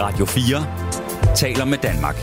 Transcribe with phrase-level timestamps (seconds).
[0.00, 0.66] Radio 4
[1.36, 2.16] taler med Danmark.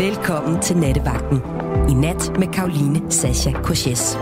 [0.00, 1.42] Velkommen til Nattevagten.
[1.88, 4.18] I nat med Karoline Sasha Koches.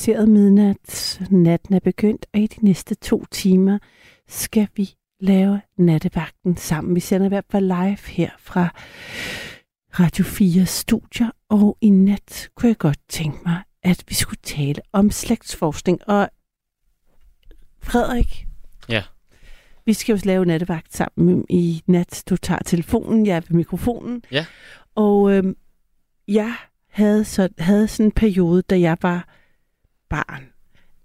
[0.00, 1.20] Passeret midnat.
[1.30, 3.78] Natten er begyndt, og i de næste to timer
[4.28, 6.94] skal vi lave nattevagten sammen.
[6.94, 8.68] Vi sender i hvert fald live her fra
[10.00, 14.82] Radio 4 studier, og i nat kunne jeg godt tænke mig, at vi skulle tale
[14.92, 16.08] om slægtsforskning.
[16.08, 16.30] Og
[17.82, 18.46] Frederik,
[18.88, 19.02] Ja.
[19.86, 22.22] vi skal jo lave nattevagt sammen i nat.
[22.30, 24.22] Du tager telefonen, jeg er ved mikrofonen.
[24.32, 24.46] Ja.
[24.94, 25.56] Og øhm,
[26.28, 26.54] jeg
[26.88, 29.39] havde, så, havde sådan en periode, da jeg var
[30.10, 30.44] barn,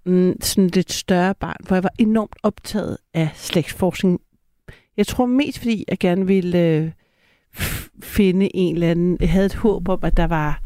[0.06, 4.22] mm, sådan lidt større barn, hvor jeg var enormt optaget af slægtsforskning.
[4.98, 6.92] Jeg tror mest, fordi jeg gerne ville øh,
[8.04, 9.18] finde en eller anden...
[9.20, 10.62] Jeg havde et håb om, at der var...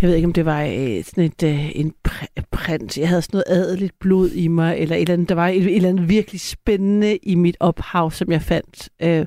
[0.00, 2.98] Jeg ved ikke, om det var øh, sådan et, øh, en pr- prins.
[2.98, 5.28] Jeg havde sådan noget adeligt blod i mig, eller et eller andet.
[5.28, 9.26] Der var et, et eller andet virkelig spændende i mit ophav, som jeg fandt, øh,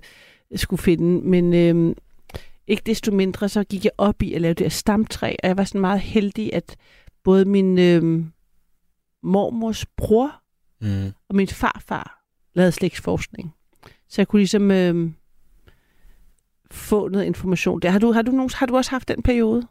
[0.55, 1.28] skulle finde.
[1.29, 1.95] Men øh,
[2.67, 5.57] ikke desto mindre, så gik jeg op i at lave det her stamtræ, og jeg
[5.57, 6.75] var sådan meget heldig, at
[7.24, 8.25] både min øh,
[9.24, 10.31] mormors bror
[10.81, 11.12] Mm.
[11.30, 13.53] og min farfar lavede slægtsforskning.
[14.09, 15.12] Så jeg kunne ligesom øh,
[16.72, 17.90] få noget information der.
[17.90, 19.68] Har du, har, du nogen, har du også haft den periode?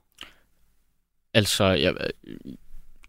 [1.35, 1.95] Altså, jeg,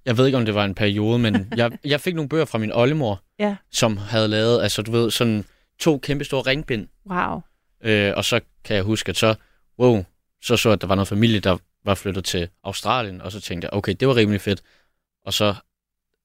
[0.06, 2.58] jeg ved ikke, om det var en periode, men jeg, jeg fik nogle bøger fra
[2.58, 3.56] min oldemor, Ja.
[3.72, 5.46] som havde lavet, altså du ved, sådan
[5.80, 6.88] to kæmpe store ringbind.
[7.10, 7.42] Wow.
[7.82, 9.36] Øh, og så kan jeg huske, at så,
[9.80, 10.06] wow,
[10.42, 13.66] så så, at der var noget familie, der var flyttet til Australien, og så tænkte
[13.66, 14.62] jeg, okay, det var rimelig fedt.
[15.26, 15.56] Og så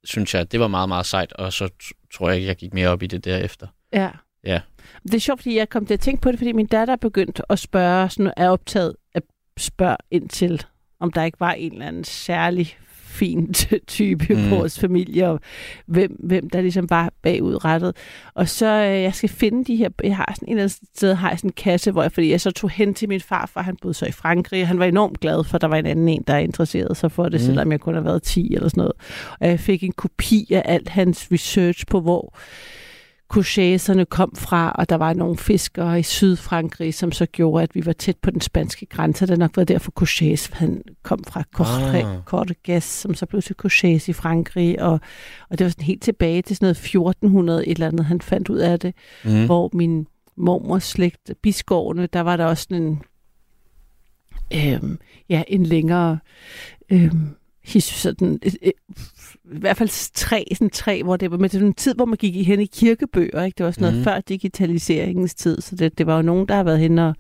[0.05, 1.69] synes jeg, at det var meget, meget sejt, og så
[2.15, 3.67] tror jeg, jeg gik mere op i det derefter.
[3.93, 4.11] Ja.
[4.45, 4.61] Ja.
[5.03, 6.99] Det er sjovt, fordi jeg kom til at tænke på det, fordi min datter er
[6.99, 9.23] begyndt at spørge, sådan er optaget at
[9.57, 10.65] spørge ind til,
[11.01, 12.79] om der ikke var en eller anden særlig
[13.15, 13.55] fin
[13.87, 14.51] type mm.
[14.51, 15.41] Vores familie, og
[15.87, 17.97] hvem, hvem der ligesom var bagudrettet.
[18.35, 21.15] Og så øh, jeg skal finde de her, jeg har sådan en eller anden sted,
[21.15, 23.63] har jeg sådan en kasse, hvor jeg, fordi jeg så tog hen til min farfar,
[23.63, 25.87] han boede så i Frankrig, og han var enormt glad for, at der var en
[25.87, 27.41] anden en, der interesserede sig for det.
[27.41, 27.47] Mm.
[27.47, 28.93] selvom jeg kun har været 10 eller sådan noget.
[29.41, 32.35] Og jeg fik en kopi af alt hans research på, hvor
[33.35, 37.87] coucheserne kom fra, og der var nogle fiskere i Sydfrankrig, som så gjorde, at vi
[37.87, 39.21] var tæt på den spanske grænse.
[39.27, 41.97] Det har nok været derfor, Couches han kom fra Corre-
[42.77, 42.83] Ah.
[42.83, 45.01] Som så blev til Couches i Frankrig, og,
[45.51, 48.49] og det var sådan helt tilbage til sådan noget 1400 et eller andet, han fandt
[48.49, 48.95] ud af det,
[49.25, 49.47] Mm.
[49.47, 50.07] hvor min
[50.37, 53.03] mormors slægt, biskårene, der var der også sådan en,
[54.55, 56.19] øhm, ja, en længere,
[56.91, 57.29] øhm,
[57.81, 58.73] sådan, et, et,
[59.45, 62.37] i hvert fald træ, sådan træ, hvor det var med en tid, hvor man gik
[62.37, 63.59] i hen i kirkebøger, ikke?
[63.59, 64.05] Det var sådan noget mm.
[64.05, 67.15] før digitaliseringens tid, så det, det var jo nogen, der har været hen og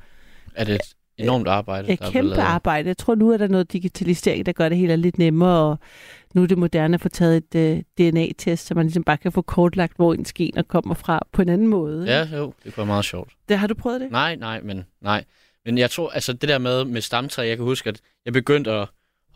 [0.54, 0.80] Er det et
[1.16, 2.88] enormt arbejde, er blevet kæmpe arbejde.
[2.88, 5.78] Jeg tror nu, at der er noget digitalisering, der gør det hele lidt nemmere, og
[6.34, 9.32] nu er det moderne at få taget et uh, DNA-test, så man ligesom bare kan
[9.32, 12.04] få kortlagt, hvor ens gener kommer fra på en anden måde.
[12.06, 13.32] Ja, jo, det kunne være meget sjovt.
[13.48, 14.10] Det, har du prøvet det?
[14.10, 15.24] Nej, nej, men nej.
[15.64, 18.70] Men jeg tror, altså det der med, med stamtræ, jeg kan huske, at jeg begyndte
[18.70, 18.88] at,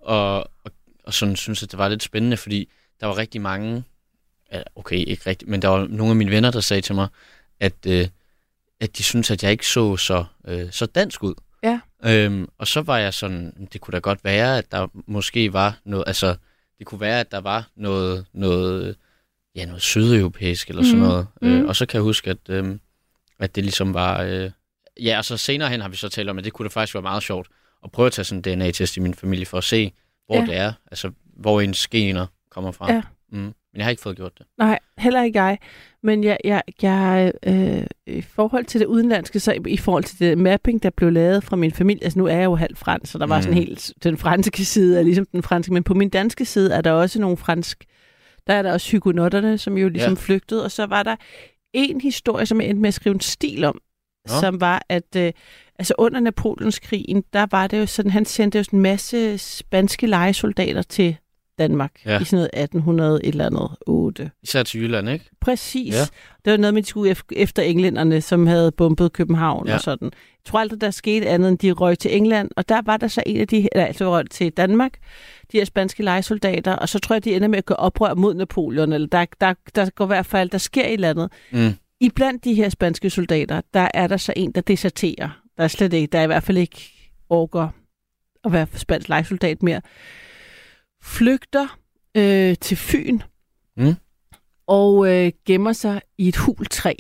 [0.08, 0.72] at, at,
[1.08, 2.68] at sådan synes, at det var lidt spændende, fordi
[3.00, 3.84] der var rigtig mange,
[4.76, 7.08] okay, ikke rigtigt, men der var nogle af mine venner, der sagde til mig,
[7.60, 8.08] at, øh,
[8.80, 11.34] at de synes at jeg ikke så så, øh, så dansk ud.
[11.62, 11.80] Ja.
[12.04, 15.78] Øhm, og så var jeg sådan, det kunne da godt være, at der måske var
[15.84, 16.36] noget, altså
[16.78, 18.96] det kunne være, at der var noget, noget
[19.54, 21.08] ja, noget sydeuropæisk eller sådan Mhm.
[21.08, 21.26] noget.
[21.42, 21.50] Mhm.
[21.50, 22.76] Øh, og så kan jeg huske, at, øh,
[23.38, 24.22] at det ligesom var...
[24.22, 24.50] Øh,
[25.02, 26.94] ja, og så senere hen har vi så talt om, at det kunne da faktisk
[26.94, 27.48] være meget sjovt
[27.84, 29.92] at prøve at tage sådan en DNA-test i min familie for at se,
[30.28, 30.46] hvor Ja.
[30.46, 32.92] det er, altså hvor ens gener kommer fra.
[32.92, 33.02] Ja.
[33.32, 33.38] Mm.
[33.38, 34.46] Men jeg har ikke fået gjort det.
[34.58, 35.58] Nej, heller ikke jeg.
[36.02, 40.18] Men jeg, jeg, jeg øh, i forhold til det udenlandske, så i, i forhold til
[40.18, 43.12] det mapping, der blev lavet fra min familie, altså nu er jeg jo halv fransk,
[43.12, 43.42] så der var Mm.
[43.42, 46.80] sådan helt, den franske side er ligesom den franske, men på min danske side er
[46.80, 47.84] der også nogle fransk,
[48.46, 50.18] der er der også hygonotterne, som jo ligesom ja.
[50.20, 51.16] flygtede, og så var der
[51.72, 53.80] en historie, som jeg endte med at skrive en stil om,
[54.28, 54.34] Nå.
[54.40, 55.32] som var, at øh,
[55.78, 60.06] altså under Napoleonskrigen, der var det jo sådan, han sendte jo sådan en masse spanske
[60.06, 61.16] legesoldater til
[61.58, 62.20] Danmark Ja.
[62.20, 64.30] i sådan noget 1800 et eller andet 8.
[64.42, 65.30] Især til Jylland, ikke?
[65.40, 65.94] Præcis.
[65.94, 66.00] Ja.
[66.44, 69.74] Det var noget med, de skulle ef- efter englænderne, som havde bombet København Ja.
[69.74, 70.04] og sådan.
[70.12, 73.08] Jeg tror aldrig, der skete andet, end de røg til England, og der var der
[73.08, 74.92] så en af de, altså røg til Danmark,
[75.52, 78.34] de her spanske legesoldater, og så tror jeg, de ender med at gøre oprør mod
[78.34, 81.30] Napoleon, eller der, der, der går i hvert fald, der sker et eller andet.
[81.52, 81.70] Mm.
[82.00, 85.40] I blandt de her spanske soldater, der er der så en, der deserterer.
[85.58, 86.92] Der er slet ikke, der er i hvert fald ikke
[87.28, 87.68] orker
[88.44, 89.80] at være spansk legesoldat mere.
[91.02, 91.78] Flygter
[92.14, 93.20] øh, til Fyn
[93.76, 93.94] Mm.
[94.66, 96.94] og øh, gemmer sig i et hultræ.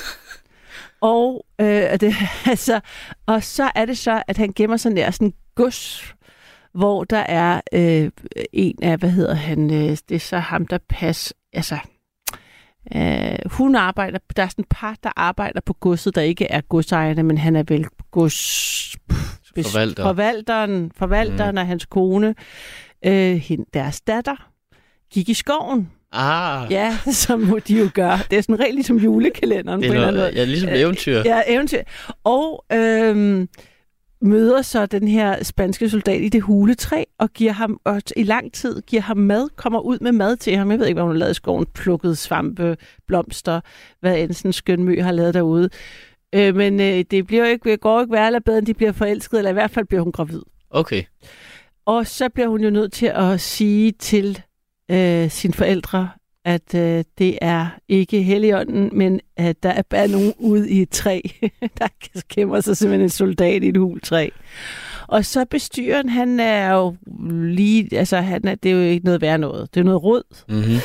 [1.00, 2.14] og, øh, det,
[2.46, 2.80] altså,
[3.26, 6.14] og så er det så, at han gemmer sig nær sådan en gods,
[6.74, 8.10] hvor der er øh,
[8.52, 11.78] en af, hvad hedder han, øh, det er så ham, der passer, altså,
[12.96, 16.60] øh, hun arbejder, der er sådan et par, der arbejder på godset, der ikke er
[16.60, 18.96] godsejerne, men han er vel gods...
[19.62, 20.02] Forvalter.
[20.02, 21.58] Forvalteren, forvalteren mm.
[21.58, 22.34] og hans kone,
[23.06, 24.48] øh, hende, deres datter,
[25.12, 25.90] gik i skoven.
[26.12, 28.18] Ah, Ja, som må de jo gøre.
[28.30, 30.40] Det er sådan rent ligesom julekalenderen det på er en eller anden måde.
[30.40, 31.22] ja, ligesom et eventyr.
[31.24, 31.82] Ja, eventyr.
[32.24, 33.48] Og øhm,
[34.24, 38.52] møder så den her spanske soldat i det huletræ, og giver ham og i lang
[38.52, 40.70] tid giver ham mad, kommer ud med mad til ham.
[40.70, 41.66] Jeg ved ikke, hvad hun har lavet i skoven.
[41.74, 42.76] Plukket svampe,
[43.06, 43.60] blomster,
[44.00, 45.68] hvad end sådan en skøn mø har lavet derude.
[46.34, 49.38] Øh, men øh, det bliver ikke, det går ikke værre bedre, end de bliver forelsket,
[49.38, 50.42] eller i hvert fald bliver hun gravid.
[50.70, 51.02] Okay.
[51.86, 54.42] Og så bliver hun jo nødt til at sige til
[54.90, 56.08] øh, sine forældre,
[56.44, 60.90] at øh, det er ikke Helligånden, men at der er bare nogen ude i et
[60.90, 61.20] træ,
[61.78, 61.88] der
[62.34, 64.28] gemmer sig simpelthen en soldat i et hultræ.
[65.08, 66.96] Og så bestyren, han er jo
[67.30, 70.22] lige, altså han er, det er jo ikke noget værd noget, det er noget råd.
[70.48, 70.78] Mm-hmm.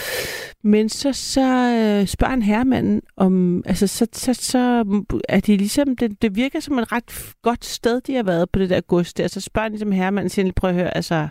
[0.64, 4.86] Men så, så øh, spørger han herremanden om, altså så, så, så
[5.30, 8.60] er de ligesom, det, det virker som et ret godt sted, de har været på
[8.60, 9.28] det der gods der.
[9.28, 11.28] Så spørger han ligesom herremanden, siger, prøv at høre, altså,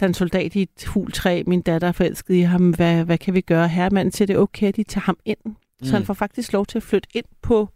[0.00, 3.18] der er en soldat i et hultræ, min datter er forelsket i ham, hvad, hvad
[3.18, 3.68] kan vi gøre?
[3.68, 5.38] Herremanden siger, det er okay, at de tager ham ind.
[5.44, 5.54] Mm.
[5.82, 7.68] Så han får faktisk lov til at flytte ind på,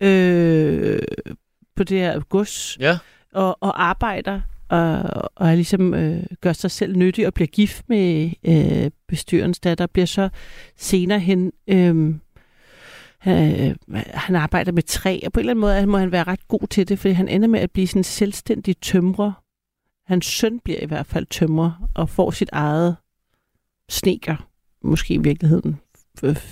[0.00, 0.98] øh,
[1.76, 2.98] på det her gods Ja,
[3.32, 5.02] og, og arbejder og,
[5.34, 10.06] og ligesom øh, gør sig selv nyttig og bliver gift med øh, bestyrens datter, bliver
[10.06, 10.28] så
[10.76, 12.14] senere hen øh,
[13.26, 13.74] øh,
[14.14, 16.66] han arbejder med træ, og på en eller anden måde må han være ret god
[16.70, 19.32] til det, fordi han ender med at blive sådan en selvstændig tømrer.
[20.08, 22.96] Hans søn bliver i hvert fald tømrer og får sit eget
[23.90, 24.48] sneker,
[24.84, 25.76] måske i virkeligheden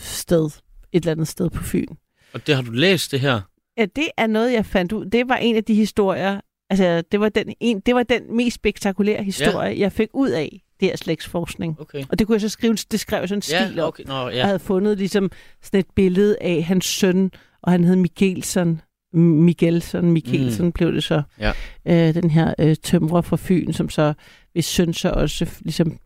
[0.02, 0.52] sted, et
[0.92, 1.86] eller andet sted på Fyn.
[2.32, 3.40] og det har du læst, det her?
[3.78, 5.04] Ja, det er noget, jeg fandt ud.
[5.06, 8.54] Det var en af de historier, altså det var den, en, det var den mest
[8.54, 9.78] spektakulære historie, ja.
[9.80, 11.80] jeg fik ud af det her slægtsforskning.
[11.80, 12.04] Okay.
[12.10, 13.88] Og det kunne jeg så skrive, det skrev sådan en stil Ja, op.
[13.88, 14.04] okay.
[14.04, 14.44] Nå, Jeg ja.
[14.46, 15.30] havde fundet ligesom
[15.62, 17.30] sådan et billede af hans søn,
[17.62, 18.80] og han hed Mikkelsen.
[19.12, 20.72] Miguelson, Mikkelsen mm.
[20.72, 21.22] blev det så.
[21.40, 21.52] Ja.
[21.86, 24.14] Øh, den her øh, tømrer fra Fyn, som så,
[24.52, 25.98] hvis søn så også ligesom,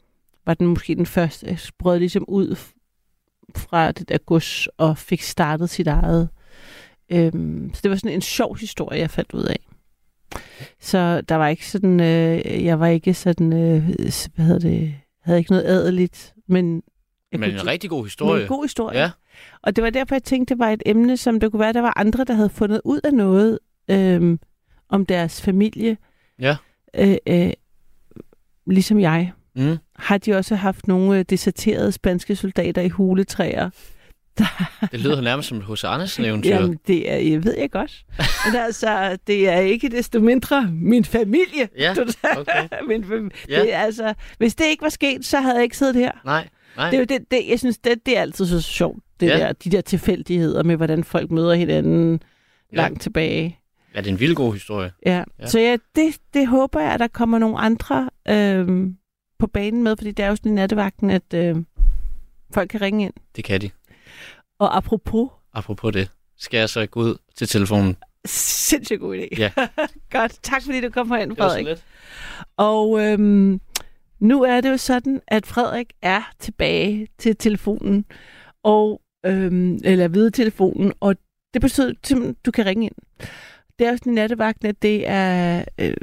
[0.47, 2.57] var den måske den første, brød ligesom ud
[3.57, 6.29] fra det der gods og fik startet sit eget.
[7.13, 9.57] Øhm, så det var sådan en sjov historie, jeg fandt ud af.
[10.81, 13.85] Så der var ikke sådan, øh, jeg var ikke sådan, øh,
[14.35, 16.83] hvad hedder det, havde ikke noget adeligt, men
[17.33, 18.43] jeg Men kunne- en rigtig god men historie.
[18.43, 18.99] en god historie.
[18.99, 19.11] Ja.
[19.63, 21.81] Og det var derfor, jeg tænkte, det var et emne, som det kunne være, der
[21.81, 23.59] var andre, der havde fundet ud af noget
[23.91, 24.39] øhm,
[24.89, 25.97] om deres familie.
[26.39, 26.57] Ja.
[26.97, 27.51] Øh, øh,
[28.67, 29.33] ligesom jeg.
[29.57, 29.77] Mm.
[29.97, 33.71] Har de også haft nogle øh, deserterede spanske soldater i huletræer?
[34.93, 35.85] Det lyder nærmest som et H.C.
[35.85, 36.51] Andersen-eventyr.
[36.55, 38.05] Jamen, det er, jeg ved jeg godt.
[38.47, 41.69] Men altså, det er ikke desto mindre min familie.
[41.79, 41.95] Ja,
[42.39, 42.69] okay.
[42.89, 43.61] min fam- Ja.
[43.63, 46.13] det er, altså, hvis det ikke var sket, så havde jeg ikke siddet her.
[46.25, 46.91] Nej, nej.
[46.91, 49.39] Det er jo det, det jeg synes, det, det er altid så sjovt, det Ja.
[49.39, 52.21] der, de der tilfældigheder med, hvordan folk møder hinanden
[52.73, 52.77] Ja.
[52.77, 53.59] langt tilbage.
[53.95, 54.93] Ja, det er en vild god historie.
[55.07, 55.25] Ja.
[55.41, 55.47] Ja.
[55.47, 58.97] Så ja, det, det håber jeg, at der kommer nogle andre øhm,
[59.39, 61.67] på banen med, fordi det er jo sådan i nattevagten, at øhm,
[62.55, 63.13] folk kan ringe ind.
[63.37, 63.71] Det kan de.
[64.59, 67.97] Og apropos, Apropos det, skal jeg så gå ud til telefonen.
[68.27, 69.29] sindssygt god idé.
[69.39, 69.51] Ja.
[70.19, 71.67] Godt, tak fordi du kom herind, Det var så Frederik.
[71.67, 71.85] lidt.
[72.57, 73.61] Og øhm,
[74.21, 78.05] nu er det jo sådan, at Frederik er tilbage til telefonen,
[78.63, 81.17] og, øhm, eller ved telefonen, og
[81.55, 82.95] det betyder simpelthen, at du kan ringe ind.
[83.79, 85.95] Det er jo sådan i nattevagten, at det er øh,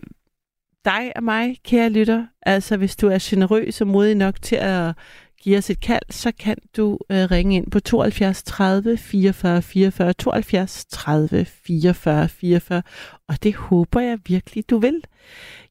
[0.85, 2.25] dig og mig, kære lytter.
[2.41, 4.93] Altså hvis du er generøs og modig nok til at
[5.41, 10.13] give os et kald, så kan du øh, ringe ind på 72 30 44 44,
[10.13, 12.83] 72 30 44 44,
[13.27, 15.03] og det håber jeg virkelig, du vil.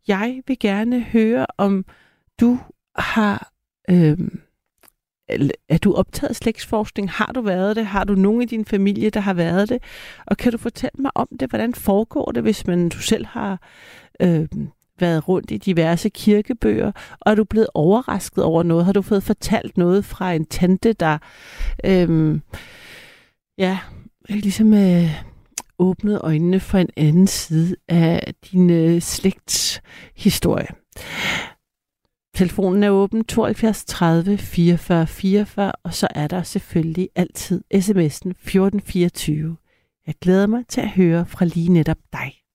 [0.08, 1.84] Jeg vil gerne høre, om
[2.40, 2.58] du
[2.96, 3.52] har...
[3.90, 4.18] Øh,
[5.68, 7.10] er du optaget slægtsforskning?
[7.10, 7.86] Har du været det?
[7.86, 9.82] Har du nogen i din familie, der har været det?
[10.26, 11.50] Og kan du fortælle mig om det?
[11.50, 13.60] Hvordan foregår det, hvis man du selv har
[14.20, 14.48] øh,
[15.00, 18.84] været rundt i diverse kirkebøger, og er du blevet overrasket over noget?
[18.84, 21.18] Har du fået fortalt noget fra en tante, der
[21.84, 22.40] øh,
[23.58, 23.78] ja,
[24.28, 25.10] ligesom øh,
[25.78, 30.68] åbnede øjnene for en anden side af din øh, slægtshistorie?
[32.36, 39.56] Telefonen er åben 72 30 44 44, og så er der selvfølgelig altid sms'en 1424.
[40.06, 42.45] Jeg glæder mig til at høre fra lige netop dig.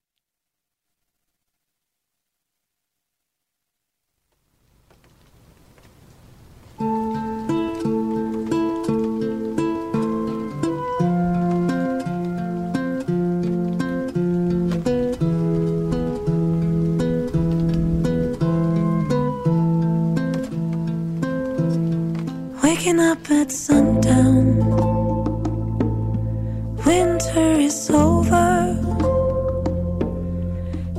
[22.81, 24.57] Waking up at sundown.
[26.83, 28.75] Winter is over.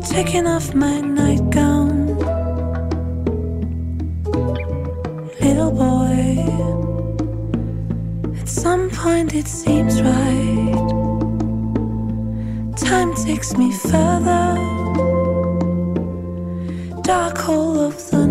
[0.01, 2.07] Taking off my nightgown.
[5.41, 6.39] Little boy.
[8.41, 10.75] At some point it seems right.
[12.77, 14.55] Time takes me further.
[17.03, 18.22] Dark hole of the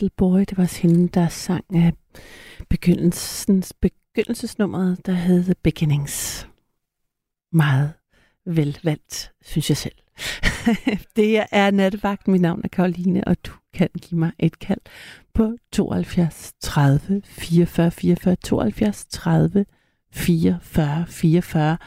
[0.00, 0.40] Little Boy.
[0.40, 1.92] Det var også hende, der sang af
[2.68, 6.48] begyndelsens, begyndelsesnummeret, der hed The Beginnings.
[7.52, 7.92] Meget
[8.46, 9.94] velvalgt, synes jeg selv.
[11.16, 12.28] det er nattevagt.
[12.28, 14.80] Mit navn er Karoline, og du kan give mig et kald
[15.34, 19.66] på 72 30 44 44 72 30
[20.12, 21.78] 44 44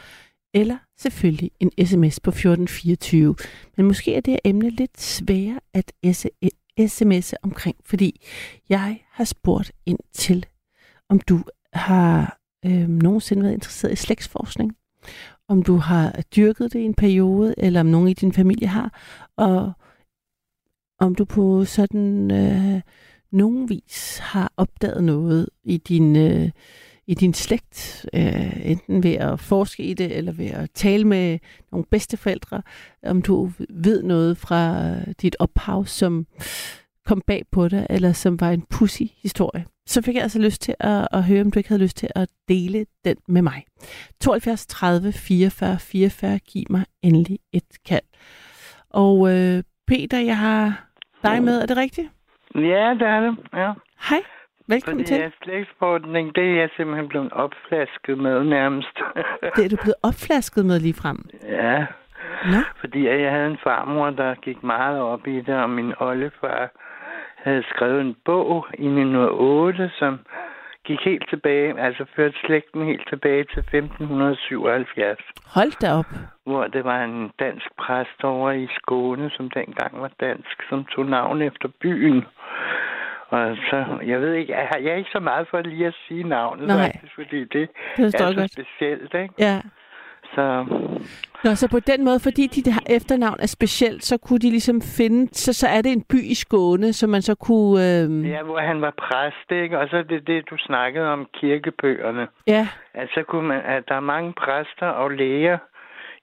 [0.54, 3.36] eller selvfølgelig en sms på 1424.
[3.76, 5.92] Men måske er det her emne lidt sværere at
[6.80, 8.20] sms'e omkring, fordi
[8.68, 10.46] jeg har spurgt ind til,
[11.08, 11.40] om du
[11.72, 14.76] har øh, nogensinde været interesseret i slægtsforskning,
[15.48, 19.00] om du har dyrket det i en periode, eller om nogen i din familie har,
[19.36, 19.72] og
[21.00, 22.80] om du på sådan øh,
[23.30, 26.50] nogen vis har opdaget noget i din øh,
[27.06, 31.38] i din slægt, øh, enten ved at forske i det, eller ved at tale med
[31.72, 32.62] nogle bedsteforældre,
[33.06, 36.26] om du ved noget fra dit ophav, som
[37.06, 40.62] kom bag på dig, eller som var en pussy historie, så fik jeg altså lyst
[40.62, 43.64] til at, at høre, om du ikke havde lyst til at dele den med mig.
[44.20, 48.04] 72 30 44 44, giv mig endelig et kald.
[48.90, 50.88] Og øh, Peter, jeg har
[51.22, 52.08] dig med, er det rigtigt?
[52.54, 53.72] Ja, det er det, ja.
[54.08, 54.22] Hej,
[54.68, 55.20] velkommen Fordi til.
[55.20, 58.96] jeg slægtsforskning, det er jeg simpelthen blevet opflasket med nærmest.
[59.56, 61.18] Det er du blevet opflasket med lige frem.
[61.48, 61.86] ja,
[62.44, 66.70] Nå, fordi jeg havde en farmor, der gik meget op i det, og min oldefar
[67.36, 70.18] havde skrevet en bog i 1908, som
[70.84, 76.06] gik helt tilbage, altså førte slægten helt tilbage til 1577, hold da op.
[76.44, 81.06] hvor det var en dansk præst over i Skåne, som dengang var dansk, som tog
[81.06, 82.24] navn efter byen.
[83.28, 86.66] Og så, jeg ved ikke, jeg, er ikke så meget for lige at sige navnet,
[86.66, 86.76] Nej.
[86.92, 88.52] faktisk, fordi det, Det er så godt.
[88.52, 89.34] specielt, ikke?
[89.38, 89.60] Ja.
[90.34, 90.64] Så
[91.44, 95.34] Nå, så på den måde, fordi dit efternavn er specielt, så kunne de ligesom finde,
[95.34, 97.74] så, så er det en by i Skåne, som man så kunne...
[97.74, 99.78] Øh, Ja, hvor han var præst, ikke?
[99.78, 102.28] Og så det det, du snakkede om, kirkebøgerne.
[102.46, 102.68] ja.
[102.94, 105.58] At, så kunne man, at der er mange præster og læger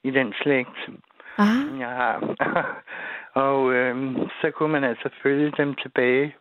[0.04, 0.90] i den slægt,
[1.38, 2.36] Ah, jeg har.
[3.46, 6.36] og øhm, så kunne man altså følge dem tilbage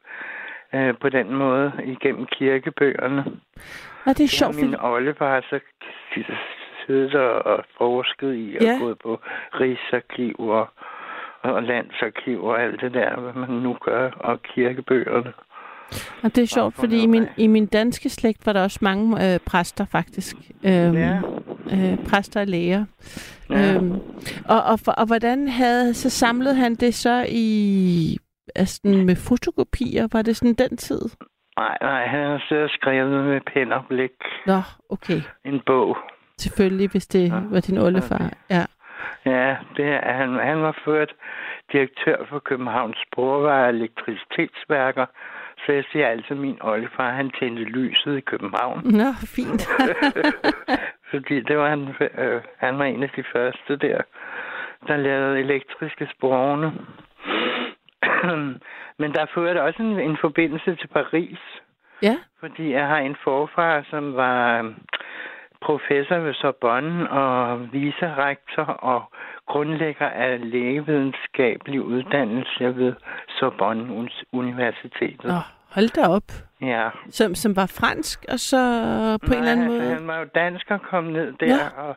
[0.74, 3.24] øh, på den måde igennem kirkebøgerne.
[4.06, 5.61] og det er sjovt, har min oldefar så
[6.87, 8.78] siddet og, og forsket i og Ja.
[8.80, 9.20] gået på
[9.61, 10.68] rigsarkiv og,
[11.42, 15.33] og landsarkiv og alt det der, hvad man nu gør, og kirkebøgerne.
[16.22, 18.78] Og det er sjovt, for fordi i min, i min danske slægt var der også
[18.83, 20.37] mange øh, præster, faktisk.
[20.64, 21.20] Øhm, Ja.
[21.72, 22.85] øh, præster og læger.
[23.50, 23.74] Ja.
[23.74, 23.92] Øhm,
[24.48, 28.18] og, og, for, og hvordan havde, så samlede han det så i,
[28.54, 30.08] altså med fotokopier?
[30.12, 31.00] Var det sådan den tid?
[31.58, 34.10] Nej, nej, han har siddet og skrevet med pen og blik
[34.46, 35.20] Nå, okay.
[35.44, 35.96] en bog.
[36.38, 37.40] Selvfølgelig, hvis det Ja.
[37.50, 38.30] var din oldefar.
[38.50, 38.64] Ja.
[39.26, 41.12] Ja, det er, han, han var ført
[41.72, 45.06] direktør for Københavns Sporveje og Elektricitetsværker,
[45.66, 48.80] så jeg siger altid, min oldefar, han tændte lyset i København.
[48.84, 49.68] Nå, fint.
[51.10, 54.00] Fordi det var han, øh, han var en af de første der,
[54.86, 56.72] der lavede elektriske sporene.
[59.00, 61.38] Men der førte også en, en forbindelse til Paris,
[62.02, 64.72] ja, fordi jeg har en forfar, som var
[65.62, 69.12] professor ved Sorbonne og vicerektor og
[69.46, 72.92] grundlægger af lægevidenskabelig uddannelse ved
[73.28, 75.24] Sorbonne Uni- Universitetet.
[75.24, 75.40] Nå,
[75.74, 76.22] hold da op.
[76.61, 76.88] Ja.
[77.11, 78.59] Som, som var fransk, og så
[79.26, 79.83] på en eller anden måde...
[79.83, 81.83] han var jo dansk og kom ned der, Ja.
[81.83, 81.96] og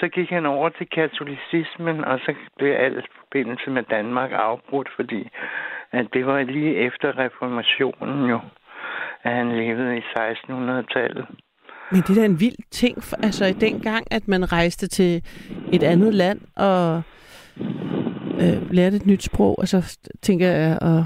[0.00, 5.28] så gik han over til katolicismen, og så blev al forbindelse med Danmark afbrudt, fordi
[5.92, 8.40] at det var lige efter reformationen jo,
[9.22, 11.26] at han levede i 1600-tallet.
[11.92, 15.22] Men det er da en vild ting, altså i den gang, at man rejste til
[15.72, 17.02] et andet land og
[18.42, 21.04] øh, lærte et nyt sprog, altså tænker jeg, og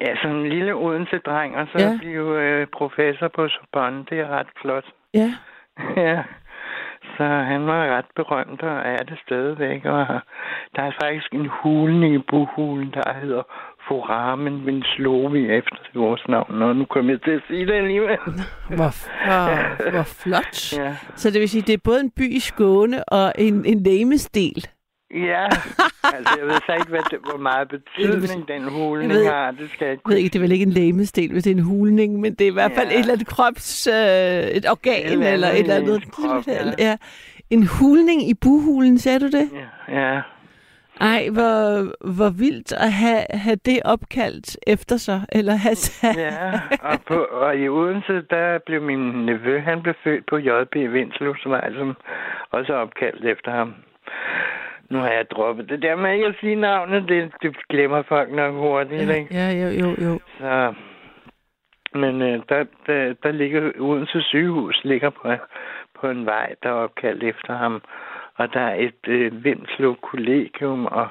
[0.00, 1.90] Ja, som en lille Odense-dreng, og så Ja.
[1.90, 1.98] ja.
[1.98, 4.84] blive øh, professor på Sorbonne, det er ret flot.
[5.14, 5.30] ja,
[6.08, 6.22] ja.
[7.18, 9.84] Så han var ret berømt og er det stadigvæk.
[9.84, 10.06] Og
[10.76, 13.42] der er faktisk en hulning i buhulen, der hedder
[13.88, 16.62] Foramen Vinslovi efter vores navn.
[16.62, 18.18] Og nu kommer jeg til at sige det alligevel.
[18.78, 18.92] hvor,
[19.26, 20.78] hvor, hvor flot.
[20.78, 20.96] Ja.
[21.16, 24.68] Så det vil sige, det er både en by i Skåne og en, en lægemesdel.
[25.14, 25.44] Ja,
[26.16, 29.50] altså jeg ved så ikke, hvad det, hvor meget betydning den hulning Jeg ved- har.
[29.50, 31.50] Det skal jeg ikke Jeg ved ikke, det er vel ikke en lægemesdel, hvis det
[31.50, 32.94] er en hulning, men det er i hvert fald Ja.
[32.94, 33.94] et eller andet krops, øh,
[34.58, 36.12] et organ Et eller eller et eller andet.
[36.12, 36.72] krop, ja.
[36.78, 36.96] ja.
[37.50, 39.50] En hulning i buhulen, sagde du det?
[39.88, 40.20] Ja, ja.
[41.00, 41.62] Ej, hvor,
[42.14, 47.56] hvor vildt at have, have det opkaldt efter sig, eller have Ja, og, på, og
[47.58, 51.96] i Odense, der blev min nevø, han blev født på JB Vinsløvsvej, som
[52.50, 53.74] også er opkaldt efter ham.
[54.90, 57.08] Nu har jeg droppet det der med ikke at sige navnet.
[57.08, 59.34] Det, det glemmer folk nok hurtigt, ikke?
[59.34, 60.20] Ja, jo, jo, jo.
[60.38, 60.74] Så,
[61.94, 65.28] men øh, der, der, der ligger Odense sygehus ligger på,
[66.00, 67.82] på en vej, der er opkaldt efter ham.
[68.34, 71.08] Og der er et øh, Vimslo kollegium, og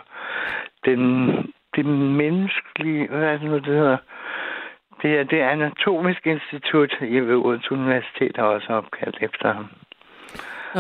[0.86, 1.28] den,
[1.76, 3.98] det menneskelige, hvad er det nu, det hedder?
[5.02, 9.70] Det er det anatomiske institut i ved Odense Universitet, der er også opkaldt efter ham.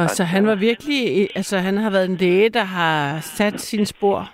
[0.01, 3.85] Nå, så han var virkelig, altså han har været en læge, der har sat sine
[3.85, 4.29] spor.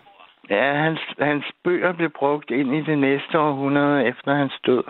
[0.49, 4.83] Ja, hans, hans bøger blev brugt ind i det næste århundrede efter hans død.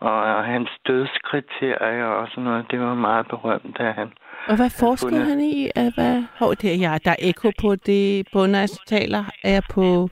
[0.00, 4.08] Og hans dødskriterier og sådan noget, det var meget berømt af han.
[4.48, 5.70] Og hvad forskede fundet- han i?
[5.76, 6.22] At Hvad?
[6.38, 9.24] Hov, det er, ja, der er ekko på det, på når jeg taler.
[9.44, 10.08] Er jeg på...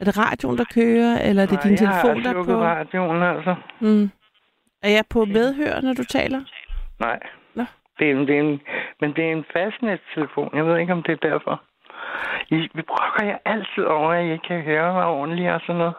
[0.00, 2.32] Er det radioen, der kører, eller er det din Nej, jeg har telefon, der er
[2.32, 2.62] slukket på?
[2.62, 3.54] radioen, altså.
[3.80, 4.10] Mm.
[4.82, 6.40] Er jeg på medhør, når du taler?
[7.00, 7.18] Nej.
[8.00, 8.60] Det er, en, det er en,
[9.00, 10.50] men det er en fastnetstelefon.
[10.54, 11.62] Jeg ved ikke, om det er derfor.
[12.50, 15.76] I, vi brokker jer altid over, at I ikke kan høre mig ordentligt og sådan
[15.76, 15.94] noget.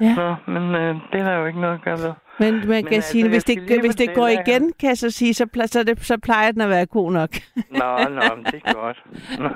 [0.00, 0.14] Ja.
[0.14, 2.12] Nå, men øh, det er der jo ikke noget at gøre ved.
[2.38, 5.10] Men man kan altså, sige, jeg hvis det, hvis det går igen, kan jeg så
[5.10, 7.30] sige, så, så, det, så plejer den at være god nok.
[7.70, 9.04] Nå, nå, men det er godt.
[9.38, 9.48] Nå.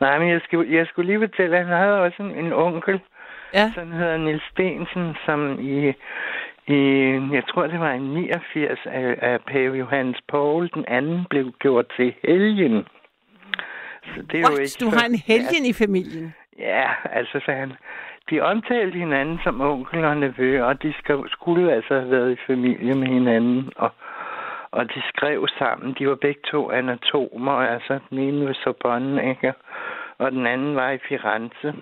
[0.00, 3.00] Nej, men jeg skulle, jeg skulle lige fortælle, at han havde også en, en onkel,
[3.54, 3.70] Ja.
[3.74, 5.92] som hedder Nils Stensen, som i,
[6.68, 6.78] i,
[7.32, 11.86] jeg tror det var i 89, af, af pave Johannes Paul, den anden blev gjort
[11.96, 12.86] til helgen.
[14.14, 14.58] Så det er jo What?
[14.60, 16.34] ikke Du så- har en helgen i familien.
[16.58, 17.72] Ja, altså så han,
[18.30, 20.94] de omtalte hinanden som onkel og nevø, og de
[21.28, 23.90] skulle altså have været i familie med hinanden, og,
[24.70, 25.94] og de skrev sammen.
[25.98, 29.52] De var begge to anatomer, altså den ene ved Sorbonne, ikke?
[30.18, 31.74] og den anden var i Firenze.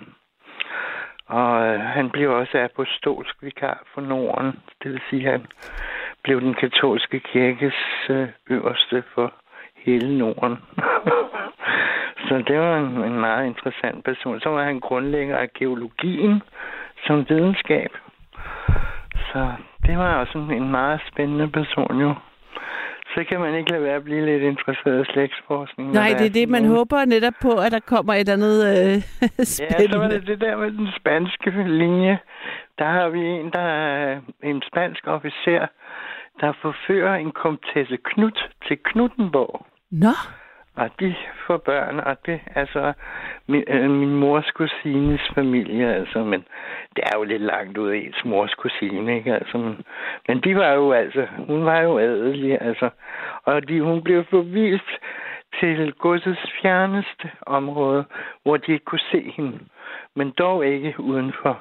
[1.26, 5.46] Og øh, han blev også apostolsk vikar for Norden, det vil sige, at han
[6.22, 7.74] blev den katolske kirkes
[8.10, 9.32] øh, øverste for
[9.76, 10.56] hele Norden.
[12.28, 14.40] Så det var en, en meget interessant person.
[14.40, 16.42] Så var han grundlægger af geologien
[17.06, 17.90] som videnskab.
[19.32, 19.52] Så
[19.86, 22.14] det var også en, en meget spændende person jo.
[23.14, 25.92] Så kan man ikke lade være at blive lidt interesseret i slægtsforskning.
[25.92, 28.94] Nej, det er det, man nogle- håber netop på, at der kommer et andet øh,
[29.38, 30.14] Ja, så var spændende.
[30.20, 32.18] det det der med den spanske linje.
[32.78, 35.66] Der har vi en, der er en spansk officer,
[36.40, 39.66] der forfører en komtesse Knut til Knuttenborg.
[39.90, 40.14] Nå,
[40.76, 41.14] og de
[41.46, 42.92] får børn, og det er altså
[43.46, 46.44] min, øh, min mors kusines familie, altså, men
[46.96, 49.34] det er jo lidt langt ud af ens mors kusine, ikke?
[49.34, 49.84] Altså, men,
[50.28, 52.90] men de var jo altså, hun var jo adelig, altså,
[53.44, 54.90] og de, hun blev forvist
[55.60, 58.04] til godsets fjerneste område,
[58.42, 59.58] hvor de ikke kunne se hende,
[60.14, 61.60] men dog ikke uden for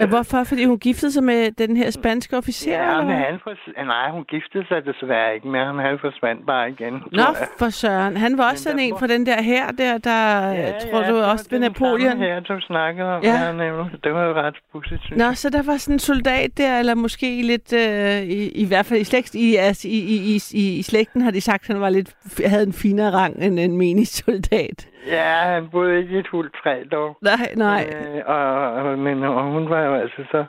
[0.00, 0.44] Ja, hvorfor?
[0.44, 2.72] Fordi hun giftede sig med den her spanske officer?
[2.72, 5.78] Ja, men han fors- nej, hun giftede sig desværre ikke med ham.
[5.78, 6.94] Han forsvandt bare igen.
[7.12, 7.22] Nå,
[7.58, 8.16] for søren.
[8.16, 11.14] Han var også sådan en fra den der her, der, der ja, tror du det
[11.14, 12.18] var også ved Napoleon?
[12.18, 13.22] Her, du snakkede om.
[13.22, 13.28] Ja.
[13.28, 13.52] Ja.
[13.52, 14.04] nemlig.
[14.04, 14.54] Det var jo ret
[14.86, 18.66] synes Nå, så der var sådan en soldat der, eller måske lidt, øh, i, i
[18.66, 21.62] hvert fald i, slægt, i, altså, i, i, i, i, i slægten har de sagt,
[21.62, 22.10] at han var lidt,
[22.46, 24.88] havde en finere rang end en menig soldat.
[25.06, 27.18] Ja, han boede ikke i et fuldt træ dog.
[27.22, 27.92] Nej, nej.
[27.94, 30.44] Øh, og, og, men og hun var jo altså så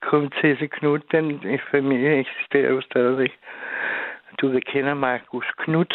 [0.00, 0.98] komtesse Knud.
[1.12, 3.38] Den familie eksisterer jo stadigvæk.
[4.40, 5.94] Du kender Markus Knud.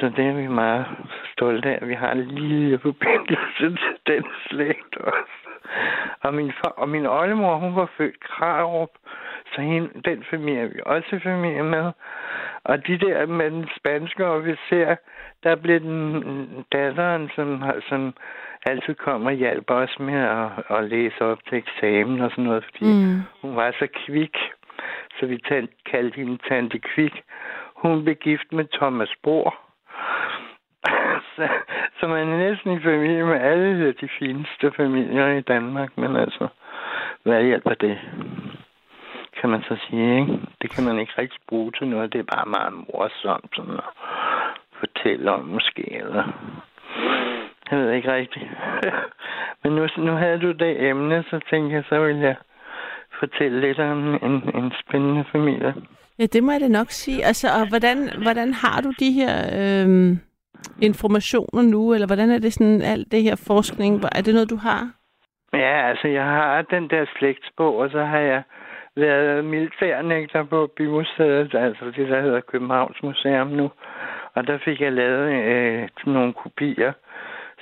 [0.00, 0.86] Så det er vi meget
[1.32, 1.88] stolte af.
[1.88, 5.40] Vi har en lille forbindelse til den slægt også.
[6.20, 8.90] Og min, far, og min oldemor, hun var født Krarup,
[9.54, 11.92] så hende, den familie er vi også i familie med.
[12.64, 14.96] Og de der med den spanske officer,
[15.44, 18.14] der blev den datteren, som, som
[18.66, 22.64] altid kom og hjalp os med at, at læse op til eksamen og sådan noget,
[22.64, 23.20] fordi Mm.
[23.42, 24.36] hun var så kvik,
[25.20, 27.22] så vi tan- kaldte hende Tante Kvik.
[27.76, 29.54] Hun blev gift med Thomas Bohr.
[31.36, 31.48] så,
[32.00, 36.48] så man er næsten i familie med alle de fineste familier i Danmark, men altså,
[37.22, 37.98] hvad hjælper det?
[39.40, 40.38] Kan man så sige, ikke?
[40.62, 42.12] Det kan man ikke rigtig bruge til noget.
[42.12, 43.90] Det er bare meget morsomt sådan at
[44.80, 46.24] fortælle om måske, eller...
[47.70, 48.50] Jeg ved ikke rigtigt.
[49.62, 52.36] Men nu, nu havde du det emne, så tænkte jeg, så ville jeg
[53.20, 55.74] fortælle lidt om en, en spændende familie.
[56.18, 57.24] Ja, det må jeg da nok sige.
[57.24, 60.18] Altså, og hvordan, hvordan har du de her øhm,
[60.82, 64.56] informationer nu, eller hvordan er det sådan, alt det her forskning, er det noget, du
[64.56, 64.90] har?
[65.52, 68.42] Ja, altså jeg har den der slægtsbog, og så har jeg
[68.96, 73.70] været militærnægter på Bymuseet, altså det, der hedder Københavns Museum nu.
[74.34, 76.92] Og der fik jeg lavet øh, nogle kopier,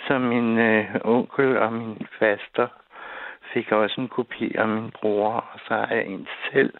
[0.06, 2.66] som min øh, onkel og min faster
[3.52, 6.74] fik også en kopi af min bror, og så har jeg en selv.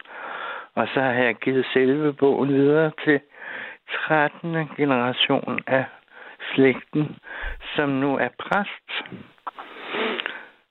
[0.75, 3.21] Og så har jeg givet selve bogen videre til
[4.07, 4.69] 13.
[4.77, 5.85] generation af
[6.55, 7.17] slægten,
[7.77, 9.15] som nu er præst.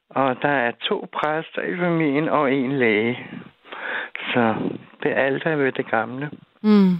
[0.09, 3.27] Og der er to præster i familien og en læge.
[4.33, 4.55] Så
[5.03, 6.29] det er alt er ved det gamle.
[6.61, 6.91] Mm.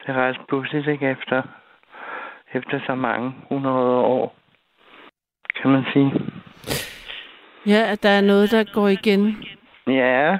[0.00, 1.10] Det er ret pudsigt, ikke?
[1.10, 1.42] Efter,
[2.54, 4.34] efter så mange hundrede år,
[5.62, 6.12] kan man sige.
[7.66, 9.44] Ja, at der er noget, der går igen.
[9.86, 10.38] Ja,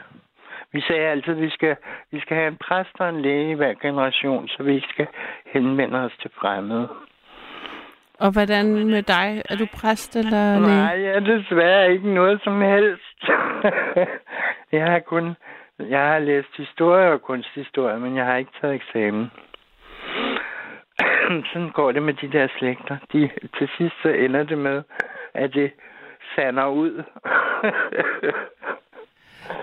[0.72, 1.76] vi sagde altid, at vi skal,
[2.10, 5.06] vi skal have en præst og en læge i hver generation, så vi ikke skal
[5.52, 6.88] henvende os til fremmede.
[8.18, 9.42] Og hvordan med dig?
[9.50, 10.76] Er du præst eller læge?
[10.76, 13.20] Nej, jeg er desværre ikke noget som helst.
[14.72, 15.34] jeg har kun
[15.88, 19.30] jeg har læst historie og kunsthistorie, men jeg har ikke taget eksamen.
[21.52, 22.96] Sådan går det med de der slægter.
[23.12, 24.82] De, til sidst så ender det med,
[25.34, 25.72] at det
[26.36, 27.02] sander ud.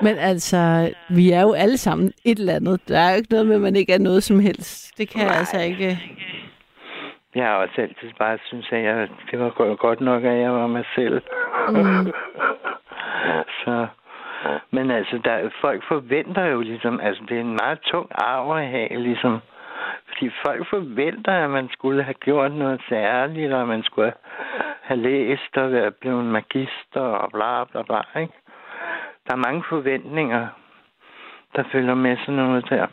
[0.01, 2.87] Men altså, vi er jo alle sammen et eller andet.
[2.87, 4.97] Der er jo ikke noget med, at man ikke er noget som helst.
[4.97, 5.37] Det kan jeg Nej.
[5.37, 5.99] altså ikke...
[7.35, 10.51] Jeg har også altid bare synes, at jeg, det var go- godt nok, at jeg
[10.53, 11.21] var mig selv.
[11.69, 12.11] Mm.
[13.63, 13.87] Så,
[14.71, 18.67] men altså, der, folk forventer jo ligesom, altså det er en meget tung arv at
[18.67, 19.39] have, ligesom.
[20.07, 24.13] Fordi folk forventer, at man skulle have gjort noget særligt, og man skulle
[24.81, 28.33] have læst og være blevet magister og bla bla bla, ikke?
[29.27, 30.47] Der er mange forventninger,
[31.55, 32.87] der følger med sådan noget der.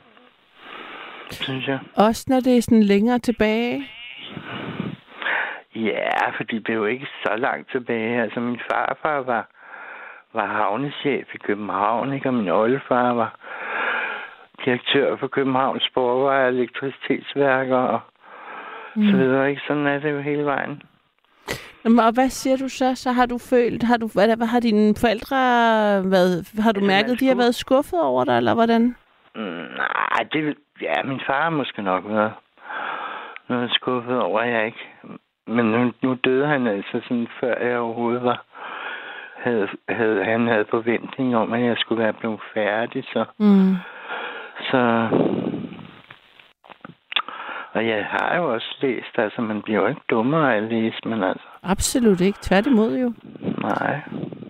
[1.31, 1.79] Synes jeg.
[1.97, 3.83] Også når det er sådan længere tilbage.
[5.75, 8.23] Ja, fordi det er jo ikke så langt tilbage.
[8.23, 9.49] Altså, min farfar var,
[10.35, 12.29] var havnechef i København, ikke?
[12.29, 13.35] Og min oldefar var
[14.65, 18.01] direktør for Københavns Sporvej og Elektricitetsværker og
[18.97, 19.11] mm.
[19.11, 19.63] så videre, ikke?
[19.69, 20.83] Sådan er det jo hele vejen.
[21.85, 22.95] Jamen, Og hvad siger du så?
[22.95, 25.37] Så har du følt, har du, hvad, hvad har dine forældre
[26.11, 28.97] været, har du Altså, mærket, de har været skuffet over dig, eller hvordan?
[29.35, 30.57] Mm, nej, det...
[30.83, 32.33] Ja, min far måske nok været
[33.49, 34.89] noget skuffet over, jeg ikke...
[35.47, 38.45] Men nu, nu døde han altså sådan, før jeg overhovedet var...
[39.45, 43.25] Havde, havde, han havde forventning om, at jeg skulle være blevet færdig, så...
[43.39, 43.75] Mm.
[44.71, 45.09] Så...
[47.73, 50.99] Og jeg har jo også læst, altså man bliver jo ikke dummere af at læse,
[51.05, 52.39] men altså, Absolut ikke.
[52.43, 53.13] Tværtimod jo.
[53.61, 54.01] nej.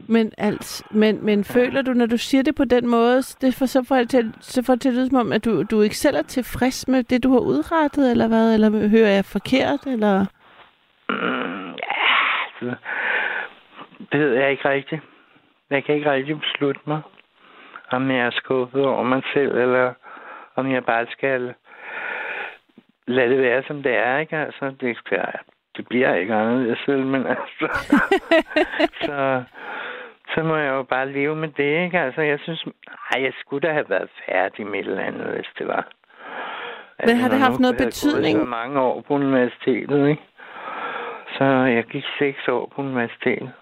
[0.09, 3.67] Men, altså, men, men føler du, når du siger det på den måde, det får
[3.67, 5.81] så får det til, så får det til at lyde som om, at du, du
[5.81, 8.55] ikke selv er tilfreds med det, du har udrettet, eller hvad?
[8.55, 10.27] Eller hører jeg forkert, eller...
[11.09, 11.95] Mm, ja,
[12.61, 12.77] altså,
[14.13, 15.03] det ved jeg ikke rigtigt.
[15.71, 17.01] Jeg kan ikke rigtig beslutte mig,
[17.91, 19.93] om jeg er skuffet over mig selv, eller
[20.57, 21.55] om jeg bare skal
[23.07, 24.37] lade det være, som det er, ikke?
[24.37, 24.97] Altså, det,
[25.77, 27.69] det bliver ikke andet selv, men altså...
[29.05, 29.43] så,
[30.35, 32.01] så må jeg jo bare leve med det, ikke?
[32.01, 32.65] Altså, jeg synes...
[33.15, 35.89] Ej, jeg skulle da have været færdig med et eller andet, hvis det var.
[37.07, 38.39] Men har det haft noget jeg betydning?
[38.39, 40.23] Så mange år på universitetet, ikke?
[41.39, 43.53] Så jeg gik seks år på universitetet.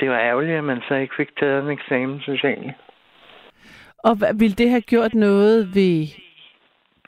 [0.00, 2.76] Det var ærgerligt, at man så ikke fik taget en eksamen, egentlig.
[3.98, 6.06] Og ville det have gjort noget ved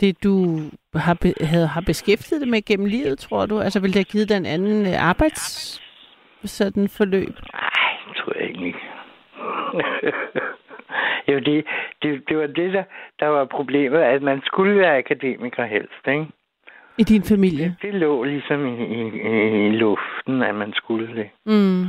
[0.00, 0.58] det, du
[0.94, 3.60] har, be, havde, har beskæftiget dig med gennem livet, tror du?
[3.60, 5.42] Altså, ville det have givet dig en anden øh, arbejds
[6.44, 7.34] sådan forløb?
[7.52, 8.74] Nej, det tror jeg ikke.
[11.32, 11.64] jo, det,
[12.02, 12.84] det, det var det, der,
[13.20, 16.26] der var problemet, at man skulle være akademiker helst, ikke?
[16.98, 17.76] I din familie?
[17.82, 19.02] Det lå ligesom i, i,
[19.66, 21.28] i luften, at man skulle det.
[21.46, 21.84] Mm.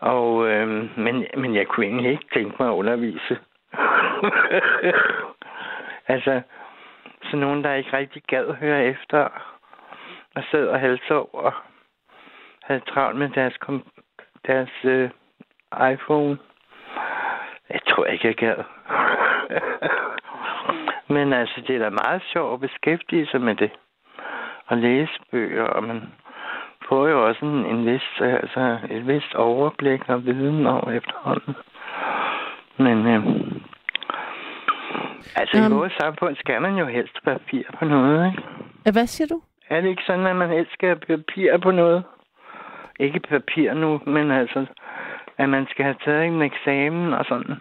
[0.00, 3.38] Og, øhm, men, men jeg kunne egentlig ikke tænke mig at undervise.
[6.14, 6.42] altså,
[7.22, 9.28] så nogen, der ikke rigtig gad høre efter,
[10.34, 11.52] og sad og halvsov og
[12.62, 13.90] havde travlt med deres, kom-
[14.46, 15.10] deres øh,
[15.92, 16.38] iPhone.
[17.70, 18.64] Jeg tror ikke, jeg gad.
[21.14, 23.70] Men altså, det er da meget sjovt at beskæftige sig med det.
[24.66, 26.12] Og læse bøger, og man
[26.88, 31.54] får jo også en, en vis, altså et vist overblik og viden over efterhånden.
[32.78, 33.22] Men øh,
[35.36, 35.72] altså Jamen.
[35.72, 38.92] i vores samfund skal man jo helst papir på noget, ikke?
[38.92, 39.40] Hvad siger du?
[39.70, 42.04] Er det ikke sådan, at man helst skal have papir på noget?
[43.00, 44.66] Ikke papir nu, men altså,
[45.38, 47.54] at man skal have taget en eksamen og sådan.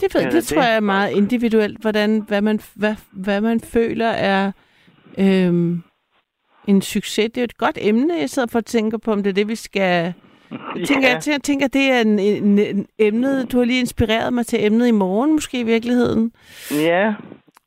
[0.00, 0.68] Det, ved, Eller det tror det.
[0.68, 4.52] jeg er meget individuelt, hvordan, hvad, man, hvad, hvad man føler er
[5.18, 5.82] øhm,
[6.68, 7.24] en succes.
[7.24, 9.34] Det er jo et godt emne, jeg sidder for at tænke på, om det er
[9.34, 10.14] det, vi skal...
[10.76, 11.14] Jeg tænker, Ja.
[11.26, 14.86] jeg, tænker, det er en, en, en emne, du har lige inspireret mig til emnet
[14.86, 16.32] i morgen, måske i virkeligheden.
[16.70, 17.14] Ja.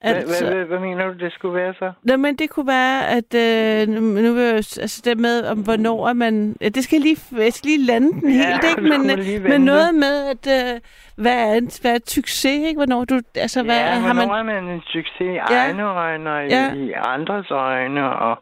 [0.01, 1.91] Hvad, Altså, hvad, hvad, hvad mener du, det skulle være så?
[2.03, 6.13] Nå, men det kunne være, at øh, nu, vil altså det med, om hvornår er
[6.13, 6.55] man...
[6.61, 8.81] Ja, det skal jeg lige, jeg skal lige lande den Ja, helt, ikke?
[8.81, 10.79] Men, øh, men noget med, at øh,
[11.15, 12.77] hvad, er en, hvad er et succes, ikke?
[12.77, 13.19] Hvornår du...
[13.35, 15.39] Altså, hvad, ja, har man, hvornår er man en succes i Ja.
[15.67, 16.73] egne øjne og i, Ja.
[16.73, 18.39] i andres øjne, og,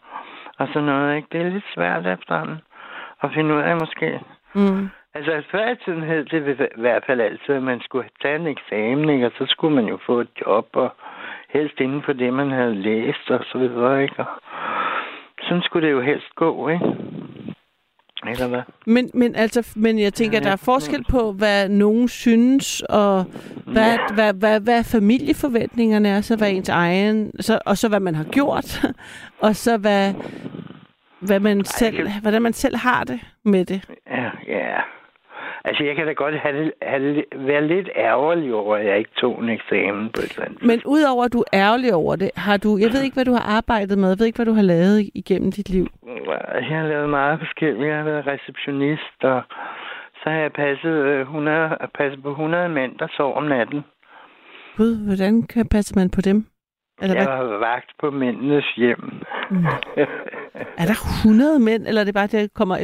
[0.60, 1.28] og sådan noget, ikke?
[1.32, 2.62] Det er lidt svært efterhånden
[3.24, 4.20] at finde ud af måske.
[4.54, 4.90] Mm.
[5.14, 8.48] Altså, før i tiden hed det i hvert fald altid, at man skulle tage en
[8.48, 9.26] eksamen, ikke?
[9.26, 10.90] Og så skulle man jo få et job, og
[11.50, 14.20] helst inden for det, man havde læst, og så videre, ikke?
[14.20, 14.26] Og
[15.42, 16.86] sådan skulle det jo helst gå, ikke?
[18.28, 18.62] Eller hvad?
[18.86, 23.26] Men, men, altså, men jeg tænker, Ja, der er forskel på, hvad nogen synes, og
[23.66, 24.14] hvad, Ja.
[24.14, 28.24] hvad, hvad, hvad familieforventningerne er, så hvad ens egen, så, og så hvad man har
[28.24, 28.82] gjort,
[29.46, 30.14] og så hvad,
[31.20, 33.82] hvad man selv, kan- hvordan man selv har det med det.
[34.12, 34.78] Ja, ja.
[35.66, 39.44] Altså, jeg kan da godt have have være lidt ærgerlig over, at jeg ikke tog
[39.44, 42.58] en eksamen på et eller andet Men udover at du er ærgerlig over det, har
[42.58, 44.62] du, jeg ved ikke, hvad du har arbejdet med, jeg ved ikke, hvad du har
[44.76, 45.88] lavet igennem dit liv.
[46.70, 47.88] Jeg har lavet meget forskelligt.
[47.88, 49.42] Jeg har været receptionist, og
[50.24, 53.82] så har jeg passet, øh, 100, passet på 100 mænd, der sov om natten.
[54.78, 56.46] Gud, hvordan kan passe man på dem?
[57.02, 59.04] Eller Jeg har vagt på mændenes hjem.
[60.82, 62.78] er der 100 mænd, eller er det bare, at der kommer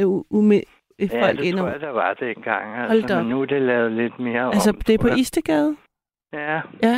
[1.00, 2.76] ume, ja, folk det ind tror jeg, der var dengang.
[2.76, 3.22] Hold Altså, da op.
[3.22, 5.08] men nu er det lavet lidt mere Altså, om, det er på.
[5.18, 5.76] Istegade?
[6.32, 6.96] Ja, Ja.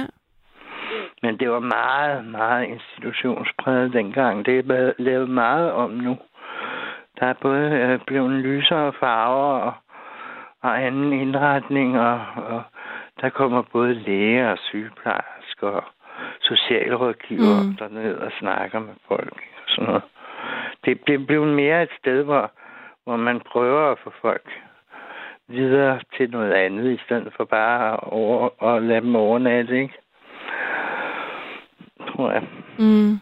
[1.22, 4.46] men det var meget, meget institutionspræget dengang.
[4.46, 6.18] Det er lavet meget om nu.
[7.20, 9.72] Der er både øh, blevet lysere farver og,
[10.62, 12.62] og anden indretning, og, og
[13.20, 15.84] der kommer både læger og sygeplejersker og
[16.40, 17.76] socialrådgiver mm.
[17.76, 20.02] derned og snakker med folk og sådan noget.
[20.84, 22.50] Det, det blev mere et sted, hvor,
[23.08, 24.48] hvor man prøver at få folk
[25.48, 29.94] videre til noget andet, i stedet for bare at, over, at lade dem overnatte, ikke?
[32.08, 32.42] Tror jeg.
[32.78, 33.18] Mm.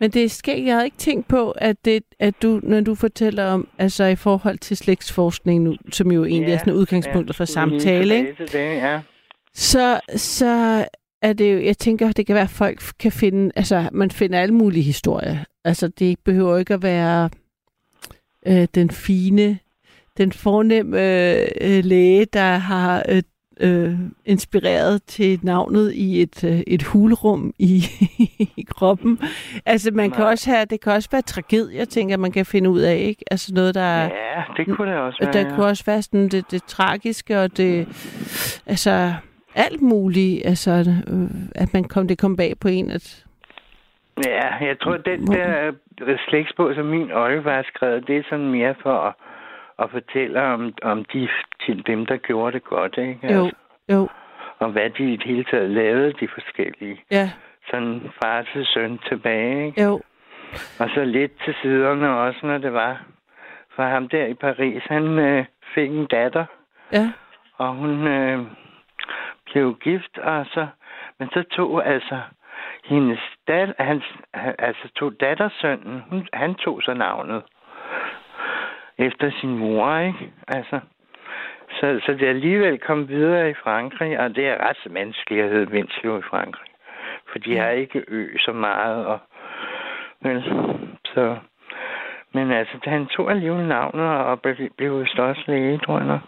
[0.00, 0.66] Men det er skægt.
[0.66, 4.16] Jeg havde ikke tænkt på, at, det, at du, når du fortæller om, altså i
[4.16, 8.44] forhold til slægtsforskning nu, som jo egentlig er sådan udgangspunktet for skulle lige samtale, ikke?
[8.44, 9.00] det, ja.
[9.54, 10.84] så, så
[11.22, 14.40] er det jo, jeg tænker, det kan være, at folk kan finde, altså man finder
[14.40, 15.36] alle mulige historier.
[15.64, 17.30] Altså det behøver ikke at være
[18.46, 19.58] øh, den fine,
[20.18, 20.96] den fornemme
[21.60, 23.22] øh, læge, der har øh,
[23.60, 27.84] øh, inspireret til navnet i et, øh, et hulrum i,
[28.56, 29.18] i kroppen.
[29.66, 30.30] Altså man kan Nej.
[30.30, 33.24] også have, det kan også være tragedier, tænker man kan finde ud af, ikke?
[33.30, 34.08] Altså noget, der Ja,
[34.56, 35.32] det kunne det også være.
[35.32, 35.54] der ja.
[35.54, 37.88] kunne også være sådan det, det tragiske og det,
[38.66, 39.14] altså
[39.54, 40.70] alt muligt, altså
[41.06, 43.24] øh, at man kom, det kom bag på en, at
[44.26, 45.72] Ja, jeg tror, den der
[46.28, 49.14] slægtsbog, som min Olga har skrevet, det er sådan mere for at,
[49.78, 51.28] at fortælle om, om de,
[51.66, 53.34] til dem, der gjorde det godt, ikke?
[53.34, 53.50] jo,
[53.88, 54.08] jo,
[54.58, 57.04] og hvad de i det hele taget lavede, de forskellige.
[57.10, 57.30] ja,
[57.70, 59.82] Sådan far til søn tilbage, ikke?
[59.82, 60.00] jo,
[60.80, 63.02] Og så lidt til siderne også, når det var.
[63.76, 65.44] For ham der i Paris, han øh,
[65.74, 66.44] fik en datter,
[66.92, 67.12] ja,
[67.56, 68.46] og hun øh,
[69.52, 70.66] blev gift, og så,
[71.18, 72.20] men så tog altså
[72.84, 77.42] hendes dat, hans, han- altså tog dattersønnen, hun, han tog så navnet
[78.98, 80.32] efter sin mor, ikke?
[80.48, 80.80] Altså,
[81.70, 85.70] så, så det alligevel kom videre i Frankrig, og det er ret vanskeligt at hedde
[85.70, 86.68] Vindslev i Frankrig.
[87.32, 89.18] For de har ikke ø så meget, og
[90.20, 90.42] vel,
[91.04, 91.36] så...
[92.34, 94.40] Men altså, han tog alligevel navnet og
[94.76, 96.20] blev, også læge, tror jeg nok.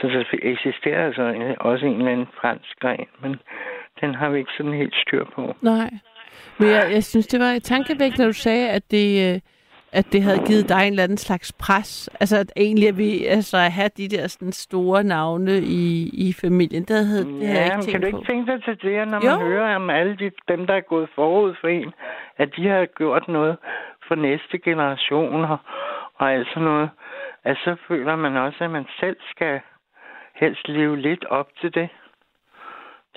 [0.00, 3.36] Så der eksisterer altså også en eller anden fransk gren, men
[4.00, 5.54] den har vi ikke sådan helt styr på.
[5.62, 5.90] nej.
[6.58, 9.40] Men jeg, jeg synes, det var tankevækkende, når du sagde, at det, øh,
[9.92, 12.08] at det havde givet dig en eller anden slags pres.
[12.20, 16.32] Altså at egentlig, at vi altså, at have de der sådan store navne i, i
[16.32, 18.16] familien, det havde, det havde jeg Ja, ikke tænkt kan du på.
[18.18, 19.46] ikke tænke dig til det, når man Jo.
[19.46, 21.92] hører om alle de, dem, der er gået forud for en,
[22.36, 23.56] at de har gjort noget
[24.08, 25.58] for næste generation og,
[26.14, 26.90] og alt sådan noget,
[27.44, 29.60] at så føler man også, at man selv skal
[30.34, 31.88] helst leve lidt op til det.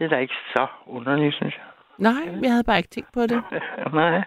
[0.02, 1.64] Det er da ikke så underligt, synes jeg.
[1.98, 3.44] Nej, jeg havde bare ikke tænkt på det.
[3.94, 4.24] Nej.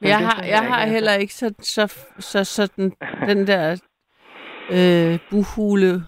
[0.00, 1.86] Men Jeg har, jeg har heller ikke så, så,
[2.18, 2.92] så sådan,
[3.28, 3.82] den der
[4.76, 5.92] øh, buhule.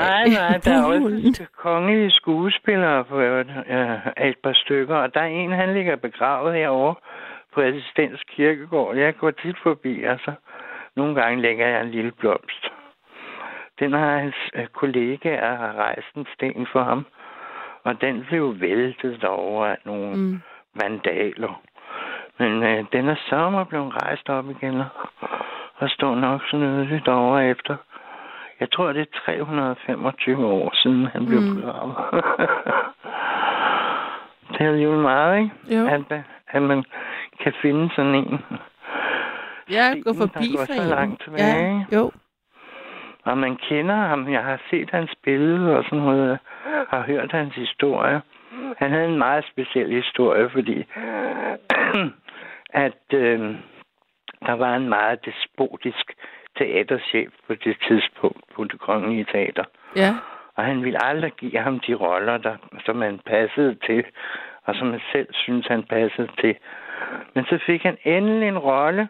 [0.00, 3.46] Nej, nej, der er også kongelige skuespillere på øh,
[4.26, 6.94] et par stykker, og der er en, han ligger begravet herovre
[7.54, 8.96] på Assistens Kirkegård.
[8.96, 10.32] Jeg går tit forbi, altså.
[10.96, 12.66] Nogle gange lægger jeg en lille blomst.
[13.82, 17.06] Den har hans øh, kollegaer har rejst en sten for ham,
[17.84, 19.18] og den blev væltet
[19.66, 20.40] af nogle mm.
[20.74, 21.60] Vandaler.
[22.38, 27.48] Men øh, den er sommer blevet rejst op igen, og, står nok så nødigt derovre
[27.48, 27.76] efter.
[28.60, 31.54] Jeg tror, det er 325 år siden, han blev Mm.
[31.56, 31.94] begravet.
[34.52, 35.50] det er jo meget, ikke?
[35.80, 35.86] Jo.
[35.86, 36.84] At, at man
[37.40, 38.40] kan finde sådan en.
[40.02, 42.10] Går Stenen, forbi der går for så langt tilbage, Ja, jo.
[43.24, 44.32] Og man kender ham.
[44.32, 46.38] Jeg har set hans billede og sådan noget.
[46.88, 48.20] Har hørt hans historie.
[48.76, 50.84] Han havde en meget speciel historie, fordi
[52.86, 53.56] at øh,
[54.46, 56.12] der var en meget despotisk
[56.58, 59.64] teaterchef på det tidspunkt på det kongelige teater.
[59.96, 60.14] Ja.
[60.56, 64.04] Og han ville aldrig give ham de roller, der, som han passede til,
[64.64, 66.56] og som han selv synes han passede til.
[67.34, 69.08] Men så fik han endelig en rolle,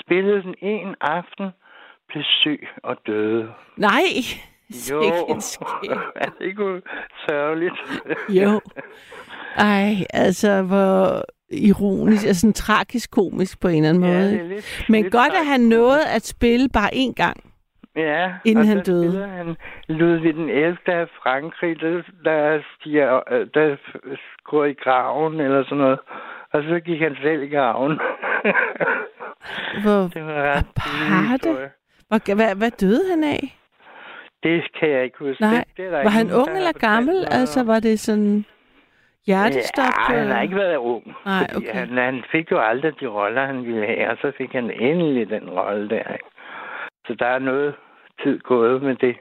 [0.00, 1.50] spillede den en aften,
[2.08, 3.48] blev syg og døde.
[3.76, 4.02] Nej.
[4.90, 5.00] Jo,
[6.22, 6.82] er det ikke
[7.28, 7.74] sørgeligt?
[8.28, 8.60] Jo.
[9.56, 14.32] Ej, altså, hvor ironisk, altså sådan tragisk komisk på en eller anden Ja, måde.
[14.32, 14.48] ikke?
[14.48, 17.52] lidt, Men lidt godt, at han nåede at spille bare én gang.
[17.96, 19.26] Ja, inden han døde.
[19.28, 19.56] han
[19.88, 20.76] Ludvig den 11.
[20.86, 23.76] af Frankrig, der, der, stiger, øh, der
[24.44, 25.98] går i graven eller sådan noget.
[26.52, 27.98] Og så gik han selv i graven.
[29.82, 31.70] Hvor, det var ret Aparte?
[32.08, 33.58] Hvor, hvad, hvad døde han af?
[34.42, 35.40] Det kan jeg ikke huske.
[35.42, 35.64] Nej.
[35.68, 37.14] Det, det er Var han ung eller gammel?
[37.14, 38.44] mig Altså, var det sådan
[39.26, 39.84] hjertestop?
[40.10, 41.14] Ja, han har ikke været ung.
[41.26, 41.72] Nej, okay.
[41.74, 45.28] han, han fik jo aldrig de roller, han ville have, og så fik han endelig
[45.30, 46.12] den rolle der.
[46.12, 46.24] Ikke?
[47.06, 47.74] Så der er noget
[48.22, 49.16] tid gået med det.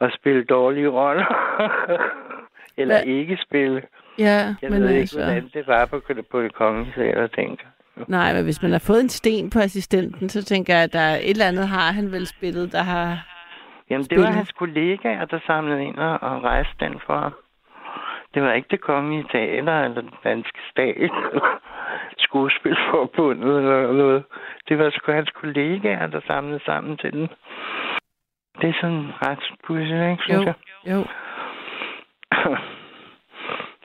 [0.00, 1.26] At spille dårlige roller.
[2.78, 3.82] Eller Hvad- ikke spille.
[4.18, 5.18] Ja, Jeg men ved ikke, altså...
[5.24, 7.66] hvordan det var på, på det kongelige teater, tænker.
[8.08, 10.98] Nej, men hvis man har fået en sten på assistenten, så tænker jeg, at der
[11.00, 13.26] er et eller andet har han vel spillet, der har...
[13.90, 14.26] Jamen, det Spillet.
[14.26, 17.34] var hans kollegaer, der samlede ind og, rejste den for ham.
[18.34, 21.58] Det var ikke det kongelige teater eller den danske stat eller
[22.26, 24.24] skuespilforbundet eller noget.
[24.68, 27.28] Det var sgu hans kollegaer, der samlede sammen til den.
[28.60, 30.54] Det er sådan ret pudsigt, ikke, synes Jo, jeg?
[30.92, 31.04] jo.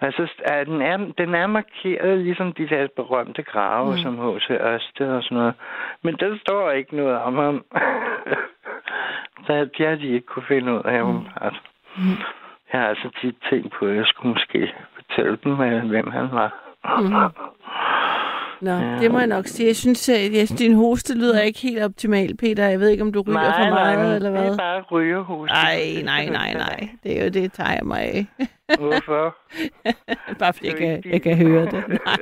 [0.02, 0.28] altså,
[0.66, 3.92] den, er, den er markeret ligesom de der berømte grave, Mm.
[3.92, 3.98] mm.
[3.98, 4.50] som H.C.
[4.50, 5.54] Ørsted og sådan noget.
[6.04, 7.66] Men der står ikke noget om ham.
[9.46, 11.12] Så det har de ikke kunne finde ud af, mm.
[11.98, 12.18] Mm.
[12.74, 16.28] Jeg har altså tit tænkt på, at jeg skulle måske fortælle dem, øh, hvem han
[16.32, 16.50] var.
[17.02, 17.14] Mm.
[18.68, 18.98] Nå, Ja.
[19.00, 19.68] det må jeg nok sige.
[19.68, 22.68] Jeg synes, at jeg, din hoste lyder ikke helt optimal, Peter.
[22.70, 24.54] Jeg ved ikke, om du ryger for meget, men eller det hvad?
[24.54, 25.50] er bare rygerhus.
[25.50, 26.90] Nej, nej, nej, nej.
[27.04, 28.26] Det er jo det, tager jeg mig af.
[28.80, 29.36] Hvorfor?
[30.40, 31.84] Bare fordi jeg kan, jeg kan høre det.
[32.06, 32.18] Nej.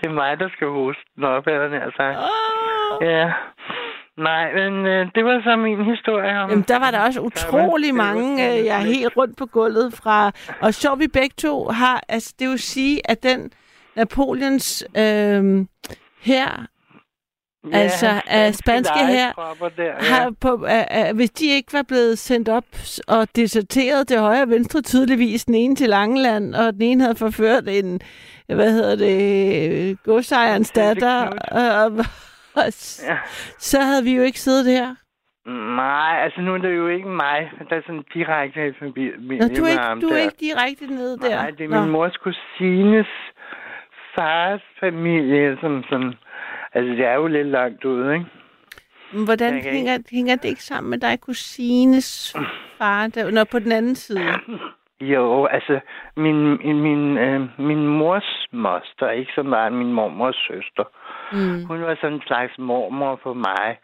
[0.00, 2.18] det er mig, der skal hoste den op, eller nær sagt.
[2.18, 3.06] Oh.
[3.06, 3.32] Ja.
[4.16, 6.50] Nej, men øh, det var så min historie om...
[6.50, 9.46] Jamen, der var der også utrolig det var- mange, øh, jeg er helt rundt på
[9.46, 10.30] gulvet fra.
[10.60, 13.50] Og sjov, vi begge to har, altså det vil sige, at den
[13.96, 15.66] Napoleons øh,
[16.20, 16.66] her
[17.72, 18.20] Ja, altså,
[18.52, 19.32] spanske her
[19.76, 19.92] Der, ja.
[20.00, 20.60] har på, uh,
[21.10, 22.64] uh, hvis de ikke var blevet sendt op
[23.08, 27.16] og deserteret til højre og venstre tydeligvis, den ene til Langeland, og den ene havde
[27.16, 28.00] forført en,
[28.46, 31.92] hvad hedder det, godsejerens datter, og, og,
[32.54, 32.64] og,
[33.08, 33.16] Ja.
[33.58, 34.94] så havde vi jo ikke siddet her.
[35.76, 39.46] Nej, altså nu er det jo ikke mig, der er sådan direkte i familie Nå,
[39.58, 40.22] du er ikke, du er der.
[40.22, 41.36] ikke direkte nede der.
[41.42, 41.80] Nej, det er Nå.
[41.80, 43.06] min mors kusines
[44.14, 46.14] fars familie, som sådan...
[46.74, 48.26] Altså, det er jo lidt langt ude, ikke?
[49.24, 52.36] Hvordan kan hænger, hænger det ikke sammen med dig, kusines
[52.78, 54.20] far, der, når på den anden side?
[55.00, 55.80] Jo, altså,
[56.16, 60.84] min, min, min, øh, min mors moster, ikke som var min mormors søster,
[61.32, 61.64] Mm.
[61.64, 63.78] hun var sådan en slags mormor for mig.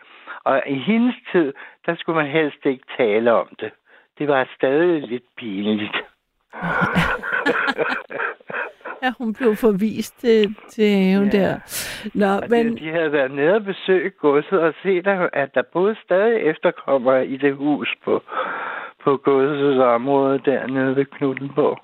[0.44, 1.52] Og i hendes tid,
[1.86, 3.70] der skulle man helst ikke tale om det.
[4.18, 5.96] Det var stadig lidt pinligt.
[9.04, 11.38] Ja, hun blev forvist til, til haven Ja.
[11.38, 11.54] der.
[12.14, 12.76] Nå, Og men...
[12.76, 16.40] de, de havde været nede og besøge godset og set, at at der boede stadig
[16.40, 18.22] efterkommere i det hus på,
[19.04, 21.78] på godsets område dernede ved Knuttenborg.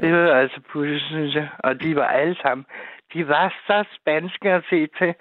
[0.00, 1.48] Det var altså pudsigt, synes jeg.
[1.58, 2.66] Og de var alle sammen,
[3.14, 5.14] de var så spanske at se til.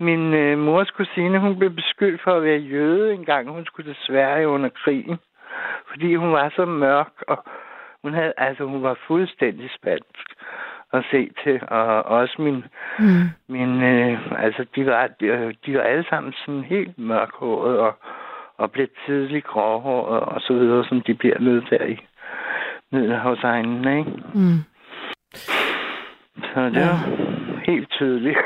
[0.00, 3.48] Min øh, mors kusine, hun blev beskyldt for at være jøde engang.
[3.50, 5.18] Hun skulle til Sverige under krigen.
[5.90, 7.44] Fordi hun var så mørk, og
[8.04, 10.24] hun, havde, altså, hun var fuldstændig spansk
[10.92, 11.60] at se til.
[11.68, 12.64] Og også min,
[12.98, 13.24] Mm.
[13.48, 17.92] min øh, altså, de var, de, de var alle sammen sådan helt mørkhåret og,
[18.56, 21.98] og blev tidligt gråhåret og så videre, som de bliver nødt der i
[22.92, 24.10] Middelhavsegnen, ikke?
[24.34, 24.58] Mm.
[26.42, 26.86] Så det Ja.
[26.88, 26.98] var
[27.66, 28.38] helt tydeligt,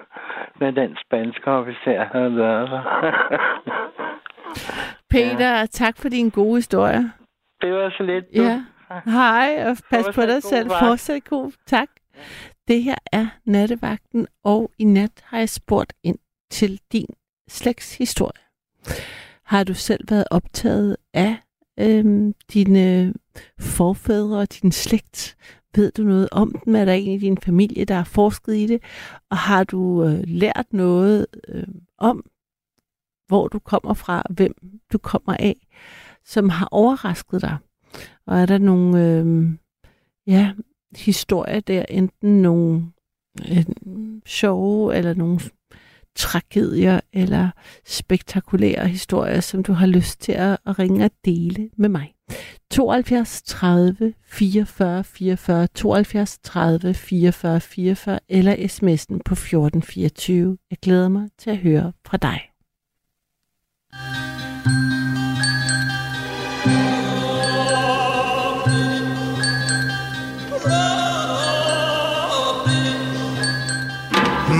[0.58, 2.82] hvad den spanske officer havde været der.
[5.10, 5.66] Peter, ja.
[5.66, 7.12] tak for din gode historie.
[7.62, 8.24] det var så lidt.
[8.36, 8.42] du.
[8.42, 8.64] Ja.
[9.04, 10.70] Hej, og pas på Fortsat dig selv.
[10.70, 10.84] vagt.
[10.84, 11.52] Fortsæt god.
[11.66, 11.88] Tak.
[12.68, 16.18] Det her er Nattevagten, og i nat har jeg spurgt ind
[16.50, 17.06] til din
[17.48, 18.42] slægtshistorie.
[19.44, 21.36] Har du selv været optaget af
[21.80, 23.14] øhm, dine
[23.60, 25.36] forfædre og din slægt?
[25.74, 26.76] Ved du noget om dem?
[26.76, 28.82] Er der en i din familie, der har forsket i det?
[29.30, 31.66] Og har du øh, lært noget øh,
[31.98, 32.24] om,
[33.26, 34.54] hvor du kommer fra, hvem
[34.92, 35.56] du kommer af,
[36.24, 37.56] som har overrasket dig?
[38.26, 39.48] Og er der nogle, øh,
[40.26, 40.52] ja,
[40.96, 42.86] historier der, enten nogle
[43.50, 43.64] øh,
[44.26, 45.40] sjove eller nogle
[46.16, 47.50] tragedier eller
[47.86, 52.12] spektakulære historier, som du har lyst til at, ringe og dele med mig.
[52.70, 60.58] 72 30 44 44 72 30 44 44 eller sms'en på 1424.
[60.70, 62.40] Jeg glæder mig til at høre fra dig.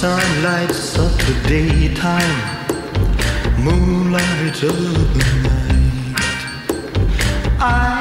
[0.00, 2.38] Sunlight's of the daytime,
[3.62, 4.74] moonlight's of
[5.12, 6.16] the night.
[7.60, 7.99] I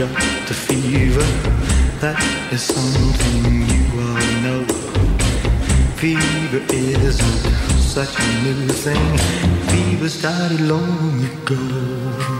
[0.00, 1.26] got the fever.
[2.00, 2.18] That
[2.50, 4.64] is something you all know.
[5.96, 7.42] Fever isn't
[7.78, 9.18] such a new thing.
[9.68, 12.39] Fever started long ago.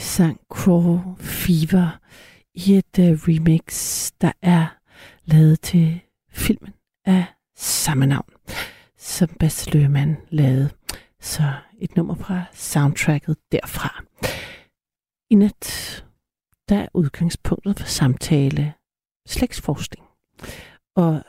[0.00, 1.98] sang Crawl Fever
[2.54, 4.66] i et uh, remix, der er
[5.24, 6.00] lavet til
[6.32, 6.72] filmen
[7.04, 7.24] af
[7.56, 8.32] samme navn,
[8.98, 10.70] som Bas Løhmann lavede.
[11.20, 14.04] Så et nummer fra soundtracket derfra.
[15.30, 16.04] I nat,
[16.68, 18.74] der er udgangspunktet for samtale
[19.26, 20.06] slægtsforskning.
[20.96, 21.22] Og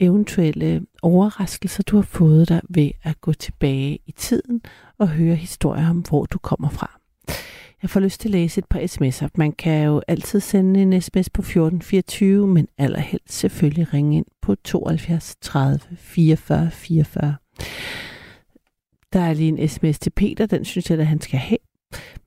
[0.00, 4.62] eventuelle overraskelser, du har fået dig ved at gå tilbage i tiden
[4.98, 6.99] og høre historier om, hvor du kommer fra.
[7.82, 9.28] Jeg får lyst til at læse et par sms'er.
[9.34, 14.54] Man kan jo altid sende en sms på 1424, men allerhelst selvfølgelig ringe ind på
[14.54, 17.34] 72 30 44 44.
[19.12, 21.58] Der er lige en sms til Peter, den synes jeg, at han skal have.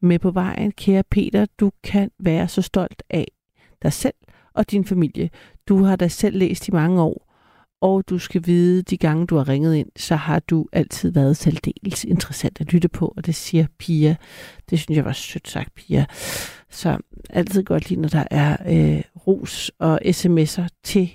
[0.01, 3.27] Med på vejen, kære Peter, du kan være så stolt af
[3.83, 4.15] dig selv
[4.53, 5.29] og din familie.
[5.67, 7.32] Du har da selv læst i mange år,
[7.83, 11.37] og du skal vide, de gange du har ringet ind, så har du altid været
[11.37, 14.15] særdeles interessant at lytte på, og det siger Pia.
[14.69, 16.05] Det synes jeg var sødt sagt, Pia.
[16.69, 16.97] Så
[17.29, 21.11] altid godt lige, når der er øh, ros og sms'er til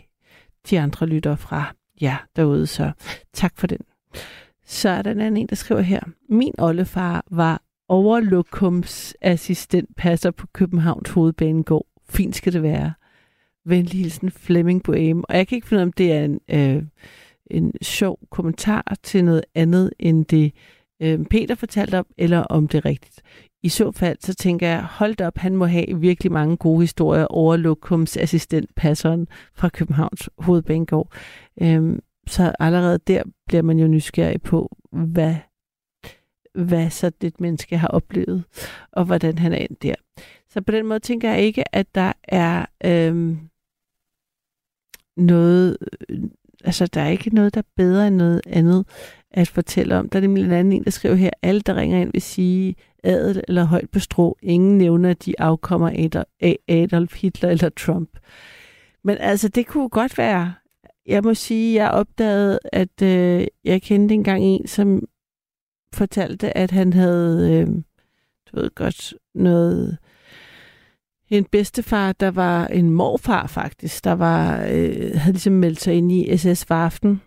[0.70, 2.66] de andre lyttere fra jer derude.
[2.66, 2.92] Så
[3.34, 3.80] tak for den.
[4.66, 6.00] Så er der en anden en, der skriver her.
[6.28, 11.86] Min oldefar var overlokumsassistent passer på Københavns hovedbanegård.
[12.08, 12.92] Fint skal det være.
[13.64, 15.24] Venlig hilsen Flemming Boehm.
[15.28, 16.82] Og jeg kan ikke finde ud af, om det er en, øh,
[17.50, 20.52] en sjov kommentar til noget andet, end det
[21.02, 23.22] øh, Peter fortalte om, eller om det er rigtigt.
[23.62, 27.26] I så fald, så tænker jeg, hold op, han må have virkelig mange gode historier
[27.26, 31.12] over lokumsassistent passeren fra Københavns hovedbanegård.
[31.62, 35.34] Øhm, så allerede der bliver man jo nysgerrig på, hvad,
[36.66, 38.44] hvad så det menneske har oplevet,
[38.92, 39.94] og hvordan han er endt der.
[40.50, 43.38] Så på den måde tænker jeg ikke, at der er øhm,
[45.16, 45.76] noget,
[46.08, 46.20] øh,
[46.64, 48.86] altså der er ikke noget, der er bedre end noget andet
[49.30, 50.08] at fortælle om.
[50.08, 52.74] Der er nemlig en anden en, der skriver her, alle der ringer ind vil sige
[53.04, 54.38] adel eller højt på strå.
[54.42, 55.88] Ingen nævner, at de afkommer
[56.40, 58.18] af Adolf Hitler eller Trump.
[59.04, 60.54] Men altså, det kunne godt være.
[61.06, 65.02] Jeg må sige, jeg opdagede, at øh, jeg kendte engang en, som
[65.94, 67.66] fortalte, at han havde, øh,
[68.46, 69.98] du ved godt, noget
[71.30, 76.12] en bedstefar, der var en morfar faktisk, der var, øh, havde ligesom meldt sig ind
[76.12, 77.22] i SS Varften,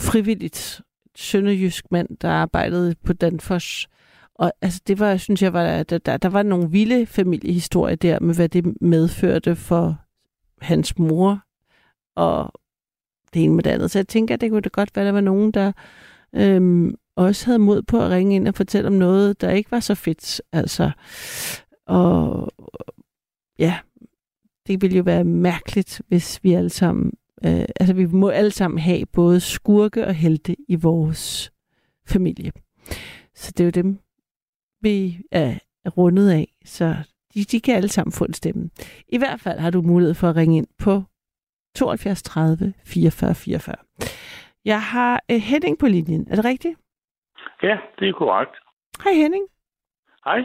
[0.00, 0.80] frivilligt
[1.16, 3.88] sønderjysk mand, der arbejdede på Danfoss.
[4.34, 8.20] Og altså, det var, synes jeg, var, der, der, der var nogle vilde familiehistorier der,
[8.20, 9.96] med hvad det medførte for
[10.60, 11.42] hans mor,
[12.16, 12.52] og
[13.34, 13.90] det ene med det andet.
[13.90, 15.72] Så jeg tænker, at det kunne det godt være, at der var nogen, der
[16.32, 19.80] øhm, også havde mod på at ringe ind og fortælle om noget, der ikke var
[19.80, 20.42] så fedt.
[20.52, 20.90] Altså,
[21.86, 22.52] og
[23.58, 23.78] ja,
[24.66, 27.12] det ville jo være mærkeligt, hvis vi alle sammen,
[27.44, 31.52] øh, altså vi må alle sammen have både skurke og helte i vores
[32.06, 32.52] familie.
[33.34, 33.98] Så det er jo dem,
[34.80, 36.96] vi er rundet af, så
[37.34, 38.70] de, de kan alle sammen få en stemme.
[39.08, 41.02] I hvert fald har du mulighed for at ringe ind på
[41.74, 43.76] 72 30 44 44.
[44.64, 46.26] Jeg har uh, Henning på linjen.
[46.30, 46.78] Er det rigtigt?
[47.62, 48.54] Ja, det er korrekt.
[49.04, 49.48] Hej Henning.
[50.24, 50.44] Hej.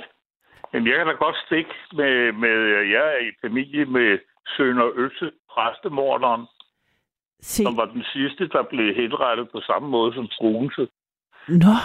[0.73, 2.55] Jamen, jeg kan da godt stikke med, med
[2.95, 4.19] jeg er i familie med
[4.57, 6.45] Sønder Øse, præstemorderen,
[7.41, 7.63] Se.
[7.63, 10.87] som var den sidste, der blev henrettet på samme måde som Struense.
[11.47, 11.75] Nå,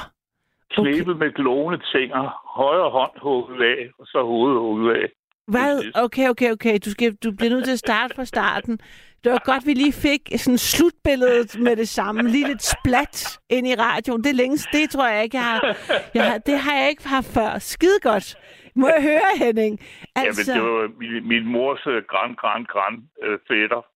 [0.71, 2.23] Knæbet med glående tænger,
[2.59, 5.09] højre hånd hugget af, og så hovedet hugget af.
[5.49, 5.91] Hvad?
[5.95, 6.79] Okay, okay, okay.
[6.85, 8.79] Du, skal, du bliver nødt til at starte fra starten.
[9.25, 12.23] Det var godt, vi lige fik sådan slutbilledet med det samme.
[12.31, 14.25] Lige lidt splat ind i radioen.
[14.25, 14.67] Det er længst.
[14.73, 15.77] Det tror jeg ikke, jeg har.
[16.15, 17.59] Jeg har det har jeg ikke haft før.
[17.59, 18.37] Skide godt.
[18.77, 19.81] Må jeg høre, Henning?
[20.17, 20.53] Altså...
[20.53, 23.87] Jamen, det var min, min mors uh, gran, gran, gran uh, fætter.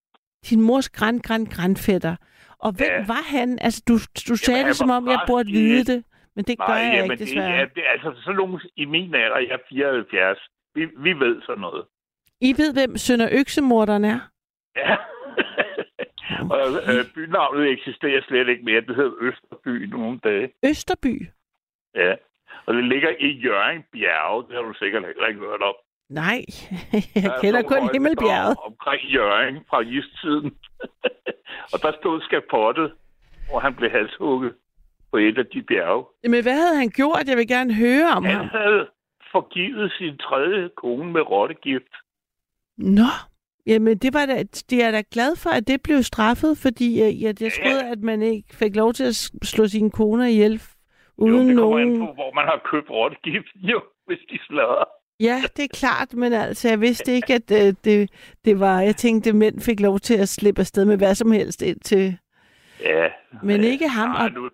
[0.51, 2.17] din mors græn, græn, grænfætter.
[2.59, 3.07] Og hvem Ja.
[3.07, 3.59] var han?
[3.61, 3.95] Altså, du,
[4.29, 6.05] du sagde han det, som om jeg burde vide det.
[6.37, 7.51] Men det gør Nej, jeg jamen, ikke, det, desværre.
[7.51, 10.39] ja, det, altså sådan nogle i min alder, jeg er 74.
[10.77, 11.85] Vi, vi ved sådan noget.
[12.41, 14.21] I ved, hvem Sønder Øksemorderen er?
[14.77, 14.97] Ja.
[16.55, 16.61] og
[16.93, 18.81] øh, bynavnet eksisterer slet ikke mere.
[18.81, 20.51] Det hedder Østerby nogle dage.
[20.65, 21.29] Østerby?
[21.95, 22.15] Ja.
[22.67, 24.45] Og det ligger i Jørgen Bjerge.
[24.49, 25.75] Det har du sikkert heller ikke hørt om.
[26.11, 26.41] Nej,
[27.15, 28.57] jeg er kender kun Himmelbjerget.
[28.65, 30.51] Omkring Jørgen fra istiden.
[31.73, 32.93] og der stod skapottet,
[33.51, 34.55] hvor han blev halshugget
[35.11, 36.05] på et af de bjerge.
[36.25, 37.25] Men hvad havde han gjort?
[37.29, 38.49] Jeg vil gerne høre om Han ham.
[38.49, 38.89] havde
[39.37, 41.93] forgivet sin tredje kone med rottegift.
[42.79, 43.11] Nå,
[43.67, 44.37] jamen det var da,
[44.71, 48.01] det er da glad for, at det blev straffet, fordi jeg, jeg, jeg troede, at
[48.11, 50.63] man ikke fik lov til at slå sine koner ihjel
[51.17, 51.93] uden jo, det kommer nogen...
[52.01, 54.85] an på, hvor man har købt rottegift, jo, hvis de sladrer.
[55.21, 58.11] Ja, det er klart, men altså, jeg vidste ikke, at øh, det,
[58.45, 58.81] det var...
[58.81, 62.19] Jeg tænkte, at mænd fik lov til at slippe afsted med hvad som helst indtil...
[62.81, 63.09] Ja.
[63.43, 63.67] Men ja.
[63.71, 64.51] ikke ham, Nej, og- nu,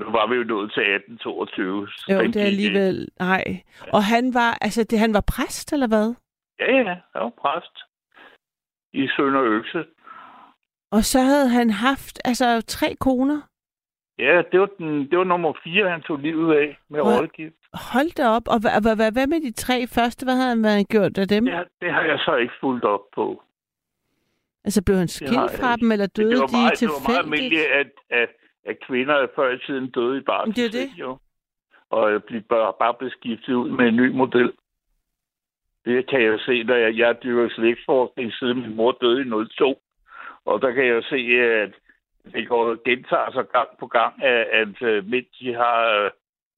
[0.00, 1.88] nu var vi jo nået til 1822.
[1.88, 3.08] så Jo, det er alligevel...
[3.18, 3.44] Nej.
[3.92, 4.58] Og han var...
[4.60, 6.14] Altså, det, han var præst, eller hvad?
[6.60, 6.84] Ja, ja,
[7.14, 7.76] han var præst
[8.92, 9.84] i Sønder Økse.
[10.96, 13.40] Og så havde han haft, altså, tre koner.
[14.18, 17.54] Ja, det var, den, det var nummer fire, han tog livet af med Hvor- rottegift.
[17.92, 18.48] Hold da op.
[18.48, 20.24] Og hvad, hvad, hvad, med de tre første?
[20.26, 21.44] Hvad havde han gjort af dem?
[21.44, 23.42] Det, har- det har jeg så ikke fulgt op på.
[24.64, 27.24] Altså, blev han skilt fra dem, eller døde det var de meget, det var meget
[27.24, 27.62] tilfældigt?
[27.64, 27.90] almindeligt, at,
[28.22, 28.28] at,
[28.70, 30.56] at kvinder før i tiden døde i barsel.
[30.56, 30.88] Det er det.
[31.02, 31.18] Jo.
[31.90, 34.52] Og blev bare, bare blev skiftet ud med en ny model.
[35.84, 39.48] Det kan jeg jo se, når jeg, jeg dyrker slægtsforskning, siden min mor døde i
[39.58, 39.82] 02.
[40.44, 41.72] Og der kan jeg jo se, at
[42.32, 46.10] det går gentager sig gang på gang, at, at øh, mænd de har øh,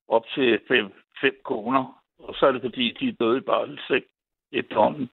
[0.08, 0.86] op til fem,
[1.20, 2.02] fem koner.
[2.18, 4.04] Og så er det fordi, de er døde i barselseng
[4.52, 5.10] efterhånden.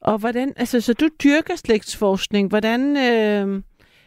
[0.00, 2.48] Og hvordan, altså, så du dyrker slægtsforskning.
[2.48, 3.62] Hvordan, øh,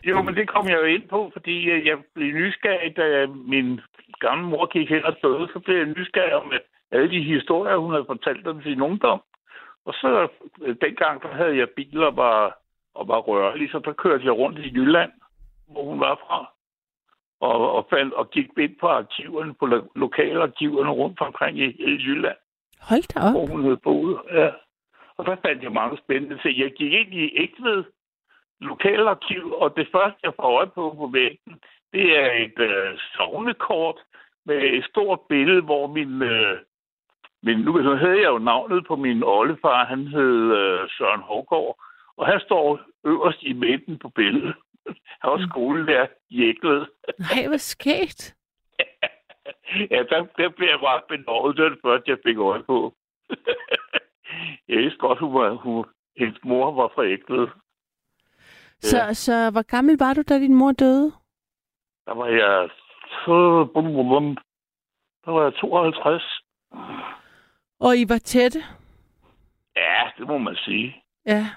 [0.09, 3.81] Jo, men det kom jeg jo ind på, fordi øh, jeg blev nysgerrig, da min
[4.19, 6.53] gamle mor gik hen og døde, så blev jeg nysgerrig om
[6.91, 9.21] alle de historier, hun havde fortalt om sin ungdom.
[9.85, 10.27] Og så
[10.61, 12.57] øh, dengang, der havde jeg bil og var,
[12.93, 15.11] og var rørlig, så der kørte jeg rundt i Jylland,
[15.67, 16.51] hvor hun var fra.
[17.39, 21.91] Og, og, fandt, og gik ind på arkiverne, på lo- lokalarkiverne rundt omkring i, i
[22.05, 22.37] Jylland,
[22.89, 23.31] hold da op.
[23.31, 24.19] hvor hun havde boet.
[24.31, 24.49] Ja.
[25.17, 26.59] Og der fandt jeg mange spændende ting.
[26.59, 27.83] Jeg gik ind i Ægtved
[28.61, 31.59] lokalarkiv, og det første, jeg får øje på på væggen,
[31.93, 33.99] det er et øh, sovnekort
[34.45, 36.21] med et stort billede, hvor min...
[36.21, 36.57] Øh,
[37.43, 41.79] min nu så havde jeg jo navnet på min oldefar, han hed øh, Søren Hågaard,
[42.17, 44.55] og han står øverst i midten på billedet.
[45.21, 46.85] Han var skolelærer i Ægtved.
[47.19, 48.35] Nej, hvor skægt.
[49.91, 51.57] ja, der, der blev jeg ret benovet.
[51.57, 52.93] Det var det første, jeg fik øje på.
[54.69, 55.85] jeg vidste godt, hun var, hun,
[56.17, 57.47] hendes mor var fra Ægtved.
[58.81, 61.11] Så, så hvor gammel var du, da din mor døde?
[62.05, 62.69] Der var jeg...
[63.73, 64.37] Bum, bum, bum.
[65.25, 66.23] Der var jeg 52.
[67.79, 68.59] Og I var tætte?
[69.75, 71.03] Ja, det må man sige.
[71.25, 71.47] Ja.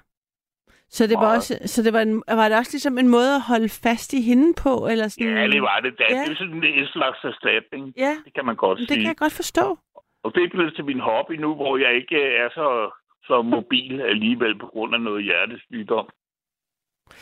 [0.91, 3.43] Så det var også, så det var, en, var det også ligesom en måde at
[3.43, 5.37] holde fast i hende på, eller sådan?
[5.37, 6.05] Ja, det var det da.
[6.11, 6.21] Ja.
[6.25, 7.95] Det er sådan en slags erstatning.
[7.97, 9.01] Ja, Det kan man godt det sige.
[9.01, 9.79] kan jeg godt forstå.
[10.25, 12.91] Og det er blevet til min hobby nu, hvor jeg ikke er så,
[13.25, 16.09] så mobil alligevel på grund af noget hjertesygdom.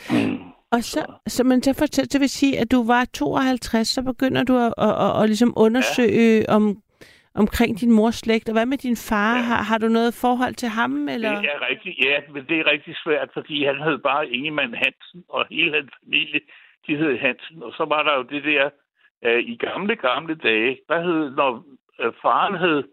[0.09, 0.39] Mm.
[0.71, 4.43] Og så, så, men så, fortæl, så vil sige, at du var 52, så begynder
[4.43, 6.55] du at, at, at, at ligesom undersøge ja.
[6.55, 6.81] om,
[7.35, 8.49] omkring din mors slægt.
[8.49, 9.35] Og hvad med din far?
[9.35, 9.41] Ja.
[9.41, 11.09] Har, har du noget forhold til ham?
[11.09, 11.41] Eller?
[11.41, 15.23] Det er rigtig, ja, men det er rigtig svært, fordi han hed bare Ingemann Hansen,
[15.29, 16.39] og hele hans familie,
[16.87, 17.63] de hed Hansen.
[17.63, 18.69] Og så var der jo det der,
[19.25, 21.63] øh, i gamle, gamle dage, der hed, når
[21.99, 22.83] øh, faren hed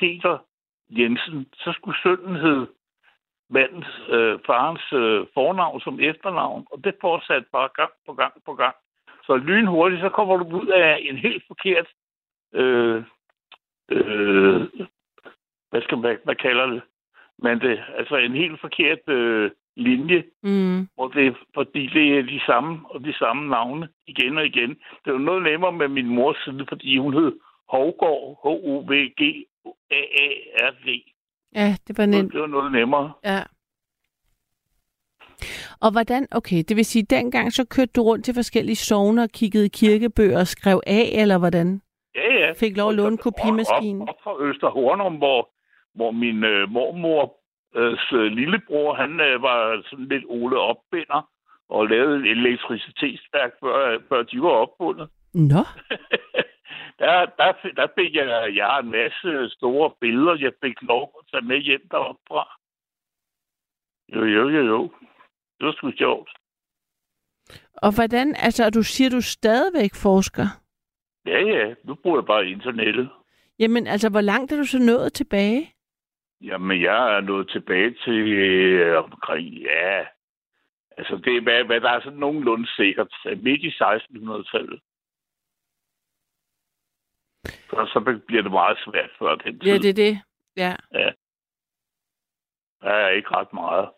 [0.00, 0.38] Peter
[0.90, 2.66] Jensen, så skulle sønnen hed
[3.50, 8.54] mandens, øh, farens øh, fornavn som efternavn, og det fortsatte bare gang på gang på
[8.54, 8.74] gang.
[9.26, 11.86] Så lynhurtigt, så kommer du ud af en helt forkert,
[12.54, 13.02] øh,
[13.90, 14.60] øh,
[15.70, 16.82] hvad skal man, hvad kalder det?
[17.38, 20.88] Men det, altså en helt forkert øh, linje, Mm.
[20.94, 24.70] hvor det, fordi det er de samme og de samme navne igen og igen.
[25.04, 27.32] Det var noget nemmere med min mors side, fordi hun hed
[27.68, 28.38] Hovgaard,
[29.74, 31.13] H-O-V-G-A-A-R-D.
[31.54, 32.32] Ja, det var nemt.
[32.32, 33.12] Det var noget nemmere.
[33.24, 33.42] Ja.
[35.80, 39.28] Og hvordan, okay, det vil sige, dengang så kørte du rundt til forskellige sovne og
[39.28, 41.80] kiggede i kirkebøger og skrev af, eller hvordan?
[42.14, 42.52] Ja, ja.
[42.52, 44.02] Fik lov at låne kopimaskinen.
[44.02, 45.50] Op, op fra Østerhornum, hvor,
[45.94, 51.28] hvor min øh, mormors øh, lillebror, han øh, var sådan lidt Ole Opbinder
[51.68, 55.08] og lavede et elektricitetsværk, før, før de var opfundet.
[55.34, 55.62] Nå,
[56.98, 61.26] der, der, der fik jeg, jeg har en masse store billeder, jeg fik lov at
[61.30, 62.58] tage med hjem deroppe fra.
[64.14, 64.90] Jo, jo, jo, jo.
[65.58, 66.30] Det var sgu sjovt.
[67.82, 70.46] og hvordan, altså du siger, du stadigvæk forsker.
[71.26, 71.74] Ja, ja.
[71.84, 73.10] Nu bruger jeg bare internettet.
[73.58, 75.74] Jamen, altså, hvor langt er du så nået tilbage?
[76.40, 80.04] Jamen, jeg er nået tilbage til øh, omkring, ja...
[80.98, 83.14] Altså, det er, hvad, hvad der er sådan nogenlunde sikkert.
[83.24, 84.80] Midt i 1600-tallet.
[87.44, 89.70] Så, så bliver det meget svært før den tid.
[89.70, 90.18] Ja, det er det.
[90.56, 90.74] Ja.
[92.82, 93.88] Der er ikke ret meget.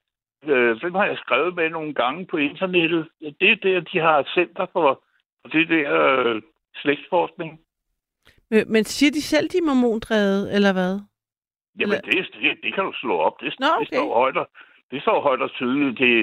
[0.52, 3.08] øh, dem har jeg skrevet med nogle gange på internettet.
[3.40, 5.04] Det er der, de har et center for,
[5.42, 6.42] for det der øh,
[6.76, 7.60] slægtsforskning.
[8.52, 11.00] Men, men siger de selv, de er mormondrevet, eller hvad?
[11.80, 13.34] Jamen, Eller- det, det, det kan du slå op.
[13.42, 13.86] Det, Nå, det, okay.
[13.98, 14.50] står højt og,
[14.92, 15.98] det står højt og tydeligt.
[16.00, 16.16] Det,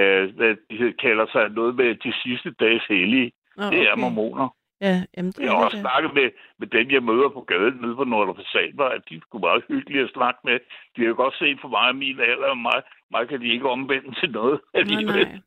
[0.00, 3.32] øh, hvad de kalder sig noget med de sidste dages hellige.
[3.56, 4.48] Nå, Det er mormoner.
[4.80, 5.80] Ja, jamen det Jeg har det også da.
[5.82, 9.42] snakket med, med dem, jeg møder på gaden nede på Nordre Fasanvej, at de skulle
[9.48, 10.58] meget hyggelige at snakke med.
[10.96, 13.48] De har jo godt set for mig og min alder, og mig, mig kan de
[13.54, 14.60] ikke omvende til noget.
[14.74, 15.38] Nej, nej.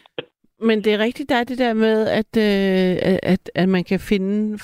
[0.68, 4.00] Men det er rigtigt, der er det der med, at, øh, at, at man kan
[4.00, 4.58] finde...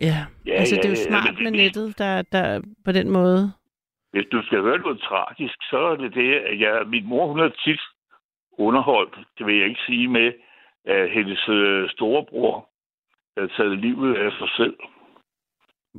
[0.00, 2.60] Ja, Ja, altså ja, det er jo ja, smart men det- med nettet, der, der
[2.84, 3.52] på den måde.
[4.12, 7.38] Hvis du skal høre noget tragisk, så er det det, at jeg, min mor, hun
[7.38, 7.80] har tit
[8.58, 10.32] underholdt, det vil jeg ikke sige med,
[10.84, 12.68] at hendes øh, storebror
[13.36, 14.76] havde taget livet af sig selv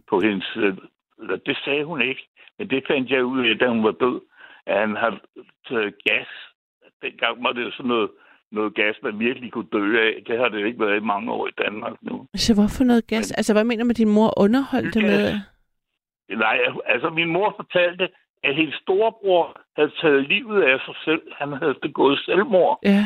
[0.09, 0.57] på hendes...
[0.57, 0.77] Øh,
[1.45, 2.27] det sagde hun ikke,
[2.57, 4.21] men det fandt jeg ud af, da hun var død,
[4.65, 5.19] at han har
[5.67, 6.27] taget gas.
[7.01, 8.09] Dengang var det jo sådan noget,
[8.51, 10.23] noget gas, man virkelig kunne dø af.
[10.27, 12.25] Det har det ikke været i mange år i Danmark nu.
[12.35, 13.31] Så hvorfor noget gas?
[13.31, 15.39] Altså, hvad mener at din mor underholdt det med?
[16.37, 18.09] Nej, altså min mor fortalte,
[18.43, 21.21] at hendes storebror havde taget livet af sig selv.
[21.37, 22.79] Han havde begået selvmord.
[22.83, 23.05] Ja,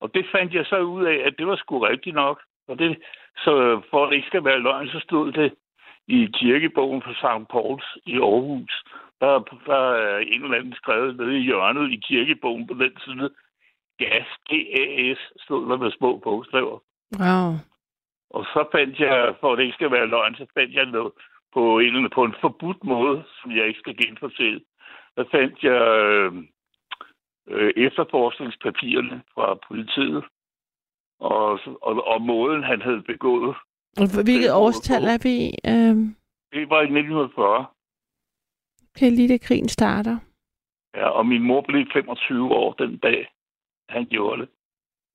[0.00, 2.42] Og det fandt jeg så ud af, at det var sgu rigtigt nok.
[2.68, 2.98] Og det,
[3.36, 5.54] så for at det ikke skal være løgn, så stod det
[6.08, 7.48] i kirkebogen for St.
[7.50, 8.84] Pauls i Aarhus.
[9.20, 13.30] Der, der er en eller anden skrevet nede i hjørnet i kirkebogen på den side.
[13.98, 16.78] Gas, G-A-S, stod der med små bogstaver.
[17.20, 17.50] wow.
[18.30, 21.12] Og så fandt jeg, for at det ikke skal være løgn, så fandt jeg noget
[21.54, 24.60] på en, på en forbudt måde, som jeg ikke skal genfortælle.
[25.16, 26.32] Der fandt jeg øh,
[27.48, 30.24] øh, efterforskningspapirerne fra politiet,
[31.20, 33.56] og, og, og måden, han havde begået.
[33.96, 35.50] Hvilket Det er årstal er vi i?
[35.72, 36.16] Øhm,
[36.52, 37.66] Det var i 1940,
[38.90, 40.16] okay, lige da krigen starter.
[40.94, 43.28] ja, og min mor blev 25 år den dag,
[43.88, 44.48] han gjorde det.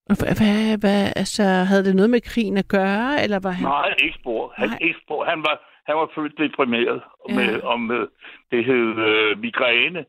[0.06, 3.64] Hvad, hvad, altså, havde det noget med krigen at gøre, eller var han...
[3.68, 4.54] Nej, ikke spor.
[4.56, 4.78] Han, Nej.
[4.82, 5.26] ikke spor.
[5.26, 5.56] han, var,
[5.86, 7.36] han var født deprimeret Ja.
[7.36, 8.08] med, om, med,
[8.52, 10.06] det hed øh, migræne.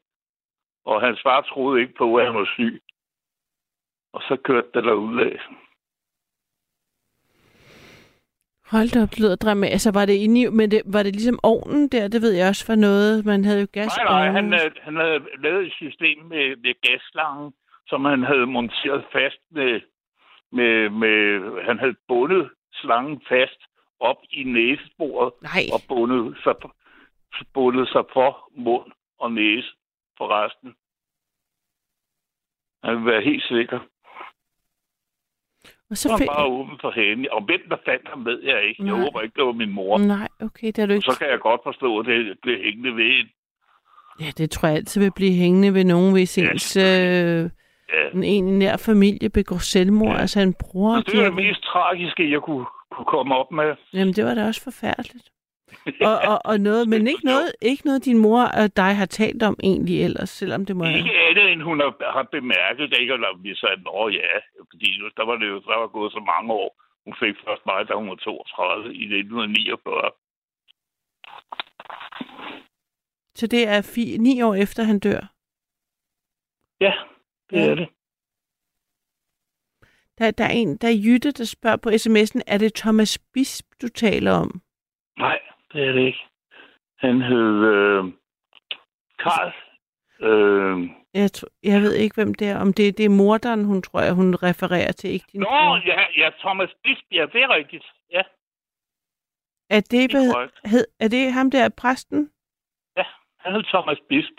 [0.84, 2.82] Og hans far troede ikke på, at han var syg.
[4.12, 5.38] Og så kørte det derudad.
[8.72, 9.72] Hold da op, det lyder dramatisk.
[9.72, 12.08] Altså, var det inde i, men det, var det ligesom ovnen der?
[12.08, 13.24] Det ved jeg også var noget.
[13.26, 16.74] Man havde jo gas Nej, nej, han, øh, han havde lavet et system med, med
[16.86, 17.52] gasslangen,
[17.92, 19.80] som han havde monteret fast med,
[20.52, 21.18] med, med...
[21.68, 23.60] Han havde bundet slangen fast
[24.00, 26.54] op i næsebordet Nej, og bundet sig,
[27.54, 29.70] bundet sig for mund og næse
[30.18, 30.70] for resten.
[32.84, 33.78] Han vil være helt sikker.
[35.90, 36.26] og Så så fik...
[36.26, 37.28] bare åben for hende.
[37.32, 38.84] Og hvem der fandt ham, ved jeg ikke.
[38.84, 39.00] Jeg Nej.
[39.04, 39.98] håber ikke, det var min mor.
[39.98, 41.10] Nej, okay, det er du Og ikke...
[41.12, 43.28] så kan jeg godt forstå, at det blev hængende ved en.
[44.20, 47.50] Ja, det tror jeg altid vil blive hængende ved nogen, hvis Ja, ens øh,
[47.92, 48.20] Ja.
[48.22, 50.14] en, nær familie begår selvmord.
[50.14, 50.20] Ja.
[50.20, 50.96] Altså en bror.
[50.96, 53.74] Og det er de det mest tragiske, jeg kunne, kunne komme op med.
[53.92, 55.28] Jamen, det var da også forfærdeligt.
[56.10, 59.42] Og, og, og noget, men ikke noget, ikke noget, din mor og dig har talt
[59.42, 60.84] om egentlig ellers, selvom det må...
[60.84, 63.14] Ikke andet, end hun har, har bemærket det, ikke?
[63.14, 64.32] Eller vi sagde, nå ja,
[64.70, 66.82] fordi der var det jo der var gået så mange år.
[67.04, 70.10] Hun fik først mig, da hun var 32 i 1949.
[73.34, 75.22] Så det er fi, ni år efter, han dør.
[76.80, 76.92] Ja,
[77.52, 77.70] det Ja.
[77.70, 77.88] er det.
[80.18, 83.66] Der, der er en, der er Jytte, der spørger på sms'en, er det Thomas Bisp,
[83.82, 84.62] du taler om?
[85.18, 85.38] Nej,
[85.72, 86.18] det er det ikke.
[86.98, 88.04] Han hed øh,
[89.18, 89.52] Karl.
[90.20, 91.30] Øh, Jeg,
[91.62, 92.58] jeg ved ikke, hvem det er.
[92.60, 96.00] Om det, det er morderen, hun tror jeg, hun refererer til, ikke din Nå, ja,
[96.16, 97.84] ja, Thomas Bisp, ja, det er rigtigt.
[98.10, 98.22] Ja,
[99.70, 102.30] Er det, det er hed, er det ham der, præsten?
[103.44, 104.36] Han hed Thomas Bisp.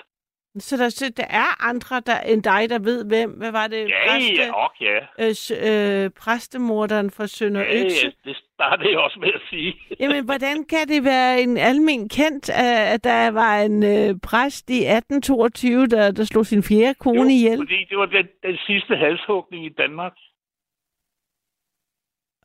[0.60, 3.32] Så der, så der er andre der, end dig, der ved, hvem.
[3.32, 3.90] Hvad var det?
[3.90, 5.00] Ja, Præste, ja, ok, ja.
[5.20, 8.06] øh, øh, præstemorderen fra Sønder Ja, Økse.
[8.08, 9.76] ja, det startede jeg også med at sige.
[10.00, 14.74] Jamen, hvordan kan det være en almen kendt, at der var en øh, præst i
[14.86, 17.58] 1822, der, der slog sin fjerde kone ihjel?
[17.58, 20.14] fordi det var den, den sidste halshugning i Danmark.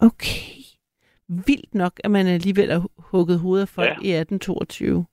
[0.00, 0.54] Okay.
[1.46, 3.92] Vildt nok, at man alligevel har hugget hovedet af folk Ja.
[3.92, 5.06] i 1822.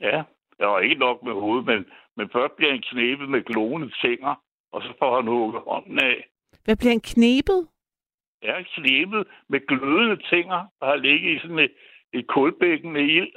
[0.00, 0.22] Ja,
[0.58, 1.84] der var ikke nok med hovedet, men,
[2.18, 4.34] men først bliver han knæbet med glående tænger,
[4.72, 6.16] og så får han hugget hånden af.
[6.64, 7.60] Hvad bliver han knebet?
[8.42, 11.74] Ja, knæbet med glødende tænger, der har ligget i sådan et,
[12.12, 13.34] et kulbækken med ild.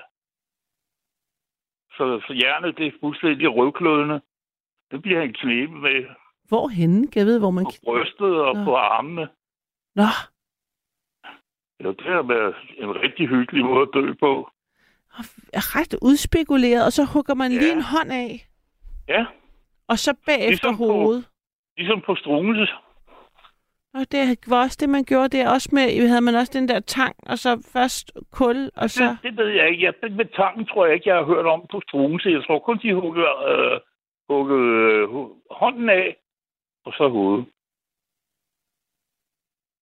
[1.98, 4.22] Så, så hjernet det er fuldstændig rødklødende.
[4.92, 6.06] Det bliver han knæbet med
[6.48, 7.08] Hvorhenne?
[7.08, 7.66] Kan jeg vide, hvor man...
[7.66, 8.64] på brystet og Nå.
[8.64, 9.28] på armene.
[9.96, 10.10] Nå,
[11.84, 14.50] Ja, det har været en rigtig hyggelig måde at dø på.
[15.54, 17.60] Er ret udspekuleret, og så hugger man ja.
[17.60, 18.48] lige en hånd af,
[19.14, 19.26] Ja,
[19.92, 21.24] og så bagefter Ligesom på- hovedet.
[21.78, 22.68] ligesom på Struense.
[23.94, 25.50] Og det var også det, man gjorde der.
[25.56, 29.04] Også med, havde man også den der tang, og så først kul, og så...
[29.04, 29.84] Det, det ved jeg ikke.
[29.86, 32.30] Jeg, den med tangen tror jeg ikke, jeg har hørt om på Struense.
[32.30, 33.80] Jeg tror kun, de huggede, øh,
[34.30, 35.08] huggede øh,
[35.52, 36.16] hånden af,
[36.86, 37.46] og så hovedet.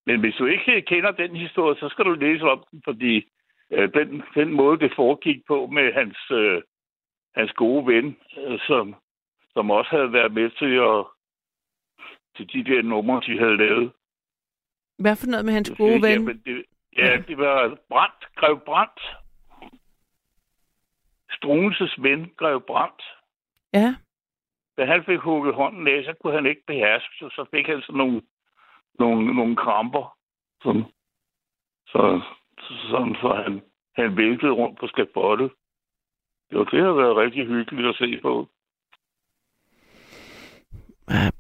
[0.06, 3.14] Men hvis du ikke kender den historie, så skal du læse om den, fordi
[3.72, 6.62] øh, den, den måde, det foregik på med hans, øh,
[7.36, 8.96] hans gode ven, øh, som,
[9.54, 11.06] som også havde været med til at
[12.36, 13.92] til de der numre, de havde lavet.
[14.98, 16.12] Hvad for noget med hans gode ven?
[16.12, 16.66] Jamen, det,
[16.98, 19.02] ja, det var Brandt, Grev Brandt.
[21.32, 23.04] Struenses ven, Grev Brandt.
[23.74, 23.96] Ja.
[24.78, 27.32] Da han fik hugget hånden af, så kunne han ikke beherske sig.
[27.32, 28.22] Så fik han sådan nogle,
[29.00, 30.18] nogle, nogle kramper.
[30.64, 30.84] Sådan,
[31.88, 32.22] så,
[32.60, 33.62] så, sådan, så han,
[33.96, 35.52] han væltede rundt på skabottet.
[36.54, 38.48] Jo, det har været rigtig hyggeligt at se på.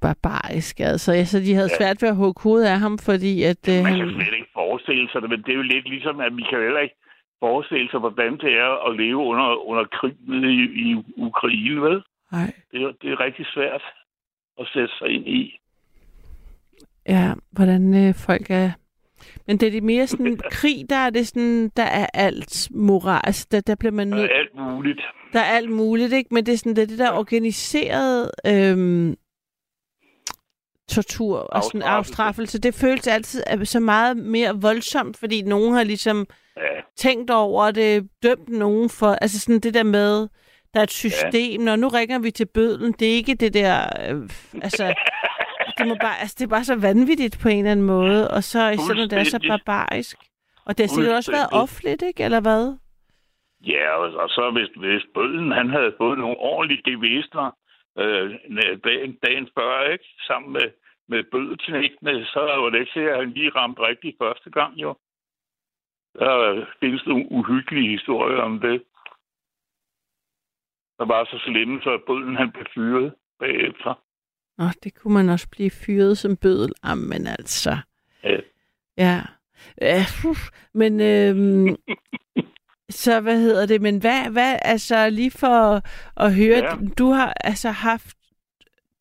[0.01, 1.13] Barbarisk, altså.
[1.13, 1.77] Ja, så de havde Ja.
[1.77, 3.63] svært ved at hugge hovedet af ham, fordi at...
[3.69, 4.13] Øh, Man kan han...
[4.15, 6.79] slet ikke forestille sig det, men det er jo lidt ligesom, at vi kan heller
[6.79, 6.95] ikke
[7.39, 10.13] forestille sig, hvordan det er at leve under, under krig
[10.53, 12.01] i, i Ukraine, vel?
[12.31, 12.53] Nej.
[12.71, 13.81] Det er, det er rigtig svært
[14.59, 15.59] at sætte sig ind i.
[17.07, 18.71] Ja, hvordan øh, folk er...
[19.47, 23.21] Men det er det mere sådan, krig, der er det sådan, der er alt moral.
[23.23, 24.31] Altså, der, der bliver man Der nødt...
[24.31, 25.01] er alt muligt.
[25.33, 26.33] Der er alt muligt, ikke?
[26.33, 29.15] Men det er sådan, det, er det der organiseret øhm,
[30.89, 32.59] tortur og sådan Afstraffelse.
[32.59, 36.27] Det føles altid så meget mere voldsomt, fordi nogen har ligesom
[36.59, 39.07] Ja, tænkt over det, dømt nogen for...
[39.07, 40.27] Altså sådan det der med,
[40.73, 41.71] der er et system, ja.
[41.71, 42.91] og nu ringer vi til bødlen.
[42.91, 43.77] Det er ikke det der...
[44.09, 44.85] Øh, altså,
[45.77, 48.43] det, må bare, altså, det er bare så vanvittigt på en eller anden måde, og
[48.43, 50.17] så især når det er så barbarisk.
[50.65, 52.23] Og det har sikkert også været offentligt, ikke?
[52.23, 52.77] Eller hvad?
[53.73, 57.47] ja og, så hvis, hvis bøden, han havde fået nogle ordentlige gevæsner
[57.99, 58.25] øh,
[58.87, 60.05] dagen, dagen før, ikke?
[60.27, 60.67] Sammen med,
[61.09, 64.95] med bødeknægtene, så var det ikke sikkert, at han lige ramte rigtigt første gang, jo.
[66.19, 68.83] Der findes nogle uhyggelige historier om det.
[70.99, 73.93] Der var så slemme, så bøden han blev fyret bagefter.
[74.57, 76.73] Nå, det kunne man også blive fyret som bødel.
[76.85, 77.77] Jamen altså.
[78.23, 78.39] Ja.
[78.97, 79.21] Ja.
[79.81, 80.05] ja.
[80.73, 81.77] Men øhm,
[83.03, 83.81] så hvad hedder det?
[83.81, 85.81] Men hvad, hvad altså lige for
[86.23, 86.75] at høre, ja.
[86.97, 88.17] du har altså haft,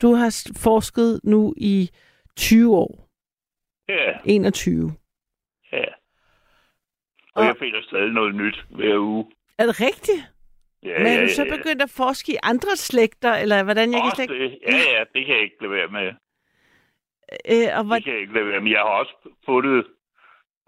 [0.03, 1.90] du har forsket nu i
[2.36, 3.09] 20 år,
[3.88, 4.92] Ja, 21.
[5.72, 5.84] ja.
[7.34, 9.26] Og Og- jeg finder stadig noget nyt hver uge.
[9.59, 10.22] Er det rigtigt?
[10.82, 11.57] Ja, Men er ja, du så ja.
[11.57, 14.44] begyndt at forske i andre slægter, eller hvordan jeg kan Også slet ikke...
[14.44, 14.59] det.
[14.68, 16.09] Ja, ja, det kan jeg ikke lade være med.
[17.53, 18.70] Øh, og hvor, Det kan jeg ikke lade være med.
[18.70, 19.86] Jeg har også fundet,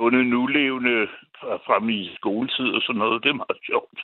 [0.00, 1.06] fundet nulevende
[1.40, 3.22] fra, fra min skoletid og sådan noget.
[3.22, 3.98] Det er meget sjovt.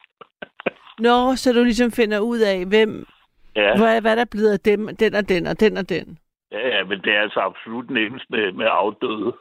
[0.98, 3.06] Nå, så du ligesom finder ud af, hvem,
[3.56, 6.18] Ja, hvad, hvad der er blevet af dem, den og den og den og den.
[6.52, 9.32] ja, ja men det er altså absolut nemmest med, med afdøde.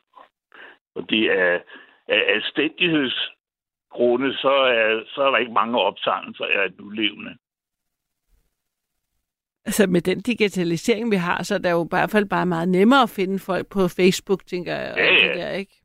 [0.95, 1.59] Og det er
[2.07, 7.37] af anstændighedsgrunde, så er, så er der ikke mange optegnelser af nulevende.
[9.65, 12.69] Altså med den digitalisering, vi har, så er det jo i hvert fald bare meget
[12.69, 14.93] nemmere at finde folk på Facebook, tænker jeg.
[14.97, 15.27] Ja, ja.
[15.27, 15.75] Det der, ikke?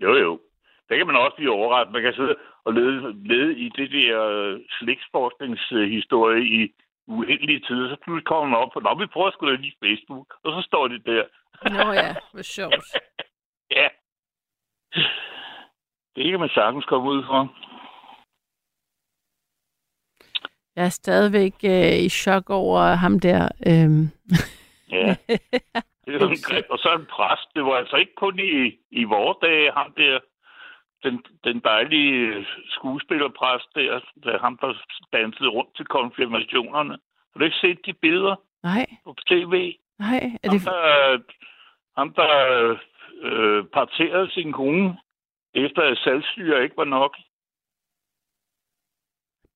[0.00, 0.40] Jo, jo.
[0.88, 1.92] Der kan man også blive overrasket.
[1.92, 6.72] Man kan sidde og lede, lede i det der øh, slægtsforskningshistorie i
[7.08, 7.88] uendelige tider.
[7.88, 10.28] Så pludselig kommer man op på, Nå, vi prøver sgu da lige Facebook.
[10.44, 11.24] Og så står det der.
[11.70, 12.84] Nå ja, hvor sjovt.
[13.70, 13.88] Ja.
[16.16, 17.38] Det kan man sagtens komme ud fra.
[20.76, 23.48] Jeg er stadigvæk øh, i chok over ham der.
[23.70, 24.04] Øhm.
[24.90, 25.16] Ja.
[26.04, 27.48] Det er sådan, grim- og så en præst.
[27.54, 30.20] Det var altså ikke kun i, i vores dage, ham der,
[31.02, 34.74] den, den dejlige skuespillerpræst der, der ham, der
[35.12, 36.98] dansede rundt til konfirmationerne.
[37.32, 39.74] Har du ikke set de billeder Nej, på tv?
[39.98, 40.20] nej.
[40.42, 41.18] Er Ham, det, der,
[41.98, 42.32] ham, der
[43.22, 44.98] øh, parterede sin kone,
[45.54, 47.16] efter at salgsyre ikke var nok.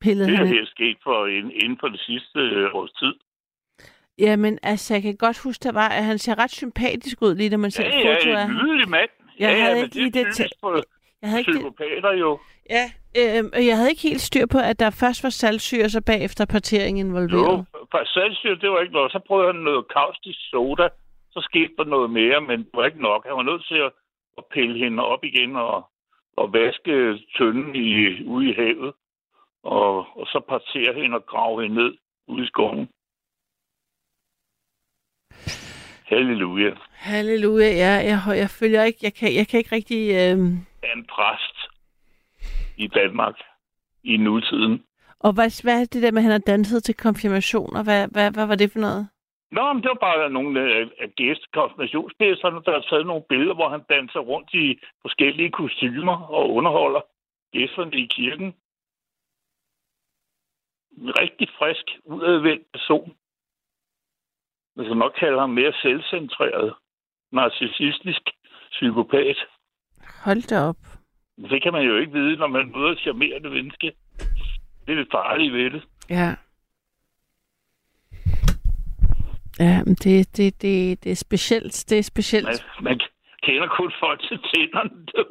[0.01, 0.67] pillede Det er han?
[0.67, 3.15] sket for, inden, for det sidste øh, års tid.
[4.19, 7.51] Jamen, altså, jeg kan godt huske, der var, at han ser ret sympatisk ud, lige
[7.51, 8.67] da man ser Ja, et foto ja, af en ham.
[8.67, 9.11] nydelig mand.
[9.39, 10.83] Jeg ja, havde ja, ikke lige det det for
[11.23, 12.39] Jeg havde, ikke, psykopater jo.
[12.71, 12.85] ja,
[13.21, 16.45] øh, jeg havde ikke helt styr på, at der først var salgsyre, og så bagefter
[16.47, 17.59] partering involveret.
[17.59, 19.13] Jo, for salgsyre, det var ikke noget.
[19.13, 20.89] Så prøvede han noget kaustisk soda.
[21.31, 23.27] Så skete der noget mere, men det var ikke nok.
[23.27, 23.93] Han var nødt til at,
[24.39, 25.91] at pille hende op igen og,
[26.37, 28.93] og vaske tønden i, ude i havet.
[29.63, 31.93] Og, og så partere hende og grave hende ned
[32.29, 32.89] ude i skoven.
[36.05, 36.71] Halleluja.
[36.93, 40.39] Halleluja, ja, jeg, jeg følger ikke, jeg kan, jeg kan ikke rigtig, øh,
[40.83, 41.57] af en præst
[42.77, 43.35] i Danmark
[44.05, 44.85] i nutiden.
[45.21, 47.83] Og hvad, hvad er det der med, at han har danset til konfirmationer?
[47.83, 49.09] Hvad, hvad, hvad var det for noget?
[49.53, 53.55] Nå, men det var bare nogle af, af gæst, konfirmationsgæsterne, der har taget nogle billeder,
[53.55, 57.01] hvor han danser rundt i forskellige kostymer og underholder
[57.53, 58.55] gæsterne i kirken.
[60.99, 63.17] En rigtig frisk, udadvendt person.
[64.77, 66.75] Man kan nok kalde ham mere selvcentreret,
[67.33, 68.23] narcissistisk
[68.71, 69.37] psykopat.
[70.25, 70.77] Hold da op.
[71.51, 73.93] Det kan man jo ikke vide, når man møder et charmerende menneske.
[74.87, 75.83] Det er det farlige ved det.
[76.11, 76.35] Ja.
[79.61, 81.85] Ja, men det, det, det, det er specielt.
[81.91, 82.47] Det er specielt.
[82.47, 83.01] Man, man
[83.43, 85.25] kender kun folk til tænderne, du.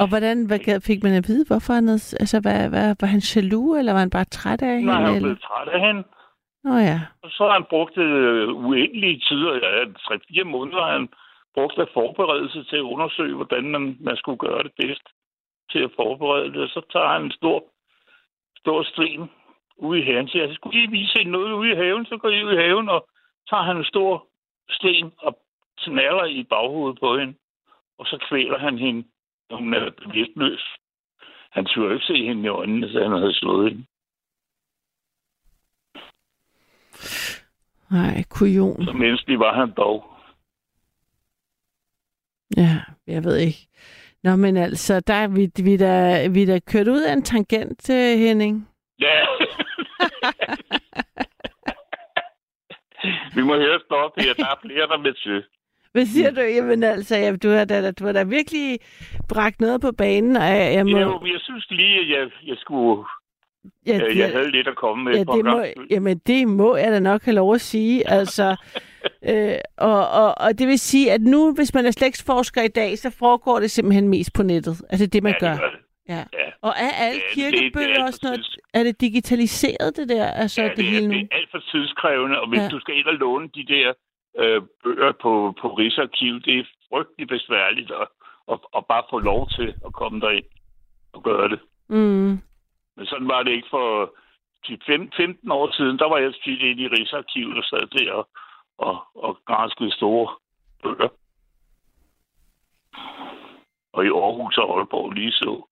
[0.00, 3.78] Og hvordan hvad fik man at vide, hvorfor han altså, hvad, hvad, var han jaloux,
[3.78, 4.86] eller var han bare træt af hende?
[4.86, 6.02] Nej, han er blevet træt af hende.
[6.64, 7.00] Nå ja.
[7.22, 9.84] Og så har han brugt øh, uendelige tider, ja,
[10.44, 11.08] 3-4 måneder, han
[11.54, 15.06] brugt af forberedelse til at undersøge, hvordan man, man skulle gøre det bedst
[15.70, 16.62] til at forberede det.
[16.62, 17.64] Og så tager han en stor,
[18.56, 19.30] stor sten
[19.76, 20.28] ude i haven.
[20.28, 22.62] Så jeg skulle lige vise hende noget ude i haven, så går jeg ud i
[22.64, 23.08] haven, og
[23.50, 24.26] tager han en stor
[24.70, 25.38] sten og
[25.78, 27.34] snaller i baghovedet på hende.
[27.98, 29.04] Og så kvæler han hende,
[29.50, 30.76] når hun er bevidstløs.
[31.50, 33.86] Han turde ikke se hende i øjnene, så han havde slået hende.
[37.90, 38.84] Nej, kujon.
[38.84, 40.04] Så menneskelig var han dog.
[42.56, 43.58] Ja, jeg ved ikke.
[44.22, 47.22] Nå, men altså, der er vi, vi, der, vi er der kørt ud af en
[47.22, 48.68] tangent, øh, Henning.
[49.00, 49.20] Ja.
[53.34, 54.34] Vi må høre stoppe her.
[54.34, 55.44] Der er flere, der vil til.
[55.92, 56.40] Hvad siger du?
[56.40, 58.78] Jamen altså, ja, du, har da, du har da virkelig
[59.28, 60.98] bragt noget på banen, og jeg, jeg må...
[60.98, 63.04] Jo, men jeg synes lige, at jeg, jeg skulle...
[63.86, 66.92] ja, Ja, jeg havde lidt at komme med ja, det må, jamen, det må jeg
[66.92, 68.10] da nok have lov at sige.
[68.10, 68.56] Altså,
[69.30, 72.98] øh, og, og, og det vil sige, at nu, hvis man er slægtsforsker i dag,
[72.98, 74.82] så foregår det simpelthen mest på nettet.
[74.90, 75.52] Altså det, man ja, gør.
[75.52, 75.78] det gør det.
[76.08, 76.24] Ja.
[76.40, 76.46] Ja.
[76.62, 78.40] Og er alle Ja, det- det er kirkebøger også for noget...
[78.40, 80.26] tids- Er det digitaliseret, det der?
[80.26, 81.14] Altså, Ja, det, det, hele nu?
[81.14, 82.68] det er alt for tidskrævende, og hvis Ja.
[82.68, 83.92] du skal ind og låne de der
[84.38, 88.08] øh, bøger på, på Rigsarkiv, det er frygtelig besværligt at,
[88.52, 90.44] at, at bare få lov til at komme derind
[91.12, 91.60] og gøre det.
[91.88, 92.38] Mm.
[92.96, 94.14] Men sådan var det ikke for
[94.66, 94.76] 10,
[95.16, 95.98] 15 år siden.
[95.98, 98.28] Der var jeg tit inde i Rigsarkivet og sad der og,
[98.88, 100.28] og, og granskede store
[100.82, 101.08] bøger.
[103.92, 105.66] Og i Aarhus og Aalborg lige så.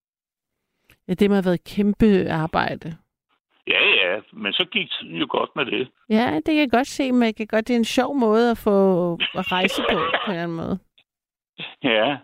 [1.09, 2.97] Ja, det må have været et kæmpe arbejde.
[3.67, 5.89] Ja, ja, men så gik tiden jo godt med det.
[6.09, 8.51] Ja, det kan jeg godt se, men jeg kan godt, det er en sjov måde
[8.51, 8.79] at få
[9.35, 10.79] at rejse på, på en måde.
[11.83, 12.17] Ja.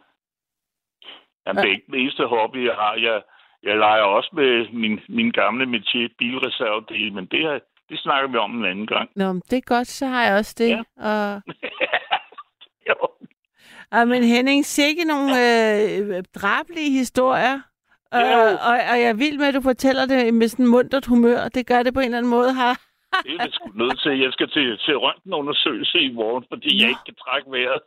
[1.47, 2.95] Jamen, det er ikke den eneste hobby, jeg har.
[2.95, 3.22] Jeg,
[3.62, 7.59] jeg leger også med min, min gamle metier bilreservedel, men det, her,
[7.89, 9.11] det snakker vi om en anden gang.
[9.16, 10.68] Nå, men det er godt, så har jeg også det.
[10.70, 10.82] Ja.
[10.97, 11.43] Og,
[12.89, 12.94] jo.
[13.93, 17.61] og, men Henning, sikke nogle øh, drabelige historier.
[18.12, 18.20] Og,
[18.69, 21.48] og, og jeg er vild med, at du fortæller det med sådan muntert humør.
[21.48, 22.74] Det gør det på en eller anden måde her.
[23.24, 24.20] Det er jeg sgu nødt til.
[24.20, 26.82] Jeg skal til, til røntgenundersøgelse i morgen, fordi Ja.
[26.82, 27.81] jeg ikke kan trække vejret.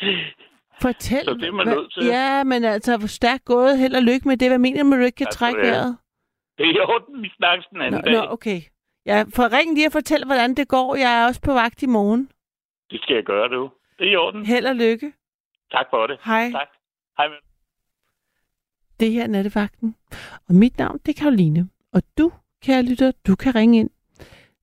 [0.82, 1.24] Fortæl.
[1.24, 2.04] Så det er man nødt til.
[2.06, 3.78] Ja, men altså, hvor stærkt gået.
[3.78, 4.48] Held og lykke med det.
[4.48, 5.96] Hvad mener du, med, at du ikke kan skal trække vejret?
[6.58, 8.12] Det er i orden, vi snakkes den Nå, anden dag.
[8.12, 8.60] nå, okay.
[9.06, 10.94] Ja, for ring lige og fortæl, hvordan det går.
[10.96, 12.30] Jeg er også på vagt i morgen.
[12.90, 13.70] Det skal jeg gøre, du.
[13.98, 14.46] Det er i orden.
[14.46, 15.12] Held og lykke.
[15.72, 16.18] Tak for det.
[16.24, 16.50] Hej.
[16.50, 16.68] Tak.
[17.16, 17.36] Hej med.
[19.00, 19.96] Det her er Nattevagten.
[20.48, 21.68] Og mit navn, det er Karoline.
[21.92, 22.32] Og du,
[22.62, 23.90] kære lytter, du kan ringe ind.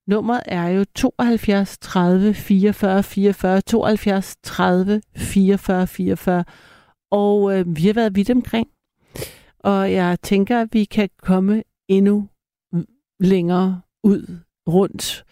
[0.08, 6.44] Nummeret er jo 72 30 44 44, 72 30 44 44.
[7.12, 8.68] Og øh, vi har været vidt omkring.
[9.60, 12.30] Og jeg tænker, at vi kan komme endnu
[13.20, 14.38] længere ud
[14.68, 15.26] rundt,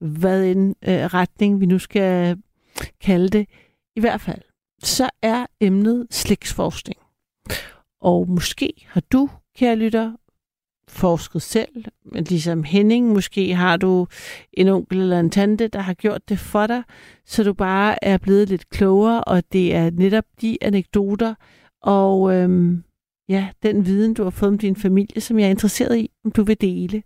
[0.00, 2.38] hvad en øh, retning vi nu skal
[3.00, 3.48] kalde det.
[3.96, 4.42] I hvert fald,
[4.82, 6.98] så er emnet slægtsforskning.
[8.00, 10.12] Og måske har du, kære lytter,
[10.88, 14.06] forsket selv, men ligesom Henning, måske har du
[14.52, 16.82] en onkel eller en tante, der har gjort det for dig,
[17.24, 21.34] så du bare er blevet lidt klogere, og det er netop de anekdoter
[21.82, 22.84] og øhm,
[23.28, 26.30] ja, den viden, du har fået om din familie, som jeg er interesseret i, om
[26.30, 27.02] du vil dele.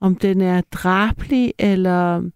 [0.00, 2.30] Om den er drabelig, eller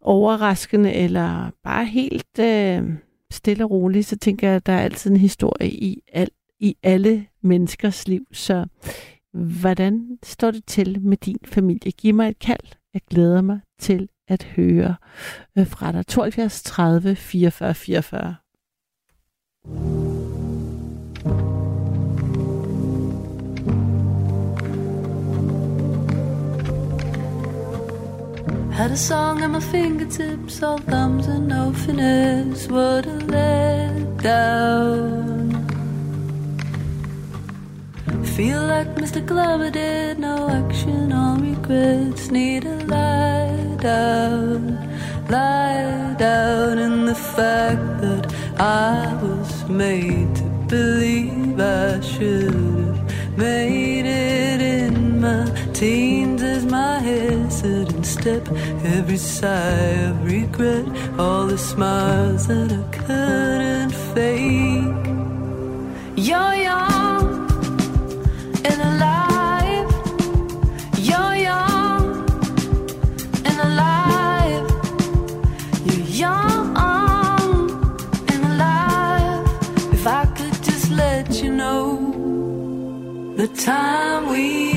[0.00, 2.92] overraskende, eller bare helt øh,
[3.30, 6.28] stille og rolig, så tænker jeg, at der er altid en historie i, al,
[6.60, 8.26] i alle menneskers liv.
[8.32, 8.66] Så
[9.32, 11.92] hvordan står det til med din familie?
[11.92, 12.74] Giv mig et kald.
[12.94, 14.96] Jeg glæder mig til at høre
[15.58, 16.06] øh, fra dig.
[16.06, 18.34] 72 30 44 44.
[28.78, 32.68] Had a song at my fingertips, all thumbs and no finesse.
[32.68, 34.70] What a letdown.
[38.36, 39.20] Feel like Mr.
[39.26, 42.30] Glover did, no action, all regrets.
[42.30, 44.78] Need a lie down,
[45.28, 54.06] lie down in the fact that I was made to believe I should have made
[54.06, 54.87] it in
[55.20, 58.48] my teens as my hesitant step.
[58.84, 60.86] Every sigh of regret,
[61.18, 65.06] all the smiles that I couldn't fake.
[66.16, 67.50] You're young
[68.68, 69.88] and alive.
[71.08, 72.04] You're young
[73.48, 74.66] and alive.
[75.86, 76.76] You're young
[78.32, 79.46] and alive.
[79.92, 82.14] If I could just let you know
[83.36, 84.67] the time we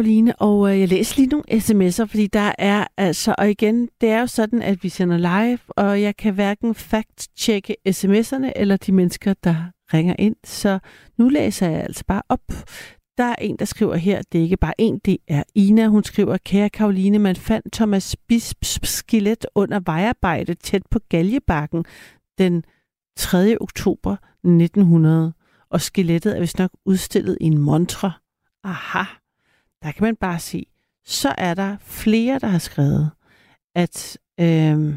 [0.00, 4.08] Karoline, og øh, jeg læser lige nogle sms'er, fordi der er altså, og igen, det
[4.08, 8.92] er jo sådan, at vi sender live, og jeg kan hverken fact-tjekke sms'erne eller de
[8.92, 9.56] mennesker, der
[9.94, 10.78] ringer ind, så
[11.18, 12.40] nu læser jeg altså bare op.
[13.18, 15.86] Der er en, der skriver her, det er ikke bare en, det er Ina.
[15.86, 21.84] Hun skriver, kære Karoline, man fandt Thomas Bisps skelet under vejarbejde tæt på Galjebakken
[22.38, 22.64] den
[23.16, 23.56] 3.
[23.60, 25.32] oktober 1900.
[25.70, 28.12] Og skelettet er vist nok udstillet i en montre.
[28.64, 29.04] Aha,
[29.82, 30.66] der kan man bare se.
[31.04, 33.10] Så er der flere, der har skrevet,
[33.74, 34.94] at øh,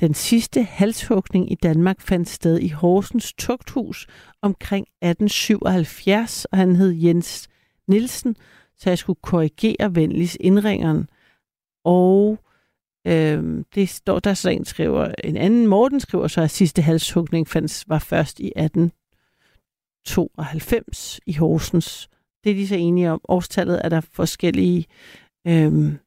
[0.00, 4.06] den sidste halshugning i Danmark fandt sted i Horsens Tugthus
[4.42, 7.48] omkring 1877, og han hed Jens
[7.88, 8.36] Nielsen,
[8.76, 11.08] så jeg skulle korrigere venligst indringeren.
[11.84, 12.38] Og
[13.06, 17.48] øh, det står der så en skriver, en anden Morten skriver så, at sidste halshugning
[17.48, 22.08] fandt, var først i 1892 i Horsens.
[22.48, 23.20] Det er de så enige om.
[23.28, 24.86] Årstallet er der forskellige
[25.46, 25.98] øhm,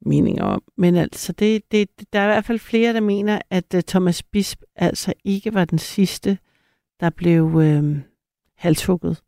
[0.00, 0.62] meninger om.
[0.76, 4.22] Men altså, det, det, der er i hvert fald flere, der mener, at uh, Thomas
[4.22, 6.38] Bisp altså ikke var den sidste,
[7.00, 7.96] der blev øh,
[8.56, 9.22] halshugget.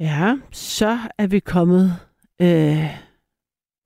[0.00, 1.84] Ja, så er vi kommet,
[2.42, 2.90] øh,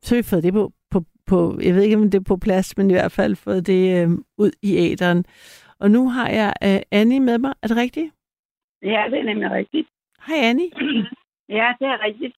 [0.02, 2.36] så har vi fået det på, på, på, jeg ved ikke, om det er på
[2.36, 5.24] plads, men i hvert fald fået det øh, ud i æderen.
[5.78, 7.55] Og nu har jeg øh, Annie med mig.
[7.62, 8.14] Er det rigtigt?
[8.82, 9.89] Ja, det er nemlig rigtigt.
[10.27, 10.70] Hej Annie.
[11.49, 12.36] Ja, det er rigtigt.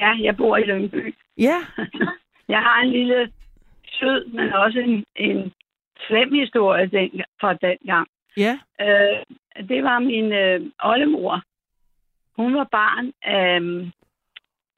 [0.00, 1.14] Ja, jeg bor i Lyngby.
[1.38, 1.56] Ja,
[2.54, 3.32] Jeg har en lille
[3.86, 5.52] sød, men også en, en
[6.06, 8.08] slem historie den, fra den gang.
[8.36, 9.24] ja, Øh,
[9.68, 11.42] det var min øh, oldemor.
[12.36, 13.60] Hun var barn af,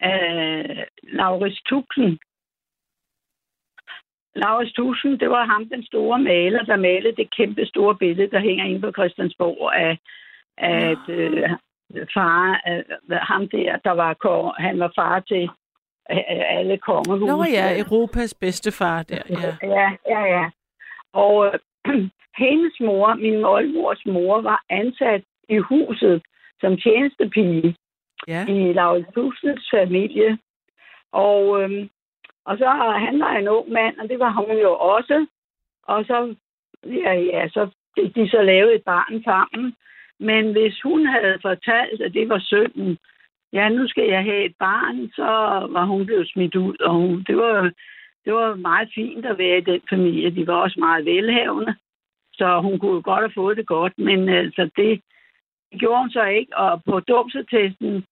[0.00, 2.18] af Laurits Tuxen.
[4.34, 8.40] Laurits Tuxen, det var ham, den store maler, der malede det kæmpe store billede, der
[8.40, 9.98] hænger inde på Christiansborg af,
[10.56, 11.50] af et, øh,
[12.14, 15.44] far, øh, ham der, der var kong, han var far til
[16.10, 17.26] øh, alle kongehuse.
[17.26, 19.22] Nå ja, Europas bedste far der.
[19.30, 19.68] Ja.
[19.76, 20.50] Ja, ja, ja.
[21.12, 21.58] Og øh,
[22.44, 26.22] hendes mor, min oldmors mor, var ansat i huset
[26.60, 27.76] som tjenestepige
[28.28, 28.46] ja.
[28.46, 30.38] i Laurits Tusinds familie.
[31.12, 31.90] Og, øhm,
[32.44, 32.66] og så
[33.06, 35.26] han var en ung mand, og det var hun jo også.
[35.82, 36.34] Og så,
[36.86, 39.74] ja, ja, så fik de så lavet et barn sammen.
[40.20, 42.98] Men hvis hun havde fortalt, at det var sønnen,
[43.52, 45.30] ja, nu skal jeg have et barn, så
[45.74, 46.76] var hun blevet smidt ud.
[46.80, 47.72] Og hun, det, var,
[48.24, 50.30] det var meget fint at være i den familie.
[50.30, 51.74] De var også meget velhavende.
[52.32, 55.00] Så hun kunne jo godt have fået det godt, men altså det
[55.78, 56.56] gjorde hun så ikke.
[56.56, 58.04] Og på dumsetesten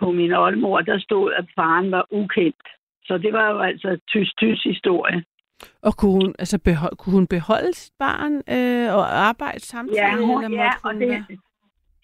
[0.00, 2.68] på min oldemor, der stod, at faren var ukendt.
[3.04, 5.24] Så det var jo altså tysk-tysk historie.
[5.82, 9.96] Og kunne hun, altså behold, kunne hun beholde sit barn øh, og arbejde samtidig?
[10.02, 11.38] Ja, hun, eller ja, måtte og hun det, være-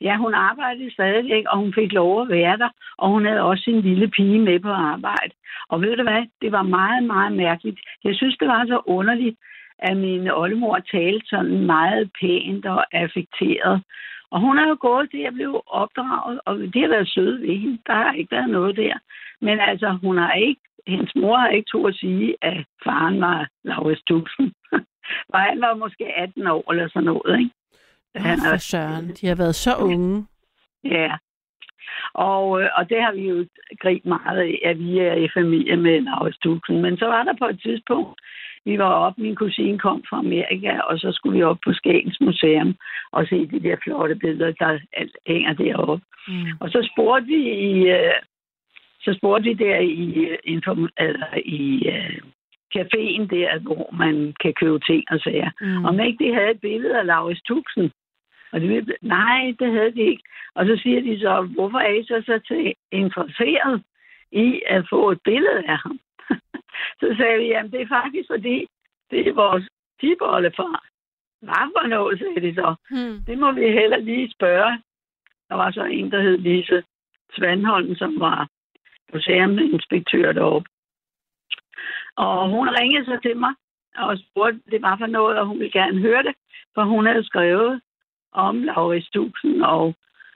[0.00, 2.68] ja, hun arbejdede stadigvæk, og hun fik lov at være der.
[2.98, 5.32] Og hun havde også sin lille pige med på arbejde.
[5.68, 6.22] Og ved du hvad?
[6.42, 7.80] Det var meget, meget mærkeligt.
[8.04, 9.36] Jeg synes, det var så underligt,
[9.78, 13.82] at min oldemor talte sådan meget pænt og affekteret.
[14.30, 17.56] Og hun har jo gået til at blive opdraget, og det har været søde ved
[17.62, 17.78] hende.
[17.86, 18.94] Der har ikke været noget der.
[19.40, 23.48] Men altså, hun har ikke, hendes mor har ikke to at sige, at faren var
[23.64, 24.52] Laurits Tuxen.
[25.30, 27.50] For han var måske 18 år eller sådan noget, ikke?
[28.16, 29.08] Åh, for søren.
[29.20, 30.26] De har været så unge.
[30.84, 31.10] Ja.
[32.14, 33.46] Og, øh, og det har vi jo
[33.80, 36.82] grint meget af, at vi er i familie med Laurits Tuxen.
[36.82, 38.20] Men så var der på et tidspunkt,
[38.64, 42.20] vi var op, min kusine kom fra Amerika, og så skulle vi op på Skagens
[42.20, 42.76] Museum
[43.12, 44.78] og se de der flotte billeder, der
[45.26, 46.04] hænger deroppe.
[46.28, 46.52] Mm.
[46.60, 47.40] Og så spurgte vi
[47.70, 48.18] i, øh,
[49.08, 52.20] så spurgte vi der i, øh, inform- eller i øh,
[52.76, 55.50] caféen der, hvor man kan købe ting og sager.
[55.60, 55.84] Mm.
[55.84, 57.92] Om ikke de havde et billede af Laurits Tuxen.
[58.52, 60.22] Og det, nej, det havde de ikke.
[60.54, 63.82] Og så siger de så, hvorfor er I så, så til interesseret
[64.32, 65.98] i at få et billede af ham?
[67.00, 68.66] så sagde vi, jamen det er faktisk fordi,
[69.10, 69.64] det er vores
[70.00, 70.84] tiboldefar.
[71.42, 72.74] Hvad for noget, sagde de så.
[72.90, 73.16] Hmm.
[73.26, 74.82] Det må vi heller lige spørge.
[75.48, 76.82] Der var så en, der hed Lise
[77.36, 78.48] Svandholm, som var
[79.12, 80.68] museuminspektør deroppe.
[82.16, 83.54] Og hun ringede så til mig
[83.96, 86.34] og spurgte, det var for noget, og hun ville gerne høre det,
[86.74, 87.80] for hun havde skrevet
[88.32, 89.94] om Laurits Tuxen, og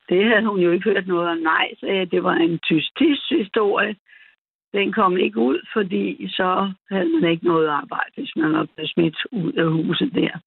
[0.09, 1.39] det havde hun jo ikke hørt noget om.
[1.39, 3.01] Nej, sagde jeg, det var en tysk
[3.31, 3.97] historie.
[4.73, 8.91] Den kom ikke ud, fordi så havde man ikke noget arbejde, hvis man var blevet
[8.91, 10.39] smidt ud af huset der.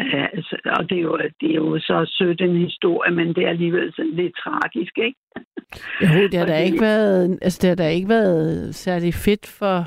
[0.00, 3.44] Uh, altså, og det er, jo, det er jo så sødt en historie, men det
[3.44, 5.18] er alligevel sådan lidt tragisk, ikke?
[6.02, 9.84] Jo, det har da ikke været, altså det har da ikke været særlig fedt for,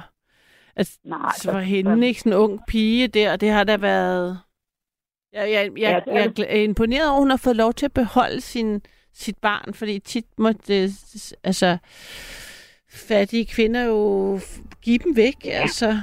[0.76, 2.20] altså, Nej, for hende, ikke?
[2.20, 4.40] Sådan en ung pige der, det har da været...
[5.34, 7.74] Jeg, jeg, jeg, Ja, ja, det jeg er imponeret over, at hun har fået lov
[7.74, 8.82] til at beholde sin,
[9.14, 10.90] sit barn, fordi tit må det,
[11.44, 11.78] altså,
[12.90, 14.40] fattige kvinder jo
[14.84, 15.50] give dem væk, ja.
[15.50, 15.98] altså.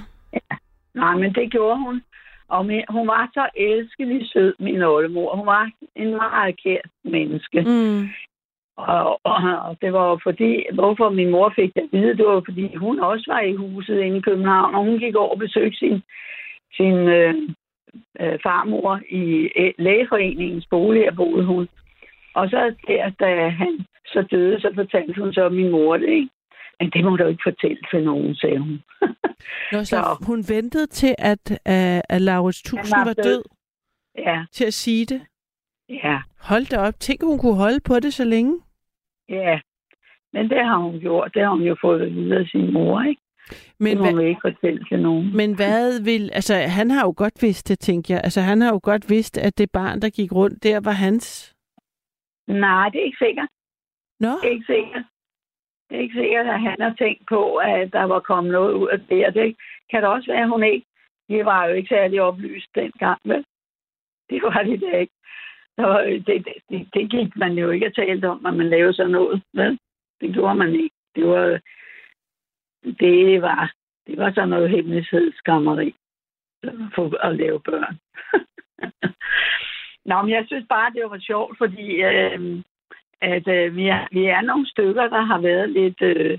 [0.94, 2.02] Nej, men det gjorde hun.
[2.48, 5.36] Og min, hun var så elskelig sød, min oldemor.
[5.36, 7.60] Hun var en meget kært menneske.
[7.60, 8.08] Mm.
[8.76, 9.36] Og, og,
[9.68, 12.74] og det var jo fordi, hvorfor min mor fik det at vide, det var fordi
[12.74, 16.02] hun også var i huset inde i København, og hun gik over og besøgte sin,
[16.76, 17.34] sin øh,
[18.20, 19.48] øh, farmor i
[19.78, 21.68] lægeforeningens bolig, og boede hun.
[22.34, 26.28] Og så der, da han så døde, så fortalte hun så min mor det, ikke?
[26.80, 28.82] Men det må du ikke fortælle til nogen, sagde hun.
[29.72, 33.24] Nå, så Så- hun ventede til, at, uh, at Laurits Tuxen var var død.
[33.24, 33.42] død
[34.18, 35.20] ja, til at sige det.
[35.88, 36.94] ja, Hold da op.
[37.00, 38.60] Tænk, hun kunne holde på det så længe.
[39.28, 39.60] ja.
[40.32, 41.30] Men det har hun gjort.
[41.34, 43.20] Det har hun jo fået at vide af sin mor, ikke?
[43.80, 45.36] Men, det må hvad, ikke fortælle til nogen.
[45.36, 46.30] men hvad vil...
[46.32, 48.20] Altså, han har jo godt vidst det, tænker jeg.
[48.24, 51.54] Altså, han har jo godt vidst, at det barn, der gik rundt der, var hans.
[52.48, 53.48] Nej, det er ikke sikkert.
[54.20, 55.04] Nå, Det er ikke sikkert.
[55.88, 58.88] Det er ikke sikkert, at han har tænkt på, at der var kommet noget ud
[58.88, 59.26] af det.
[59.26, 59.56] Og det
[59.90, 60.86] kan det også være, at hun ikke...
[61.28, 63.44] Det var jo ikke særlig oplyst dengang, vel?
[64.30, 65.12] Det var det da ikke.
[65.78, 68.68] Så øh, det, det, det, det gik man jo ikke at tale om, at man
[68.68, 69.78] lavede sådan noget, vel?
[70.20, 70.96] Det gjorde man ikke.
[71.14, 71.60] Det var, øh,
[73.00, 73.72] det var,
[74.06, 75.94] det var sådan noget hemmelighedsskammeri
[76.94, 77.98] for at lave børn.
[80.08, 82.62] Nå, men jeg synes bare, det var sjovt, fordi øh,
[83.20, 86.02] at øh, vi, er, vi er nogle stykker, der har været lidt...
[86.02, 86.38] Øh,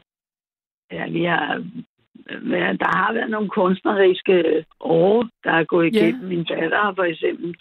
[0.91, 1.63] ja, vi har,
[2.83, 5.99] der har været nogle kunstneriske år, der er gået Ja.
[5.99, 6.27] igennem.
[6.27, 7.55] Min datter for eksempel...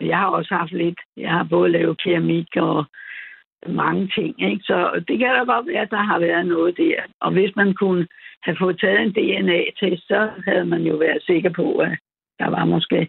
[0.00, 1.00] Jeg har også haft lidt...
[1.16, 2.84] Jeg har både lavet keramik og
[3.66, 4.62] mange ting, ikke?
[4.64, 7.02] Så det kan da godt være, at der har været noget der.
[7.20, 8.06] Og hvis man kunne
[8.42, 11.98] have fået taget en DNA-test, så havde man jo været sikker på, at
[12.38, 13.08] der var måske,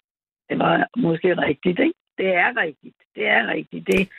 [0.49, 1.99] det var måske rigtigt, ikke?
[2.17, 2.95] Det er rigtigt.
[3.15, 3.87] Det er rigtigt.
[3.87, 4.09] Det,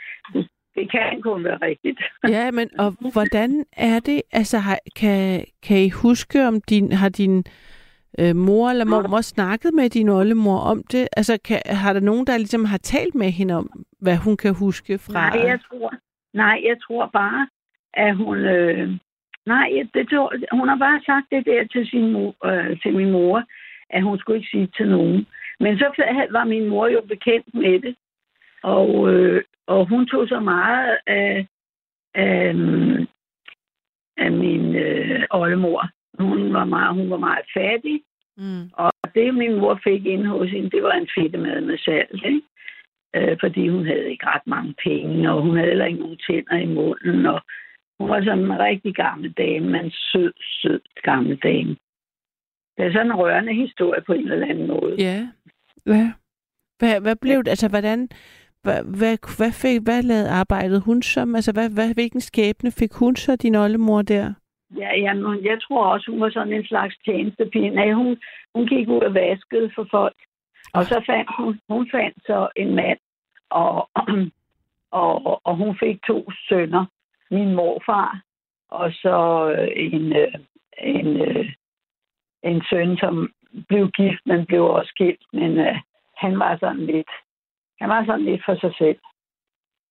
[0.81, 2.01] Det kan kun være rigtigt.
[2.29, 4.23] Ja, men og hvordan er det?
[4.33, 7.45] Altså, har, kan, kan I huske, om din, har din
[8.21, 11.09] øh, mor eller mormor snakket med din oldemor om det?
[11.17, 14.55] Altså, kan, har der nogen, der ligesom har talt med hende om, hvad hun kan
[14.55, 15.13] huske fra...
[15.13, 15.95] Nej, jeg tror,
[16.35, 17.49] nej, jeg tror bare,
[17.95, 18.37] at hun...
[18.37, 18.89] Øh,
[19.47, 23.11] nej, det tror, hun har bare sagt det der til, sin mor, øh, til min
[23.11, 23.45] mor,
[23.91, 25.27] at hun skulle ikke sige til nogen.
[25.61, 25.87] Men så
[26.31, 27.95] var min mor jo bekendt med det,
[28.63, 31.47] og, øh, og hun tog så meget af,
[32.15, 32.55] af,
[34.17, 35.89] af min øh, oldemor.
[36.19, 38.03] Hun var meget, hun var meget fattig,
[38.37, 38.71] Mm.
[38.73, 42.43] og det, min mor fik ind hos hende, det var en fedtemad med salt, ikke?
[43.17, 46.57] Øh, fordi hun havde ikke ret mange penge, og hun havde heller ikke nogen tænder
[46.57, 47.41] i munden, og
[48.01, 50.33] hun var sådan en rigtig gammel dame, en sød,
[50.63, 51.77] sød gammel dame.
[52.77, 54.95] Det er sådan en rørende historie på en eller anden måde.
[54.99, 55.29] Ja.
[55.85, 56.07] Hvad,
[56.79, 57.49] hvad, hvad blev det?
[57.49, 58.09] Altså, hvordan...
[58.63, 61.35] Hvad, hvad, hvad, fik, hvad lavede arbejdet hun som?
[61.35, 64.35] Altså, hvad, hvad, hvilken skæbne fik hun så, din oldemor der?
[64.77, 67.71] Ja, jamen, jeg tror også, hun var sådan en slags tjenestepige.
[67.71, 68.17] Nej, hun,
[68.55, 70.17] hun gik ud og vaskede for folk.
[70.75, 72.99] Og så fandt hun, hun fandt så en mand,
[73.51, 73.89] og,
[75.03, 76.85] og, og hun fik to sønner.
[77.31, 78.21] Min morfar,
[78.69, 80.35] og så øh, en, øh,
[80.79, 81.53] en, øh,
[82.43, 83.33] en søn, som
[83.69, 85.23] blev gift, men blev også skilt.
[85.33, 85.59] Men
[86.17, 87.11] han var sådan lidt,
[87.81, 88.99] han var sådan lidt for sig selv.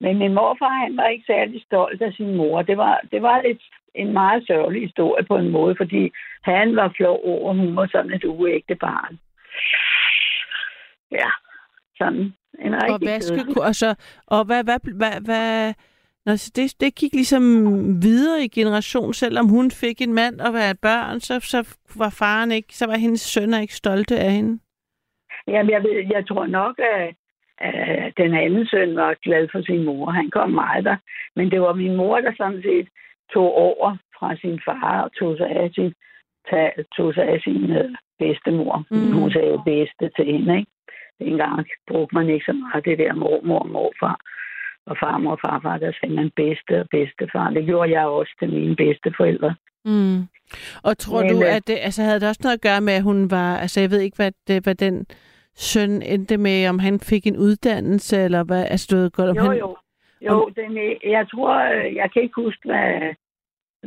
[0.01, 2.61] Men min morfar, han var ikke særlig stolt af sin mor.
[2.61, 3.61] Det var, det var lidt
[3.95, 6.11] en meget sørgelig historie på en måde, fordi
[6.43, 9.19] han var flov over, hun var sådan et uægte barn.
[11.11, 11.29] Ja,
[11.97, 13.95] sådan en rigtig Og, vaske, kedelig- og, så,
[14.27, 15.73] og hvad, hvad, hvad, hvad
[16.25, 17.43] Nå, så det, det gik ligesom
[18.01, 22.51] videre i generation, selvom hun fik en mand og var børn, så, så var faren
[22.51, 24.59] ikke, så var hendes sønner ikke stolte af hende.
[25.47, 27.15] Jamen, jeg, ved, jeg tror nok, at,
[27.61, 30.11] at den anden søn var glad for sin mor.
[30.11, 30.97] Han kom meget der.
[31.35, 32.87] Men det var min mor, der sådan set
[33.33, 35.93] tog over fra sin far og tog sig af sin,
[36.49, 38.83] tag, tog sig af sin øh, bedstemor.
[38.91, 39.11] Mm.
[39.11, 40.71] Hun sagde bedste til hende, ikke?
[41.19, 44.19] Dengang brugte man ikke så meget det der mormor og morfar.
[44.85, 47.49] Og farmor og farfar, der sagde man bedste og bedstefar.
[47.49, 49.55] Det gjorde jeg også til mine bedsteforældre.
[49.85, 50.19] Mm.
[50.83, 52.93] Og tror Men, du, øh, at det, altså havde det også noget at gøre med,
[52.93, 55.05] at hun var, altså jeg ved ikke, hvad, det, hvad den
[55.59, 59.35] søn endte med, om han fik en uddannelse, eller hvad, altså du ved godt, om
[59.37, 59.57] Jo, han...
[59.59, 59.77] jo.
[60.21, 63.13] Jo, den, er- jeg tror, øh, jeg kan ikke huske, hvad,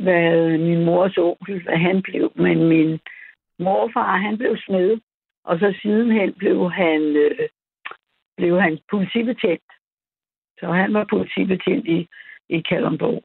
[0.03, 2.99] hvad min mors onkel, hvad han blev, men min
[3.59, 4.97] morfar, han blev smed,
[5.45, 7.47] og så sidenhen blev han, øh,
[8.37, 9.69] blev han politibetjent.
[10.59, 12.07] Så han var politibetjent i,
[12.49, 13.23] i Kalundborg.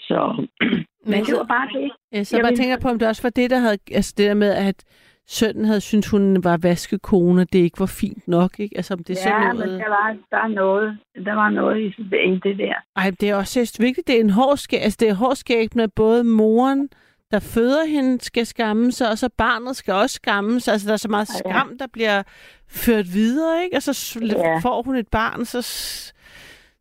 [0.00, 0.46] Så,
[1.12, 1.90] men det var bare det.
[2.12, 3.78] Ja, så Jeg jeg bare vil- tænker på, om det også var det, der havde,
[3.94, 4.84] altså det der med, at
[5.28, 8.76] sønnen havde syntes, hun var vaskekone, det ikke var fint nok, ikke?
[8.76, 9.80] Altså om det er ja, sådan men noget...
[9.80, 11.86] der var, der, er noget, der var noget i,
[12.32, 12.74] i det der.
[12.96, 14.76] Ej, det er også så vigtigt, det er en hård skæ...
[14.76, 16.88] altså det er hårdskæbne, at både moren,
[17.30, 20.72] der føder hende, skal skamme sig, og så barnet skal også skamme sig.
[20.72, 21.50] Altså der er så meget Ja.
[21.50, 22.22] skam, der bliver
[22.68, 23.76] ført videre, ikke?
[23.76, 24.58] Og så Ja.
[24.58, 25.60] får hun et barn, så...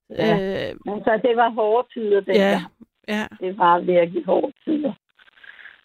[0.09, 0.33] Ja.
[0.69, 2.61] Øh, Men så det var hårde tider, det ja,
[3.07, 3.25] ja.
[3.39, 4.93] Det var virkelig hårde tider.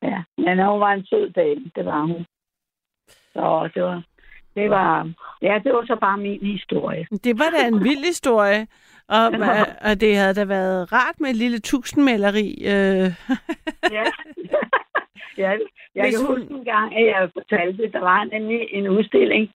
[0.02, 2.26] Ja, men hun var en sød dame, det var hun.
[3.32, 4.02] Så det var,
[4.56, 5.10] det var,
[5.42, 7.06] ja, det var så bare min historie.
[7.24, 8.66] Det var da en vild historie.
[9.08, 9.26] Og,
[9.88, 12.48] og det havde da været rart med et lille tusindmaleri.
[12.66, 13.08] Øh.
[13.96, 14.04] Ja,
[15.42, 15.50] ja
[15.94, 19.50] jeg Hvis kan hun- huske en gang, at jeg fortalte, der var nemlig en udstilling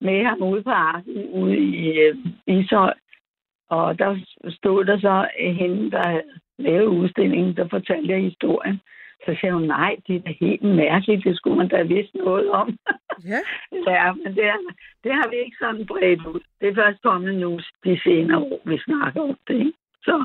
[0.00, 2.94] med ham ude på Arken, ude i øh, Ishøj.
[3.70, 4.16] Og der
[4.48, 6.20] stod der så hende, der
[6.58, 8.80] lavet udstillingen, der fortalte jeg historien.
[9.24, 12.14] Så sagde hun, nej, det er da helt mærkeligt, det skulle man da have vidst
[12.14, 12.68] noget om.
[13.32, 13.40] Ja.
[13.92, 14.58] Ja, men det, er,
[15.04, 16.40] det har vi ikke sådan bredt ud.
[16.60, 19.54] Det er først kommet nu de senere år, vi snakker om det.
[19.54, 19.72] Ikke?
[20.02, 20.24] Så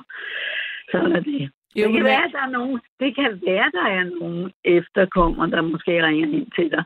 [0.91, 1.49] sådan er det.
[1.75, 5.61] Jo, det, kan være, der er nogen, det kan være, der er nogen efterkommer, der
[5.61, 6.83] måske ringer ind til dig.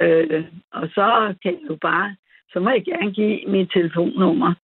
[0.00, 2.16] Øh, og så kan du bare,
[2.52, 4.54] så må jeg gerne give mit telefonnummer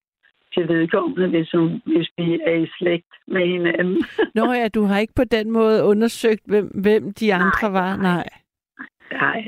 [0.55, 3.97] til vedkommende, hvis, hun, hvis vi er i slægt med hinanden.
[4.35, 7.97] Nå ja, du har ikke på den måde undersøgt, hvem, hvem de andre Nej, var.
[7.97, 8.29] nej.
[9.13, 9.45] Nej.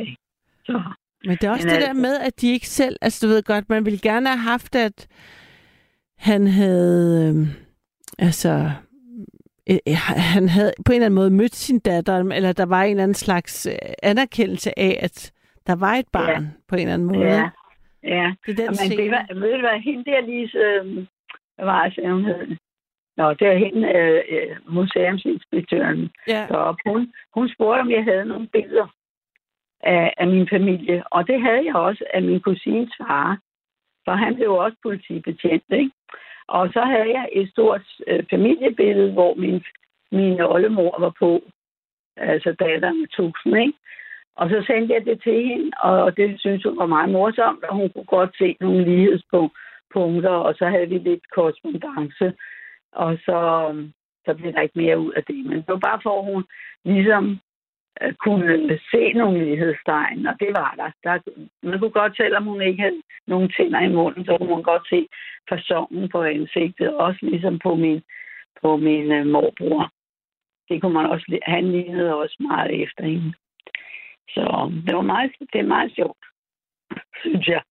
[0.64, 0.82] Så,
[1.24, 2.96] Men det er også Men det der altså- med, at de ikke selv...
[3.02, 5.08] Altså, du ved godt, man ville gerne have haft, at
[6.18, 7.34] han havde...
[7.36, 7.46] Øh,
[8.18, 8.70] altså...
[9.70, 9.96] øh, øh,
[10.34, 13.02] han havde på en eller anden måde mødt sin datter, eller der var en eller
[13.02, 13.72] anden slags øh,
[14.02, 15.32] anerkendelse af, at
[15.66, 16.48] der var et barn ja.
[16.68, 17.18] på en eller anden måde.
[17.20, 17.48] ja,
[18.06, 18.34] ja.
[18.46, 21.06] Det er den det var, ved du hvad, hende der lige, øh,
[21.56, 22.56] hvad var det, hun hed?
[23.16, 26.46] Nå, det var hende, øh, øh, museumsinspektøren Ja.
[26.48, 26.82] deroppe.
[26.86, 28.86] Hun, hun spurgte, om jeg havde nogle billeder
[29.80, 31.02] af, af min familie.
[31.06, 33.38] Og det havde jeg også af min kusines far.
[34.04, 35.90] For han blev også politibetjent, ikke?
[36.48, 39.64] Og så havde jeg et stort øh, familiebillede, hvor min,
[40.12, 41.42] min oldemor var på.
[42.16, 43.78] Altså datteren med tusind, ikke?
[44.36, 47.76] Og så sendte jeg det til hende, og det synes hun var meget morsomt, og
[47.76, 52.32] hun kunne godt se nogle lighedspunkter, og så havde vi lidt korrespondence.
[52.92, 53.92] Og så, øhm,
[54.24, 55.46] så blev der ikke mere ud af det.
[55.46, 56.44] Men det var bare for, at hun
[56.84, 57.38] ligesom
[58.02, 60.90] øh, kunne øh, se nogle lighedstegn, og det var der.
[61.04, 61.18] der.
[61.62, 64.88] Man kunne godt, selvom hun ikke havde nogen tænder i munden, så kunne man godt
[64.88, 65.08] se
[65.48, 68.02] fasongen på ansigtet, også ligesom på min,
[68.62, 69.90] på min uh, morbror.
[70.68, 73.32] Det kunne man også, han lignede også meget efter hende.
[74.28, 76.24] Så det var meget, det er meget sjovt,
[77.22, 77.62] synes jeg.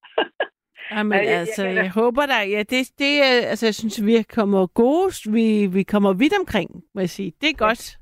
[0.92, 3.66] Jamen, Ja, jeg- jeg altså, kan jeg, da- håber da, ja, det, det, er- altså,
[3.66, 7.34] jeg synes, vi kommer gode, vi, vi kommer vidt omkring, må jeg sige.
[7.42, 7.98] Det er godt.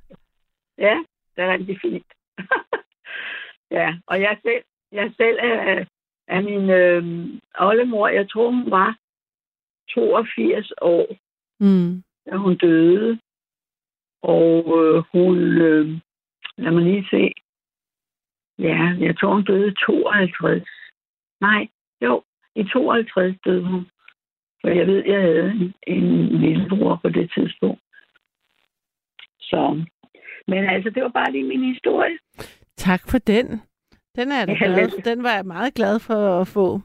[0.77, 0.95] Ja,
[1.35, 2.07] det er rigtig fint.
[3.77, 5.85] ja, og jeg selv, jeg selv er,
[6.27, 8.97] er min øh, oldemor, jeg tror hun var
[9.89, 11.07] 82 år,
[11.59, 12.03] Mm.
[12.25, 13.19] da hun døde.
[14.23, 15.87] Og øh, hun, øh,
[16.57, 17.31] lad mig lige se,
[18.59, 20.67] ja, jeg tror hun døde i 52.
[21.41, 21.67] Nej,
[22.01, 22.23] jo,
[22.55, 23.85] i 52 døde hun.
[24.61, 27.81] For jeg ved, jeg havde en, en lillebror på det tidspunkt.
[29.41, 29.85] Så,
[30.47, 32.17] men altså, det var bare lige min historie.
[32.77, 33.61] Tak for den.
[34.15, 35.01] Den er jeg glad for.
[35.01, 36.81] Den var jeg meget glad for at få.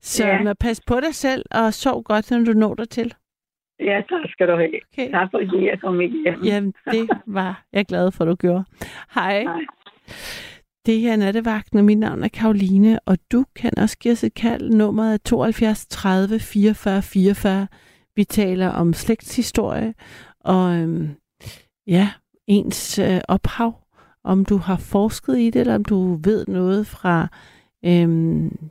[0.00, 0.42] Så Ja.
[0.42, 0.52] ja.
[0.60, 3.14] pas på dig selv, og sov godt, når du når dig til.
[3.80, 4.80] Ja, tak skal du have.
[4.92, 5.10] Okay.
[5.10, 6.42] Tak fordi jeg kom igennem.
[6.44, 8.64] Jamen, det var jeg glad for, du gjorde.
[9.14, 9.44] Hej.
[9.44, 9.64] Nej.
[10.86, 14.24] Det her er Nattevagten, og mit navn er Karoline, og du kan også give os
[14.24, 14.70] et kald.
[14.70, 17.66] Nummeret er 72 30 44 44.
[18.16, 19.94] Vi taler om slægtshistorie,
[20.40, 21.08] og øhm,
[21.86, 22.10] ja,
[22.46, 23.78] ens øh, ophav.
[24.24, 27.28] Om du har forsket i det, eller om du ved noget fra
[27.84, 28.70] øhm,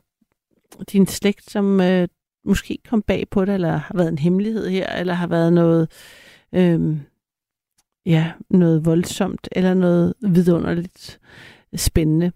[0.92, 2.08] din slægt, som øh,
[2.44, 5.90] måske kom bag på dig, eller har været en hemmelighed her, eller har været noget,
[6.54, 7.00] øhm,
[8.06, 11.20] ja, noget voldsomt, eller noget vidunderligt
[11.76, 12.32] spændende.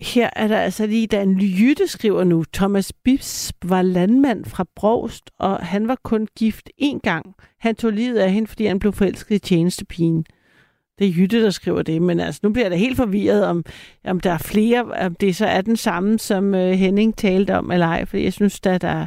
[0.00, 4.64] Her er der altså lige, der en Jytte skriver nu, Thomas Bibs var landmand fra
[4.76, 7.34] Brogst, og han var kun gift én gang.
[7.58, 10.24] Han tog livet af hende, fordi han blev forelsket i tjenestepigen.
[10.98, 13.64] Det er Jytte, der skriver det, men altså, nu bliver jeg da helt forvirret, om,
[14.04, 17.70] om der er flere, om det så er den samme, som øh, Henning talte om,
[17.70, 19.06] eller ej, for jeg synes, der, der er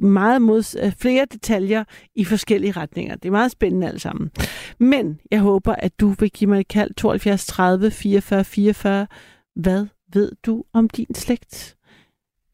[0.00, 3.16] meget mod, øh, flere detaljer i forskellige retninger.
[3.16, 4.30] Det er meget spændende alt sammen.
[4.78, 9.06] Men jeg håber, at du vil give mig et kald 72 30 44 44.
[9.54, 11.76] Hvad ved du om din slægt?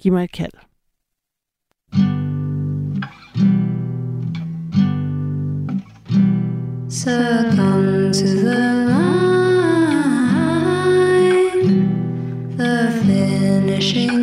[0.02, 0.52] Giv mig et kald.
[6.89, 9.32] Succumb to the line,
[12.59, 14.22] the finishing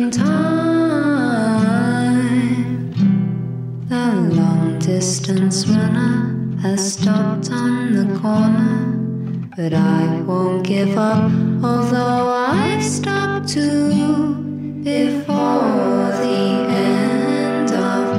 [5.30, 11.30] distance runner has stopped on the corner, but I won't give up,
[11.62, 14.34] although I've stopped too
[14.82, 18.16] before the end of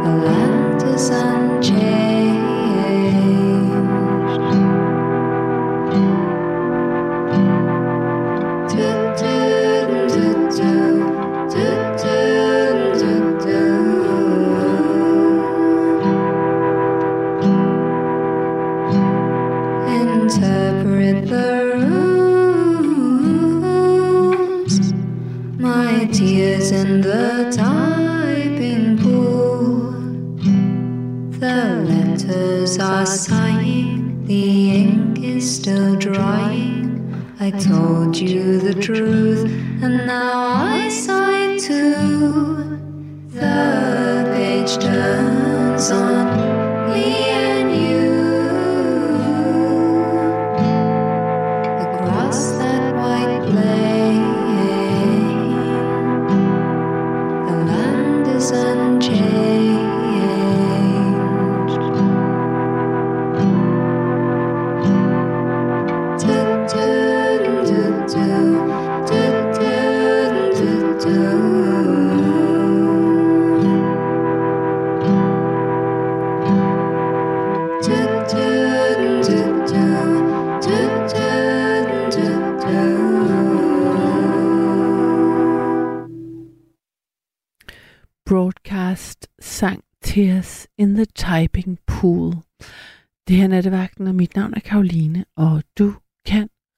[0.03, 2.18] the land is unchanged.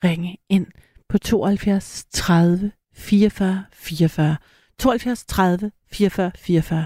[0.03, 0.67] Ringe ind
[1.09, 4.37] på 72 30 44 44.
[4.79, 6.85] 72 30 44 44.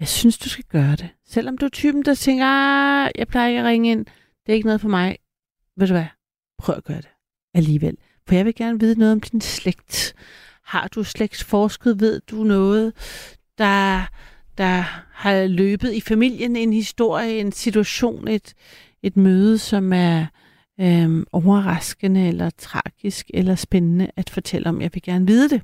[0.00, 1.08] Jeg synes, du skal gøre det.
[1.26, 4.06] Selvom du er typen, der tænker, ah, jeg plejer ikke at ringe ind.
[4.46, 5.18] Det er ikke noget for mig.
[5.76, 6.06] Ved du hvad?
[6.58, 7.10] Prøv at gøre det
[7.54, 7.96] alligevel.
[8.26, 10.14] For jeg vil gerne vide noget om din slægt.
[10.64, 12.00] Har du slægtsforsket?
[12.00, 12.92] Ved du noget,
[13.58, 14.06] der,
[14.58, 16.56] der har løbet i familien?
[16.56, 18.54] En historie, en situation, et,
[19.02, 20.26] et møde, som er
[20.80, 24.80] øh, overraskende, eller tragisk, eller spændende at fortælle om.
[24.80, 25.62] Jeg vil gerne vide det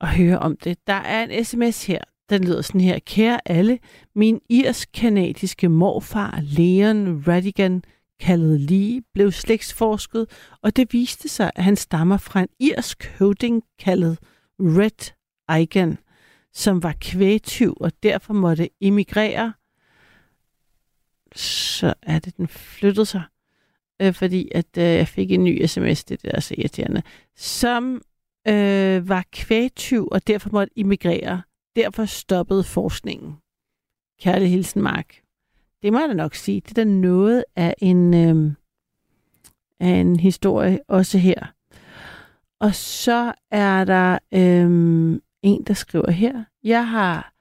[0.00, 0.86] og høre om det.
[0.86, 2.98] Der er en sms her, den lyder sådan her.
[2.98, 3.78] Kære alle,
[4.14, 7.82] min irsk-kanadiske morfar, Leon Radigan,
[8.20, 10.26] kaldet Lee, blev slægtsforsket,
[10.62, 14.18] og det viste sig, at han stammer fra en irsk høvding kaldet
[14.60, 15.12] Red
[15.56, 15.98] Eigen,
[16.52, 19.52] som var kvægtyv og derfor måtte emigrere.
[21.36, 23.22] Så er det, den flyttede sig,
[24.02, 27.02] øh, fordi at øh, jeg fik en ny sms, det der er så irriterende,
[27.36, 28.02] som
[28.48, 31.42] øh, var kvægtyv og derfor måtte immigrere.
[31.76, 33.36] Derfor stoppede forskningen.
[34.20, 35.20] Kærlig hilsen, Mark.
[35.82, 36.60] Det må jeg da nok sige.
[36.60, 38.52] Det er da noget af en, øh,
[39.80, 41.52] af en historie også her.
[42.60, 46.44] Og så er der øh, en, der skriver her.
[46.62, 47.34] Jeg har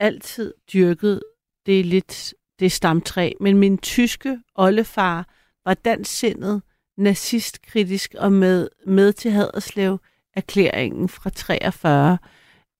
[0.00, 1.22] altid dyrket
[1.66, 5.28] det lidt det stamtræ, men min tyske oldefar
[5.64, 6.62] var dansindet,
[6.96, 9.98] nazistkritisk og med, med til Haderslev
[10.34, 12.18] erklæringen fra 43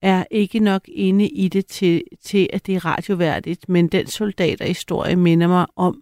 [0.01, 5.15] er ikke nok inde i det til, til at det er radioværdigt, men den soldaterhistorie
[5.15, 6.01] minder mig om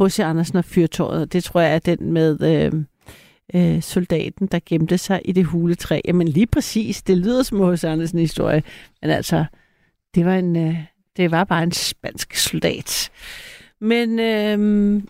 [0.00, 0.20] H.C.
[0.20, 1.32] Andersen og Fyrtåret.
[1.32, 2.72] Det tror jeg er den med øh,
[3.54, 6.00] øh, soldaten, der gemte sig i det huletræ.
[6.04, 7.84] Jamen lige præcis, det lyder som H.C.
[7.84, 8.62] Andersen historie,
[9.02, 9.44] men altså,
[10.14, 10.76] det var, en, øh,
[11.16, 13.10] det var bare en spansk soldat.
[13.80, 15.02] Men øh,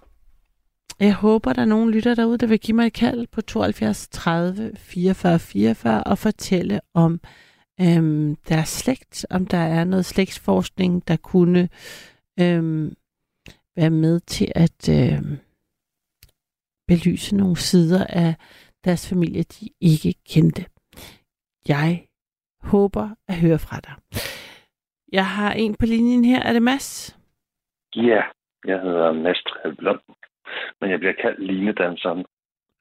[1.00, 4.08] jeg håber, der er nogen lytter derude, der vil give mig et kald på 72
[4.08, 7.20] 30 44 44 og fortælle om
[7.80, 11.68] øhm, deres slægt, om der er noget slægtsforskning, der kunne
[12.40, 12.96] øhm,
[13.76, 15.38] være med til at øhm,
[16.88, 18.34] belyse nogle sider af
[18.84, 20.64] deres familie, de ikke kendte.
[21.68, 22.06] Jeg
[22.62, 23.94] håber at høre fra dig.
[25.12, 26.42] Jeg har en på linjen her.
[26.42, 27.18] Er det Mads?
[27.96, 28.22] Ja,
[28.64, 29.44] jeg hedder Mads
[29.78, 30.00] Blom,
[30.80, 32.24] men jeg bliver kaldt linedanseren.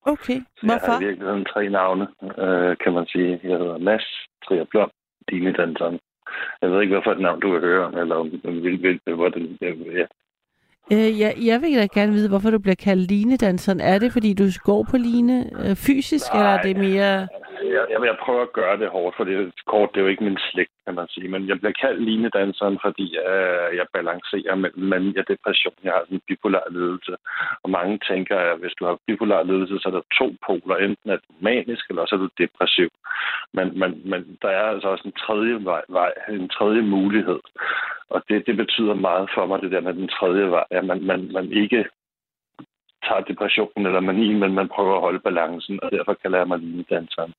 [0.06, 1.02] Okay, Så jeg har hvorfor?
[1.02, 2.08] i virkeligheden tre navne,
[2.44, 3.40] øh, kan man sige.
[3.44, 4.06] Jeg hedder Mads
[4.46, 4.92] Trier Blom,
[5.32, 6.00] linedanseren.
[6.62, 9.16] Jeg ved ikke, hvorfor et navn du vil høre om, eller om vil, vil, vil,
[9.16, 10.06] hvordan, ja.
[10.92, 13.80] Øh, jeg, jeg vil da gerne vide, hvorfor du bliver kaldt linedanseren.
[13.80, 16.42] Er det, fordi du går på line øh, fysisk, Nej.
[16.42, 17.28] eller er det mere...
[17.62, 20.14] Jeg, jeg, jeg prøver at gøre det hårdt, for det er kort, det er jo
[20.14, 21.28] ikke min slægt, kan man sige.
[21.28, 25.74] Men jeg bliver kaldt linedanseren, fordi øh, jeg balancerer mellem mani og depression.
[25.84, 27.14] Jeg har sådan en bipolar ledelse.
[27.64, 30.76] Og mange tænker, at hvis du har bipolar ledelse, så er der to poler.
[30.76, 32.90] Enten er du manisk, eller så er du depressiv.
[33.54, 37.40] Men, men, men der er altså også en tredje vej, vej en tredje mulighed.
[38.10, 41.04] Og det, det betyder meget for mig, det der med den tredje vej, at man,
[41.04, 41.86] man, man ikke
[43.08, 46.60] tager depressionen eller manien, men man prøver at holde balancen, og derfor kalder jeg mig
[46.60, 47.34] linedanseren.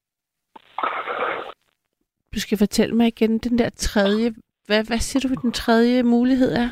[2.35, 4.35] Du skal fortælle mig igen den der tredje...
[4.67, 6.69] Hvad, hvad siger du, den tredje mulighed er?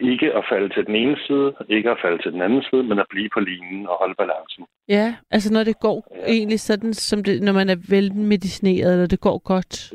[0.00, 2.98] Ikke at falde til den ene side, ikke at falde til den anden side, men
[2.98, 4.64] at blive på linjen og holde balancen.
[4.88, 6.24] Ja, altså når det går ja.
[6.26, 9.92] egentlig sådan, som det, når man er velmedicineret, eller det går godt.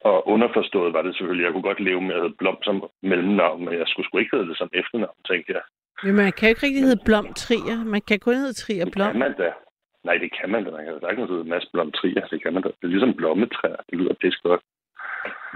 [0.00, 3.64] Og underforstået var det selvfølgelig, jeg kunne godt leve med at hedde Blom som mellemnavn,
[3.64, 5.62] men jeg skulle sgu ikke hedde det som efternavn, tænkte jeg.
[6.04, 7.78] Men man kan jo ikke rigtig hedde Blom Trier.
[7.84, 9.10] Man kan kun hedde Trier Blom.
[9.12, 9.50] Kan man da?
[10.04, 10.70] Nej, det kan man da.
[10.70, 12.26] Man kan da der hedder Mads Blom Trier.
[12.32, 12.68] Det kan man da.
[12.68, 13.80] Det er ligesom blommetræer.
[13.90, 14.62] Det lyder pisse godt.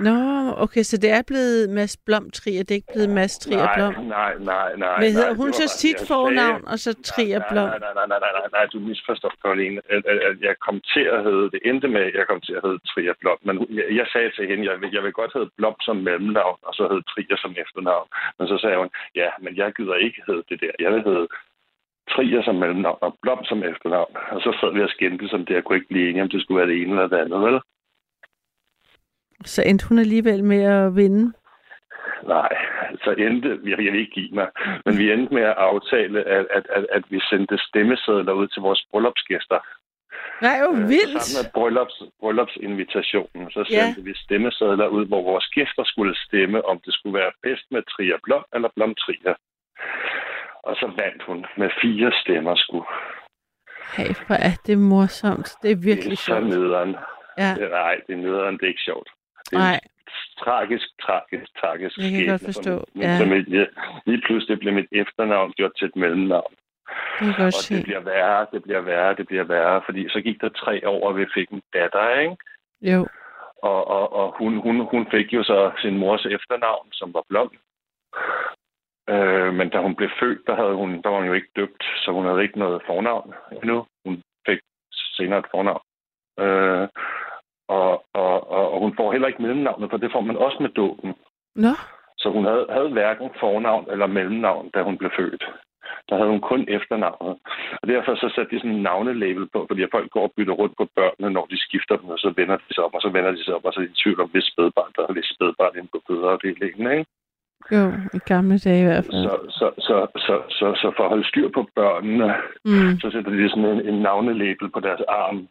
[0.06, 0.16] Nå,
[0.64, 3.94] okay, så det er blevet Mads Blom Trier, det er ikke blevet Mads Trier Blom.
[3.94, 4.98] Nej, nej, nej, nej.
[5.00, 7.68] Men hedder hun så jeg fornavn, og så Trier Blom?
[7.68, 9.80] Nej, nej, nej, nej, nej, nej, nej, du misforstår, Karoline.
[10.48, 13.16] Jeg kom til at hedde, det endte med, at jeg kom til at hedde Trier
[13.20, 13.38] Blom.
[13.48, 16.58] Men jeg, jeg sagde til hende, jeg vil, jeg vil godt hedde Blom som mellemnavn,
[16.68, 18.08] og så hedde Trier som efternavn.
[18.38, 18.90] Men så sagde hun,
[19.20, 20.74] ja, men jeg gider ikke hedde det der.
[20.84, 21.26] Jeg vil hedde
[22.12, 24.12] Trier som mellemnavn og Blom som efternavn.
[24.34, 25.54] Og så sad vi og skændte som det.
[25.54, 27.60] Jeg kunne ikke blive enige, om det skulle være det ene eller det andet, vel?
[29.44, 31.32] Så endte hun alligevel med at vinde.
[32.24, 32.48] Nej,
[33.04, 34.48] så endte, jeg vil ikke give mig,
[34.84, 38.62] men vi endte med at aftale, at, at, at, at vi sendte stemmesedler ud til
[38.62, 39.58] vores bryllupsgæster.
[40.42, 41.22] Nej, jo Øh, vildt.
[41.22, 43.84] Sammen med bryllups, bryllupsinvitationen, så Ja.
[43.84, 47.82] sendte vi stemmesedler ud, hvor vores gæster skulle stemme, om det skulle være bedst med
[47.82, 49.34] Trier Blom eller Blom Trier.
[50.68, 52.84] Og så vandt hun med fire stemmer sgu.
[53.96, 55.48] Hey, hvor er det morsomt.
[55.62, 56.46] Det er Det er virkelig så sjovt.
[56.46, 56.96] nederen.
[57.38, 57.54] Ja.
[57.54, 59.08] Nej, det er nederen, det er ikke sjovt.
[59.50, 59.80] Det Nej,
[60.44, 63.18] tragisk, tragisk, tragisk Jeg kan skæbne, godt forstå, Som, ja.
[63.18, 63.64] som et, ja,
[64.06, 66.52] lige pludselig blev mit efternavn gjort til et mellemnavn.
[67.20, 67.74] det Og se.
[67.74, 71.08] det bliver værre, det bliver værre, det bliver værre, fordi så gik der tre år,
[71.08, 72.36] og vi fik en datter, ikke?
[72.80, 73.06] Jo.
[73.62, 77.50] Og, og, og hun, hun, hun fik jo så sin mors efternavn, som var Blom.
[79.08, 81.82] Øh, men da hun blev født, der, havde hun, der var hun jo ikke døbt,
[81.96, 83.86] så hun havde ikke noget fornavn endnu.
[84.04, 84.58] Hun fik
[85.16, 85.82] senere et fornavn.
[86.44, 86.88] Øh,
[87.68, 88.35] og, og,
[88.76, 91.14] og, hun får heller ikke mellemnavnet, for det får man også med dåben.
[91.64, 91.72] Nå,
[92.22, 95.44] Så hun havde, havde hverken fornavn eller mellemnavn, da hun blev født.
[96.08, 97.34] Der havde hun kun efternavnet.
[97.82, 100.76] Og derfor så satte de sådan en navnelabel på, fordi folk går og bytter rundt
[100.80, 103.30] på børnene, når de skifter dem, og så vender de sig om, og så vender
[103.30, 105.30] de sig om, og så er de i tvivl om, hvis spædbarn, der er hvis
[105.34, 107.06] spædbarn inde på fødeafdelingen, ikke?
[107.72, 107.84] jo,
[108.18, 109.22] i gamle dage i hvert fald.
[109.26, 109.96] Så, så, så,
[110.26, 112.34] så, så, så for at holde styr på børnene,
[112.64, 112.92] Mm.
[113.00, 115.48] så sætter de sådan en, en navnelabel på deres arm.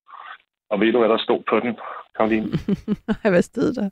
[0.70, 1.78] Og ved du, hvad der stod på den,
[2.18, 2.48] Karoline?
[3.34, 3.90] Hvad stod der?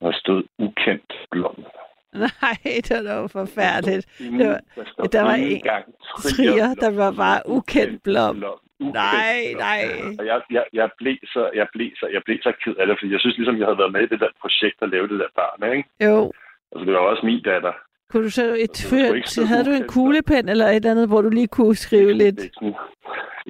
[0.00, 1.64] Der stod ukendt blom.
[2.12, 4.06] Nej, det var da forfærdeligt.
[4.18, 5.84] Det var- der, der var en- engang
[6.22, 8.44] Trier, der var bare ukendt blom.
[8.80, 9.36] Nej,
[9.66, 9.82] nej.
[10.18, 12.96] Og jeg, jeg, jeg, blev så, jeg, blev så, jeg blev så ked af det,
[12.98, 15.18] fordi jeg synes ligesom, jeg havde været med i det der projekt at lave det
[15.20, 15.88] der barn, ikke?
[16.06, 16.32] Jo.
[16.72, 17.72] Altså, det var også min datter.
[18.10, 21.20] Kunne du så et ikke fyr, havde du en kuglepen eller et eller andet, hvor
[21.20, 22.40] du lige kunne skrive lidt?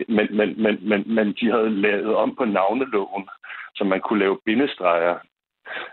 [0.09, 3.29] Men, men, men, men, men de havde lavet om på navneloven,
[3.75, 5.19] så man kunne lave bindestreger.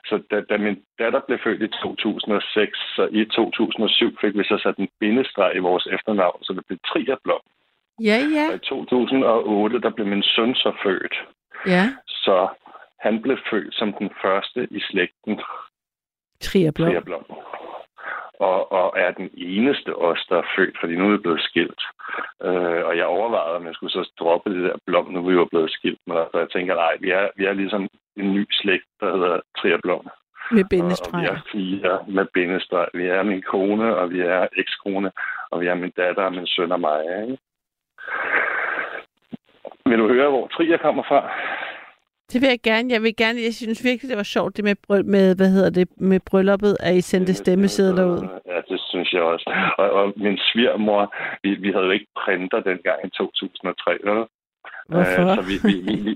[0.06, 4.60] Så da, da min datter blev født i 2006, så i 2007 fik vi så
[4.64, 7.42] sat en bindestreg i vores efternavn, så det blev Trierblom.
[8.02, 11.16] Ja, ja, Og i 2008, der blev min søn så født.
[11.68, 11.86] ja.
[12.08, 12.48] Så
[13.00, 15.42] han blev født som den første i slægten,
[16.42, 16.88] Trierblom.
[16.88, 17.24] Trierblom.
[18.40, 21.82] Og, og er den eneste os, der er født, fordi nu er vi blevet skilt.
[22.44, 25.34] Øh, og jeg overvejede, om jeg skulle så droppe det der blom, nu er vi
[25.34, 26.00] jo blevet skilt.
[26.08, 29.40] Men altså, jeg tænker, nej, vi er, vi er ligesom en ny slægt, der hedder
[29.58, 30.08] Trierblom.
[30.52, 32.88] Med Og, og vi er fire med bindestreg.
[32.94, 35.12] Vi er min kone, og vi er ekskone,
[35.52, 37.02] og vi er min datter og min søn og mig.
[37.22, 37.38] Ikke?
[39.86, 41.32] Vil du høre, hvor Trier kommer fra?
[42.32, 42.94] Det vil jeg gerne.
[42.94, 43.40] Jeg vil gerne.
[43.48, 46.96] Jeg synes virkelig, det var sjovt, det med, med hvad hedder det, med brylluppet, at
[46.96, 48.22] I sendte stemmesedler ud.
[48.52, 49.48] Ja, det synes jeg også.
[49.78, 54.26] Og, og min svigermor, vi, vi havde jo ikke printer dengang i 2003, vel?
[54.90, 55.24] Hvorfor?
[55.30, 56.14] Øh, så vi, vi, vi, vi,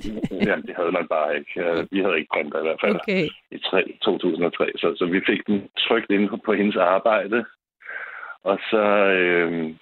[0.48, 1.54] jamen, det havde man bare ikke.
[1.92, 3.26] Vi havde ikke printer i hvert fald Okay.
[3.52, 4.72] i 3, 2003.
[4.82, 7.46] Så, så vi fik den trykt ind på, på hendes arbejde.
[8.44, 8.84] Og så,
[9.22, 9.76] øh,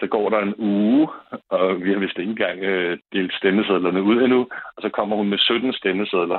[0.00, 1.08] så går der en uge,
[1.48, 4.40] og vi har vist ikke engang øh, delt stemmesedlerne ud endnu.
[4.76, 6.38] Og så kommer hun med 17 stemmesedler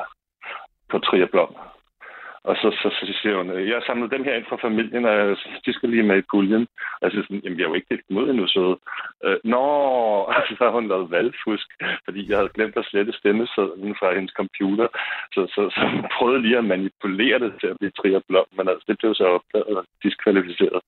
[0.89, 1.55] på Triablom.
[2.43, 5.05] Og så, så, så siger hun, øh, jeg har samlet dem her ind fra familien,
[5.05, 6.67] og de skal lige med i puljen.
[6.97, 8.77] Og jeg siger sådan, jamen jeg har jo ikke delt dem ud endnu, søde.
[9.25, 9.63] Øh, Nå,
[10.57, 11.69] så har hun lavet valgfusk,
[12.05, 14.87] fordi jeg havde glemt at slette stemmesedlen fra hendes computer.
[15.33, 18.85] Så, så, så hun prøvede lige at manipulere det til at blive triablom, men altså
[18.87, 20.81] det blev så opdaget og diskvalificeret.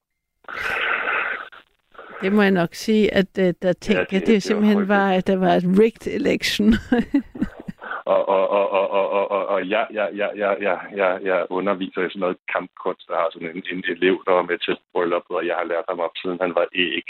[2.22, 4.44] Det må jeg nok sige, at uh, der tænkte det- ja, det, det var det
[4.44, 6.74] simpelthen var, at der var et rigged election.
[8.06, 10.58] Og, og, og, og, og, og, og, jeg, jeg, jeg, jeg,
[10.96, 13.10] jeg, jeg, underviser i sådan noget kampkunst.
[13.10, 15.86] Jeg har sådan en, en elev, der var med til brylluppet, og jeg har lært
[15.90, 17.08] ham op, siden han var æg.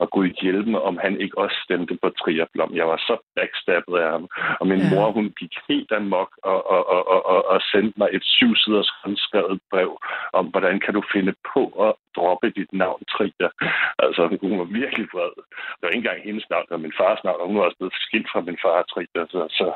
[0.00, 2.74] Og Gud hjælpe mig, om han ikke også stemte på Triablom.
[2.74, 4.28] Jeg var så backstabbet af ham.
[4.60, 4.90] Og min Ja.
[4.90, 8.90] mor, hun gik helt amok og, og, og, og, og, og sendte mig et syvsiders
[9.02, 9.90] håndskrevet brev
[10.32, 13.50] om, hvordan kan du finde på at droppe dit navn Trier.
[13.98, 15.34] Altså, hun var virkelig vred.
[15.76, 17.76] Det var ikke engang hendes navn, det var min fars navn, og hun var også
[17.78, 19.24] blevet skilt fra min far Trier.
[19.34, 19.66] Så, så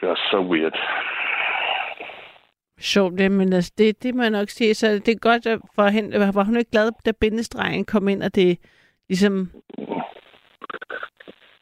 [0.00, 0.78] det var så weird.
[2.80, 4.74] Sjovt, det, men altså, det, det må jeg nok sige.
[4.74, 6.34] Så det er godt at for hende.
[6.34, 8.58] Var hun ikke glad, da bindestregen kom ind, og det
[9.08, 9.50] ligesom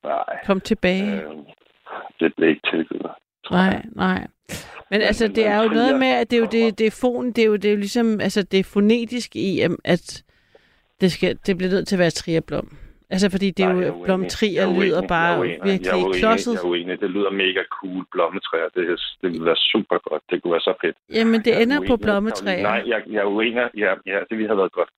[0.04, 1.22] Nej, kom tilbage?
[1.22, 1.30] øh,
[2.20, 3.10] det blev ikke tilgivet.
[3.50, 4.26] Nej, nej.
[4.90, 6.98] Men altså, det er jo noget Trier med, at det er jo det, det er
[7.00, 10.24] fon, det er jo, det er jo ligesom, altså det er fonetisk i, at
[11.00, 12.76] det, skal, det bliver nødt til at være triablom.
[13.14, 16.20] Altså, fordi det er Nej, jeg jo, blomtrier Jeg er lyder bare Jeg jeg virkelig
[16.20, 16.52] klodset.
[16.54, 17.00] Jeg er uenig.
[17.00, 18.04] Det lyder mega cool.
[18.12, 18.84] Blommetræer, det,
[19.22, 20.22] det ville være super godt.
[20.30, 20.96] Det kunne være så fedt.
[21.18, 22.00] Jamen, det Jeg er ender på uenig.
[22.00, 22.62] blommetræer.
[22.62, 23.70] Nej, jeg, jeg er uenig.
[23.76, 24.90] Ja, ja, det ville have været godt.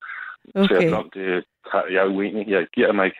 [0.55, 0.67] Okay.
[0.75, 2.43] Triablom, det, har- jeg er uenig.
[2.47, 3.17] Jeg giver mig ikke.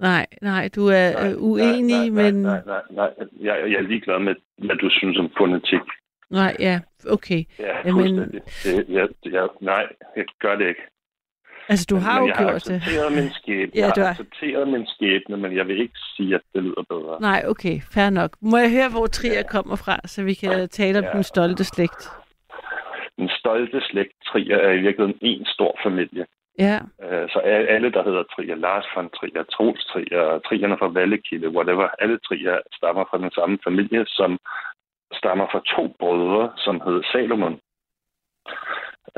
[0.00, 2.42] Nej, nej, du er Nej, øh, uenig, nej, nej, men...
[2.42, 3.10] Nej, nej, nej.
[3.40, 5.80] Jeg, jeg er ligeglad med, hvad du synes om fonetik.
[6.30, 7.44] Nej, ja, okay.
[7.58, 8.40] Ja, Jamen- fuldstændig.
[8.64, 9.86] Det, jeg, jeg, nej,
[10.16, 10.82] jeg gør det ikke.
[11.68, 12.82] Altså, du har men jo gjort det.
[13.16, 13.72] min skæbne.
[13.80, 16.82] Ja, jeg du har accepteret min skæbne, men jeg vil ikke sige, at det lyder
[16.88, 17.20] bedre.
[17.20, 18.30] Nej, okay, fair nok.
[18.40, 21.10] Må jeg høre, hvor Trier kommer fra, så vi kan tale om Ja.
[21.12, 22.10] den stolte slægt?
[23.18, 26.26] Den stolte slægt Trier er i virkeligheden en stor familie.
[26.58, 27.38] Ja, Øh, Så
[27.74, 32.58] alle, der hedder Trier, Lars von Trier, Troels Trier, Trierne fra Vallekilde, whatever, alle Trier
[32.78, 34.38] stammer fra den samme familie, som
[35.20, 37.58] stammer fra to brødre, som hed Salomon.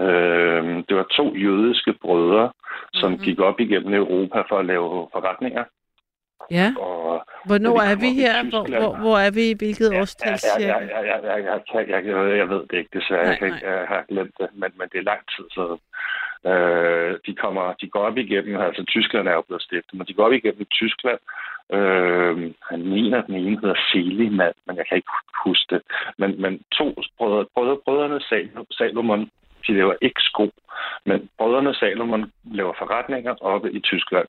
[0.01, 2.53] Øh, det var to jødiske brødre,
[2.95, 3.13] som Mhm.
[3.17, 3.25] mm-hmm.
[3.25, 5.65] gik op igennem Europa for at lave forretninger.
[6.51, 6.75] ja.
[6.81, 8.35] Og Hvornår Ja, er vi her?
[8.51, 9.47] Hvor, hvor, hvor er vi?
[9.59, 10.67] Hvilket Ja, årstal ja, cirka?
[10.67, 13.23] ja, ja, ja, ja, jeg, kan- jeg, jeg, jeg ved det ikke, desværre.
[13.23, 15.79] Nej, jeg, kan ikke, jeg har glemt det, men, men det er lang tid siden.
[16.51, 20.15] Øh, de, kommer, de går op igennem, altså Tyskland er jo blevet stiftet, men de
[20.15, 21.19] går op igennem Tyskland.
[21.77, 22.35] Øh,
[22.71, 25.13] han mener, at den ene hedder Seligman, men jeg kan ikke
[25.47, 25.83] huske det.
[26.19, 29.31] Men, men to brødre, brødre, brødrene Sal- Salomon,
[29.67, 30.51] de laver ikke sko,
[31.07, 34.29] men brødrene Salomon laver forretninger oppe i Tyskland.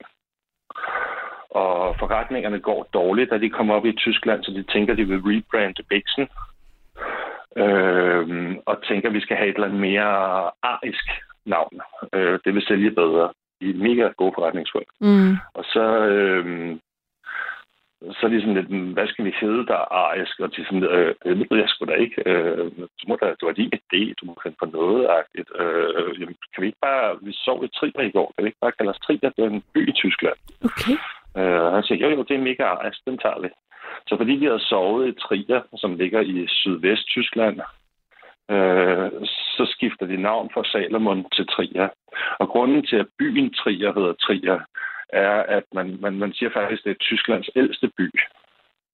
[1.49, 5.22] Og forretningerne går dårligt, da de kommer op i Tyskland, så de tænker, de vil
[5.26, 6.28] rebrande Bixen.
[7.57, 10.12] Øh, og tænker, vi skal have et eller andet mere
[10.64, 11.07] arisk
[11.45, 11.82] navn.
[12.14, 13.34] Øh, det vil sælge bedre.
[13.62, 14.88] De er mega gode forretningsfolk.
[15.02, 15.32] Mm.
[15.53, 16.76] Og så, øh,
[18.11, 20.40] så er de sådan lidt, "Hmm, hvad skal vi hedde, der er arisk?
[20.40, 22.18] Og de er sådan, øh, det ved jeg sgu da ikke.
[22.30, 25.49] Øh, så må der, det var din idé, du må finde på noget agtigt.
[25.61, 28.64] Øh, jamen, kan vi ikke bare, vi sov i Trier i går, kan vi ikke
[28.65, 29.30] bare kalde os Trier?
[29.36, 30.40] Det er en by i Tyskland.
[30.68, 30.98] Okay.
[31.38, 33.49] Øh, og han siger, jo, jo, det er mega arisk, den tager vi.
[34.07, 37.60] Så fordi de havde sovet i Trier, som ligger i sydvest-Tyskland,
[38.53, 39.11] øh,
[39.56, 41.90] så skifter de navn fra Salomon til Trier.
[42.40, 44.60] Og grunden til, at byen Trier hedder Trier,
[45.10, 48.10] er, at man, man, man siger faktisk, at det er Tysklands ældste by.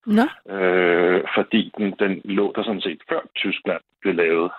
[0.06, 4.50] Nå, Øh, fordi den, den lå der sådan set før Tyskland blev lavet.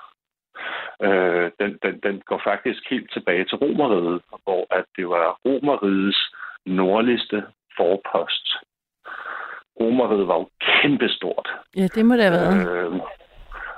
[1.02, 6.22] Øh, den, den, den går faktisk helt tilbage til Romeriet, hvor at det var Romerigets
[6.66, 7.44] nordligste
[7.78, 8.48] forpost.
[9.80, 11.50] Romeriet var jo kæmpestort.
[11.76, 12.86] ja, det må det have været.
[12.86, 13.00] Øh,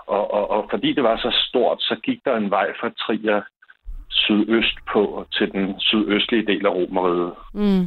[0.07, 3.41] og, og, og fordi det var så stort, så gik der en vej fra Trier
[4.09, 7.33] sydøst på til den sydøstlige del af Romeriet.
[7.53, 7.85] Mm.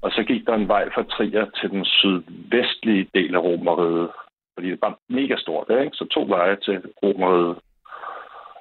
[0.00, 4.10] Og så gik der en vej fra Trier til den sydvestlige del af Romeriet.
[4.54, 5.96] Fordi det var mega stort, ikke?
[5.96, 7.56] Så to veje til Romeriet.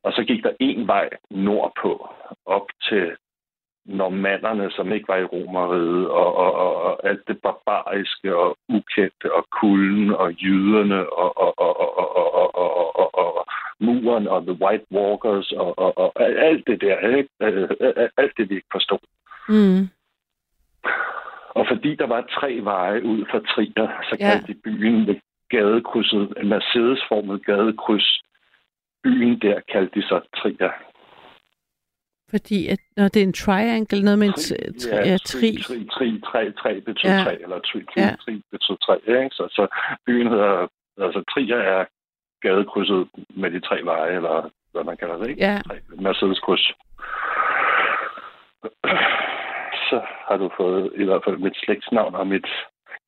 [0.03, 2.09] Og så gik der en vej nordpå,
[2.45, 3.11] op til
[3.85, 9.33] normannerne, som ikke var i Romeriet, og, og, og, og alt det barbariske og ukendte,
[9.33, 13.45] og kulden og jyderne, og, og, og, og, og, og, og, og,
[13.79, 17.29] muren og The White Walkers, og, og, og alt det der, ikke?
[17.41, 18.99] Øh, øh, Alt det, vi ikke forstod.
[19.49, 19.89] Mm.
[21.49, 24.29] Og fordi der var tre veje ud fra Trier, så Ja.
[24.29, 28.21] kaldte de byen gadekrydset, en Mercedes-formet gadekryds.
[29.03, 30.71] Byen der kaldte de så Trier.
[32.33, 35.49] Fordi at, når det er en triangle, noget med en Tri- ja, tri.
[35.67, 37.23] tri, tri, tre, tre betyder Ja.
[37.23, 38.15] tre, eller tri, tri, Ja.
[38.25, 39.29] tri betyder tre, ikke?
[39.37, 39.63] Så, så
[40.05, 40.67] byen hedder,
[41.05, 41.85] altså Trier er
[42.41, 45.41] gadekrydset med de tre veje, eller hvad man kalder det, ikke?
[45.45, 45.61] Ja.
[45.67, 46.65] Tre Mercedes-kryds.
[49.89, 49.97] Så
[50.27, 52.47] har du fået i hvert fald mit slægtsnavn og mit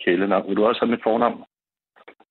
[0.06, 0.48] kælenavn.
[0.50, 1.44] Vil du også have mit fornavn?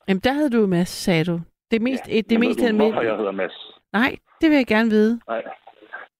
[0.08, 1.40] Jamen, der havde du Mads, sagde du.
[1.70, 3.56] Det mest, ja, det Men mest du, hvorfor jeg hedder Mads?
[3.92, 5.20] Nej, det vil jeg gerne vide.
[5.28, 5.42] Nej.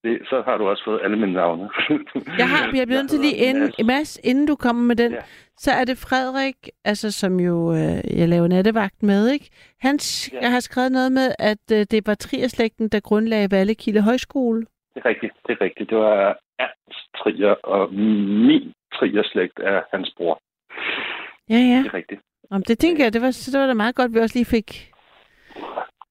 [0.05, 1.71] Det, så har du også fået alle mine navne.
[2.41, 3.87] Jeg har, jeg bliver nødt til lige inden, Mads.
[3.87, 5.19] Mads, inden du kommer med den, Ja.
[5.57, 9.51] så er det Frederik, altså som jo øh, jeg laver nattevagt med, ikke?
[9.81, 9.99] Han
[10.33, 10.39] Ja.
[10.43, 10.49] ja.
[10.49, 14.61] har skrevet noget med, at øh, det var Trierslægten, der grundlagde Vallekilde Højskole.
[14.95, 15.91] Det er rigtigt, det er rigtigt.
[15.91, 20.41] Det var Ernst Trier, og min Trier-slægt er hans bror.
[21.51, 21.79] Ja, ja.
[21.79, 22.21] Det er rigtigt.
[22.51, 24.45] Om det tænker jeg, det var, det var da meget godt, at vi også lige
[24.57, 24.91] fik.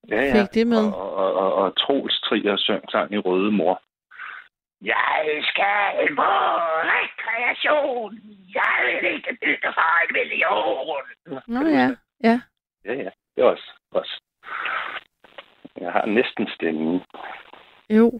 [0.09, 0.33] Ja, ja.
[0.33, 0.85] Fik det med.
[0.93, 3.81] Og, og, og, og Troels Trier søng sang i Røde Mor.
[4.81, 6.31] Jeg skal på
[6.93, 8.19] rekreation.
[8.55, 11.03] Jeg vil ikke bytte for en million.
[11.47, 11.89] Nå ja,
[12.23, 12.39] ja.
[12.85, 13.09] Ja, ja.
[13.35, 13.71] Det er også.
[13.91, 14.21] også.
[15.79, 17.01] Jeg har næsten stemmen.
[17.89, 18.19] Jo.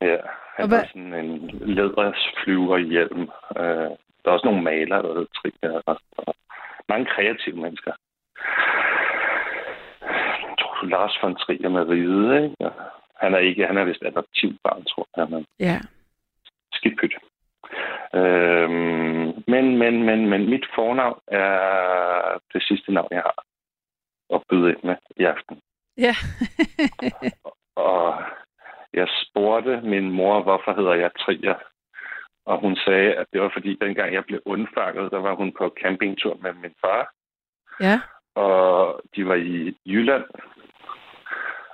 [0.00, 0.16] Ja,
[0.56, 3.22] han har sådan en lædersflyver hjelm.
[3.56, 3.90] Øh,
[4.20, 5.82] der er også nogle malere, der hedder Trier.
[5.86, 6.34] Og, og
[6.88, 7.92] mange kreative mennesker.
[10.84, 12.70] Du Lars von Trier med ride, ikke?
[13.16, 15.78] Han er ikke, han er vist adoptivbarn, tror jeg, men Ja.
[16.72, 17.14] skidt pyt.
[18.14, 23.44] Øhm, men, men, men, men mit fornavn er det sidste navn, jeg har
[24.34, 25.60] at byde ind med i aften.
[25.96, 26.14] Ja.
[27.88, 28.22] Og
[28.92, 31.54] jeg spurgte min mor, hvorfor hedder jeg Trier?
[32.46, 35.74] Og hun sagde, at det var fordi, dengang jeg blev undfanget, der var hun på
[35.82, 37.12] campingtur med min far.
[37.80, 38.00] ja.
[38.34, 40.24] Og de var i Jylland.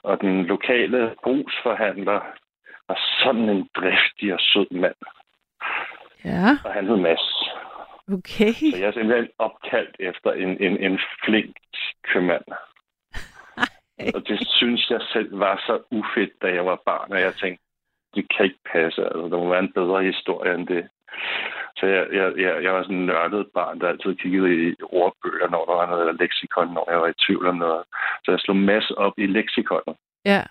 [0.03, 2.21] Og den lokale brugsforhandler
[2.89, 4.95] var sådan en driftig og sød mand.
[6.25, 6.49] Ja.
[6.65, 7.51] Og han hed Mads.
[8.13, 8.53] Okay.
[8.53, 11.57] Så jeg er simpelthen opkaldt efter en, en, en flink
[12.03, 12.45] købmand.
[14.15, 17.65] Og det synes jeg selv var så ufedt, da jeg var barn, og jeg tænkte,
[18.15, 19.05] det kan ikke passe.
[19.05, 20.89] Altså, der må være en bedre historie end det.
[21.81, 25.49] Så jeg, jeg, jeg, jeg var sådan en nørdet barn, der altid kiggede i ordbøger,
[25.51, 27.83] når der var noget, eller leksikon, når jeg var i tvivl om noget.
[28.25, 29.97] Så jeg slog masser op i leksikonet.
[30.25, 30.43] Ja.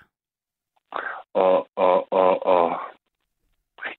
[1.33, 2.79] Og, og, og, og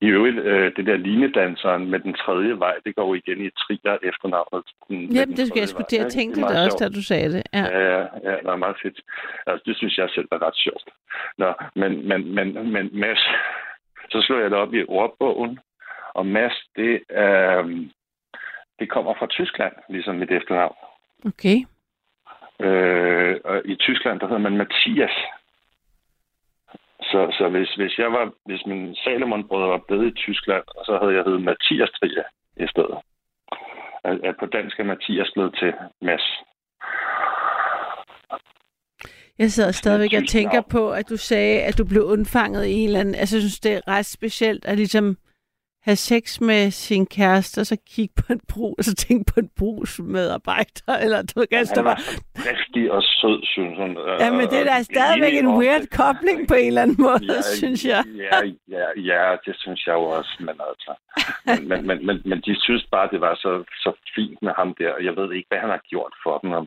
[0.00, 3.50] i øvrigt, øh, det der linedanseren med den tredje vej, det går jo igen i
[3.50, 4.64] trier efternavnet.
[4.88, 6.92] Den, Jamen, det skal jeg skulle til at tænke Det det også, sjovt.
[6.92, 7.42] da du sagde det.
[7.52, 7.64] Ja.
[7.76, 9.00] Ja, ja, ja, det er meget fedt.
[9.46, 10.88] Altså, det synes jeg selv er ret sjovt.
[11.38, 13.22] Nå, men, men, men, men Mads,
[14.10, 15.58] så slår jeg det op i ordbogen,
[16.14, 17.62] og Mads, det, er,
[18.78, 20.76] det kommer fra Tyskland, ligesom mit efternavn.
[21.26, 21.58] Okay.
[22.60, 25.16] Øh, og i Tyskland, der hedder man Mathias.
[27.02, 31.14] Så, så hvis, hvis jeg var, hvis min Salomon-brødre var blevet i Tyskland, så havde
[31.14, 32.24] jeg heddet Mathias Trier
[32.56, 32.98] i stedet.
[34.04, 35.72] At, at på dansk er Mathias blevet til
[36.02, 36.26] Mads.
[39.38, 42.86] Jeg sidder stadigvæk og tænker på, at du sagde, at du blev undfanget i en
[42.86, 43.14] eller anden...
[43.14, 45.16] Altså, jeg synes, det er ret specielt at ligesom
[45.82, 49.40] have sex med sin kæreste, og så kigge på en brug, og så tænke på
[49.40, 51.98] en brugsmedarbejder, eller du kan der Han var...
[52.44, 53.90] driftig og sød, synes hun.
[54.20, 57.42] Ja, men det er da stadigvæk en weird kobling på en eller anden måde, ja,
[57.42, 58.04] synes jeg.
[58.30, 58.38] Ja,
[58.76, 60.92] ja, ja, det synes jeg jo også, men altså.
[61.46, 64.74] Men, men, men, men, men de synes bare, det var så, så fint med ham
[64.80, 66.50] der, og jeg ved ikke, hvad han har gjort for dem.
[66.52, 66.66] Om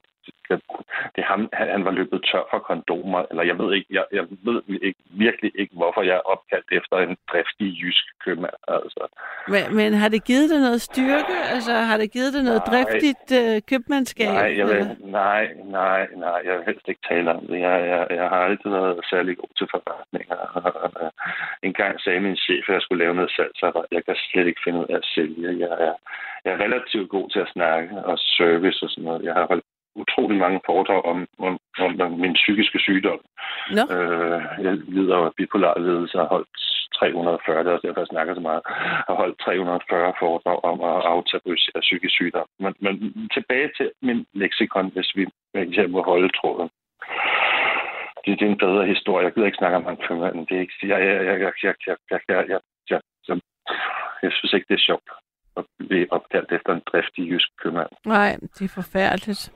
[1.15, 4.25] det, ham, han, han var løbet tør for kondomer, eller jeg ved ikke, jeg, jeg
[4.47, 8.59] ved ikke, virkelig ikke, hvorfor jeg er opkaldt efter en driftig jysk købmand.
[8.67, 9.03] Altså.
[9.47, 11.35] Men, men har det givet dig noget styrke?
[11.53, 12.71] Altså, har det givet dig noget Nej.
[12.71, 14.33] driftigt øh, købmandskab?
[14.33, 15.43] Nej, jeg vil, nej,
[15.79, 17.59] nej, nej, jeg vil helst ikke tale om det.
[17.59, 20.37] Jeg, jeg, jeg har altid været særlig god til forretninger.
[21.67, 23.87] En gang sagde min chef, at jeg skulle lave noget salgsarbejde.
[23.91, 25.59] Jeg kan slet ikke finde ud af at sælge.
[25.63, 25.93] Jeg er,
[26.45, 29.23] jeg er relativt god til at snakke og service og sådan noget.
[29.23, 31.59] Jeg har holdt utrolig mange foredrag om, om,
[32.05, 33.19] om min psykiske sygdom.
[33.77, 36.49] Nå, Øh, jeg lider af bipolar ledelse og har holdt
[36.99, 38.61] 340, det er også derfor, jeg snakker så meget,
[39.07, 42.47] har holdt 340 foredrag om at aftabuisere psykisk sygdom.
[42.63, 42.93] Men, men
[43.37, 46.69] tilbage til min leksikon, hvis vi hvis jeg må holde tråden.
[48.23, 49.25] Det, det er en bedre historie.
[49.25, 50.45] Jeg gider ikke snakke om mange købmanden.
[50.47, 52.59] Det er ikke, jeg, jeg, jeg, jeg, jeg, jeg, jeg, jeg, jeg,
[52.89, 53.39] jeg, jeg,
[54.23, 55.09] jeg synes ikke, det er sjovt
[55.57, 57.89] at blive opkaldt efter en driftig jysk købmand.
[58.05, 59.51] nej, det er forfærdeligt.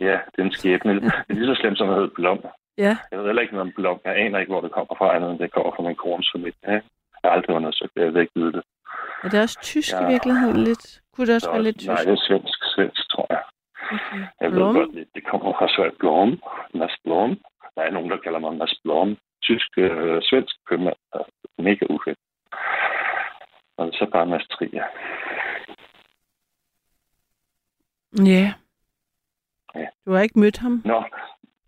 [0.00, 0.94] Ja, det er en skæbne.
[1.00, 2.40] Det er lige så slemt som at hedde Blom.
[2.78, 4.00] Ja, Jeg ved heller ikke noget om blom.
[4.04, 6.54] Jeg aner ikke, hvor det kommer fra, andet end det kommer fra min kones familie.
[6.68, 6.82] Jeg
[7.24, 8.02] har aldrig undersøgt det.
[8.04, 8.62] Jeg ved ikke vide det.
[9.22, 10.04] er det også tysk Ja.
[10.08, 11.00] i virkeligheden lidt?
[11.12, 11.88] Kunne det også Så, være lidt tysk?
[11.88, 13.42] nej, det er svensk, svensk, tror jeg.
[13.92, 14.22] Okay.
[14.40, 14.74] Jeg Blom?
[14.74, 15.96] ved godt, det, det kommer fra Sverige.
[15.98, 16.30] Blom.
[16.74, 17.30] Mads Blom.
[17.74, 19.16] Der er nogen, der kalder mig Mads Blom.
[19.42, 20.96] Tysk, øh, svensk købmand.
[21.58, 22.18] Mega ufedt.
[23.76, 24.70] Og så bare Mads Trier.
[24.72, 24.84] Ja.
[28.24, 28.52] Ja.
[30.18, 30.82] Har ikke mødt ham?
[30.84, 31.02] Nå,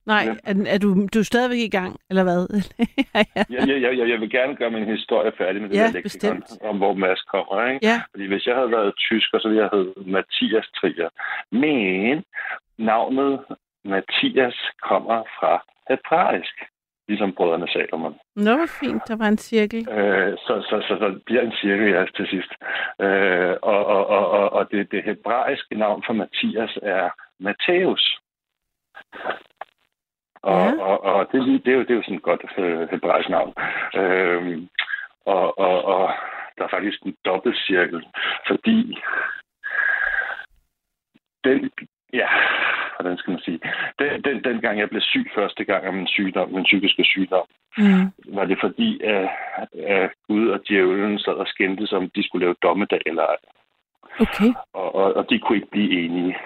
[0.07, 0.35] Nej, Ja.
[0.51, 2.43] er, er du, du er stadigvæk i gang, eller hvad?
[3.15, 3.43] ja, ja.
[3.51, 6.43] jeg, jeg, jeg, jeg vil gerne gøre min historie færdig med det Ja, der leksikon,
[6.71, 7.67] om hvor Mads kommer.
[7.73, 7.87] Ikke?
[7.87, 11.09] ja, Fordi hvis jeg havde været tysker, så ville jeg hedde Mathias Trier.
[11.53, 12.25] Men
[12.79, 13.41] navnet
[13.85, 15.53] Mathias kommer fra
[15.89, 16.57] hebraisk.
[17.09, 18.15] Ligesom brødrene Salomon.
[18.37, 19.89] Nå, hvor fint, der var en cirkel.
[19.99, 22.53] Øh, så, så, så, så bliver en cirkel, ja, til sidst.
[23.01, 27.09] Øh, og og, og, og, og det, det hebraiske navn for Mathias er
[27.41, 28.19] Matthæus.
[30.43, 30.83] Og, Ja.
[30.83, 33.29] og, og det, er det, er jo, det er jo sådan et godt øh, hebraisk
[33.29, 33.55] navn.
[33.95, 34.63] Øh,
[35.27, 36.13] og, og, og
[36.59, 38.07] der er faktisk en dobbeltcirkel,
[38.47, 38.99] fordi
[41.45, 41.71] den,
[42.13, 42.29] ja,
[43.01, 43.61] hvordan skal man sige,
[43.99, 47.47] den, den, den gang jeg blev syg første gang af min sygdom, min psykiske sygdom,
[47.79, 48.35] Mm.
[48.37, 49.29] var det fordi, at,
[49.87, 53.37] at Gud og djævlen sad og skændtes om, de skulle lave dommedag eller ej.
[54.21, 54.53] Okay.
[54.73, 56.37] Og, og, og de kunne ikke blive enige.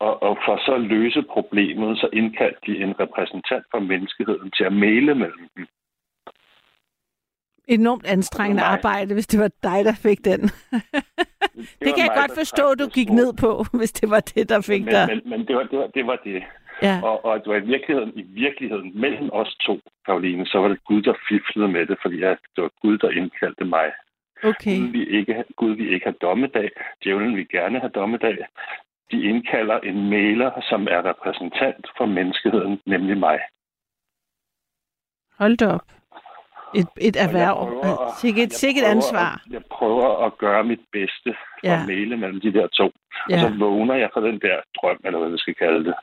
[0.00, 4.64] Og, og for så at løse problemet, så indkaldte de en repræsentant for menneskeheden til
[4.64, 5.66] at male mellem dem.
[7.68, 8.72] Enormt anstrengende Nej.
[8.72, 10.40] arbejde, hvis det var dig, der fik den.
[11.80, 14.20] det, var kan jeg mig, godt forstå, du det gik ned på, hvis det var
[14.20, 15.06] det, der fik dig.
[15.08, 16.42] Men, men, men det, var, det, var, det var det.
[16.82, 17.00] Ja.
[17.02, 20.84] Og, og det var i virkeligheden, i virkeligheden mellem os to, Karoline, så var det
[20.84, 23.88] Gud, der fiflede med det, fordi at det var Gud, der indkaldte mig.
[24.44, 24.76] Okay.
[24.78, 26.70] Gud vil ikke, Gud vil ikke have dommedag.
[27.04, 28.38] Djævlen vil gerne have dommedag.
[29.10, 33.38] De indkalder en maler, som er repræsentant for menneskeheden, nemlig mig.
[35.38, 35.86] Hold da op.
[36.74, 37.56] Et, et Og erhverv.
[37.88, 39.32] at- Sikke et, jeg et prøver ansvar.
[39.46, 41.80] At, jeg prøver at gøre mit bedste for Ja.
[41.80, 42.84] at male mellem de der to.
[42.86, 43.40] Og Ja.
[43.40, 45.94] så vågner jeg fra den der drøm, eller hvad vi skal kalde det.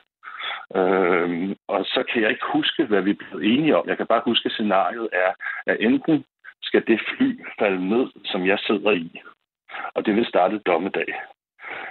[0.75, 3.87] Øhm, og så kan jeg ikke huske, hvad vi blev enige om.
[3.87, 5.31] Jeg kan bare huske, at scenariet er,
[5.71, 6.25] at enten
[6.61, 9.21] skal det fly falde ned, som jeg sidder i,
[9.93, 11.07] og det vil starte dommedag.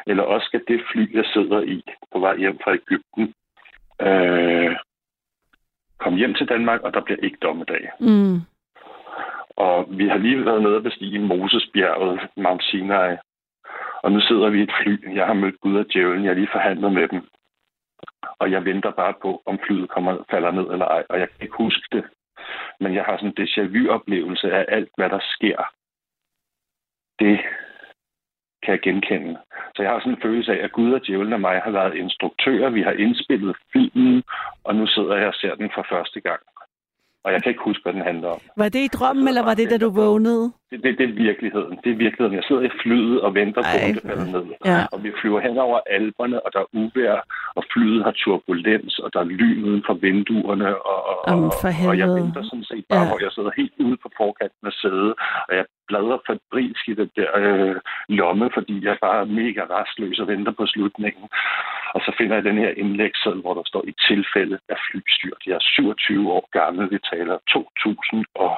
[0.07, 1.83] Eller også skal det fly, jeg sidder i
[2.13, 3.35] på vej hjem fra Ægypten,
[4.01, 4.77] øh,
[5.99, 7.91] komme hjem til Danmark, og der bliver ikke dommedag.
[8.01, 8.41] Mm.
[9.57, 13.17] Og vi har lige været nede og bestige Mosesbjerget, Mount Sinai.
[14.03, 15.17] Og nu sidder vi i et fly.
[15.17, 16.25] Jeg har mødt Gud og djævlen.
[16.25, 17.29] Jeg har lige forhandlet med dem.
[18.39, 21.05] Og jeg venter bare på, om flyet kommer, falder ned eller ej.
[21.09, 22.05] Og jeg kan ikke huske det.
[22.81, 25.59] Men jeg har sådan en déjà vu-oplevelse af alt, hvad der sker.
[27.19, 27.41] Det
[28.67, 29.37] kan jeg genkende.
[29.75, 31.95] Så jeg har sådan en følelse af, at Gud og djævlen og mig har været
[31.95, 32.71] instruktører.
[32.71, 34.23] Vi har indspillet filmen,
[34.65, 36.43] og nu sidder jeg og ser den for første gang.
[37.25, 38.41] Og jeg kan ikke huske, hvad den handler om.
[38.57, 40.53] Var det i drømmen, eller var det, da du vågnede?
[40.71, 41.75] Det, det, det er virkeligheden.
[41.85, 42.35] Det er virkeligheden.
[42.39, 44.45] Jeg sidder i flyet og venter på, Ej, at det falder ned.
[44.65, 44.81] Ja.
[44.93, 47.21] Og vi flyver hen over alberne, og der er uvejr,
[47.59, 50.69] og flyet har turbulens, og der er lyn uden for vinduerne.
[50.91, 52.21] Og, og, Jamen, for og jeg helvede.
[52.21, 53.09] venter sådan set bare, Ja.
[53.09, 55.15] hvor jeg sidder helt ude på forkanten af sædet,
[55.49, 57.77] og jeg bladrer fabrilsk i det der øh,
[58.09, 61.25] lomme, fordi jeg bare er mega restløs og venter på slutningen.
[61.95, 65.43] Og så finder jeg den her indlægsseddel, hvor der står i tilfælde af flystyrt.
[65.47, 66.91] Jeg er 27 år gammel.
[66.91, 68.23] Vi taler 2002.
[68.45, 68.53] Og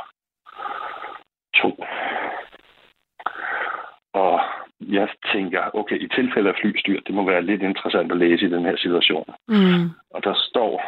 [4.81, 8.51] jeg tænker, okay, i tilfælde af flystyrt, det må være lidt interessant at læse i
[8.51, 9.35] den her situation.
[9.49, 9.85] Mm.
[10.11, 10.83] Og der står,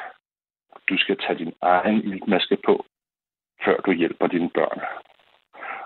[0.89, 2.85] du skal tage din egen iltmaske på,
[3.65, 4.81] før du hjælper dine børn.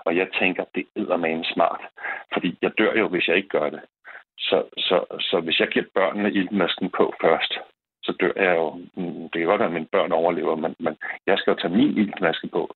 [0.05, 1.81] Og jeg tænker, det er smart.
[2.33, 3.81] Fordi jeg dør jo, hvis jeg ikke gør det.
[4.37, 7.53] Så, så, så hvis jeg giver børnene iltmasken på først,
[8.03, 8.69] så dør jeg jo.
[8.95, 10.97] Mm, Det kan godt være, at mine børn overlever, men, men
[11.27, 12.73] jeg skal jo tage min iltmaske på,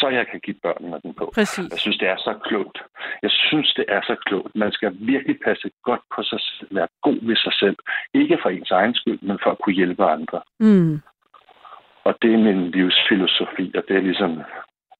[0.00, 1.30] så jeg kan give børnene den på.
[1.34, 1.70] Præcis.
[1.70, 2.78] Jeg synes, det er så klogt.
[3.22, 4.56] Jeg synes, det er så klogt.
[4.56, 7.76] Man skal virkelig passe godt på sig selv, være god ved sig selv.
[8.14, 10.40] Ikke for ens egen skyld, men for at kunne hjælpe andre.
[10.60, 11.00] Mm.
[12.04, 14.42] Og det er min livsfilosofi, og det er ligesom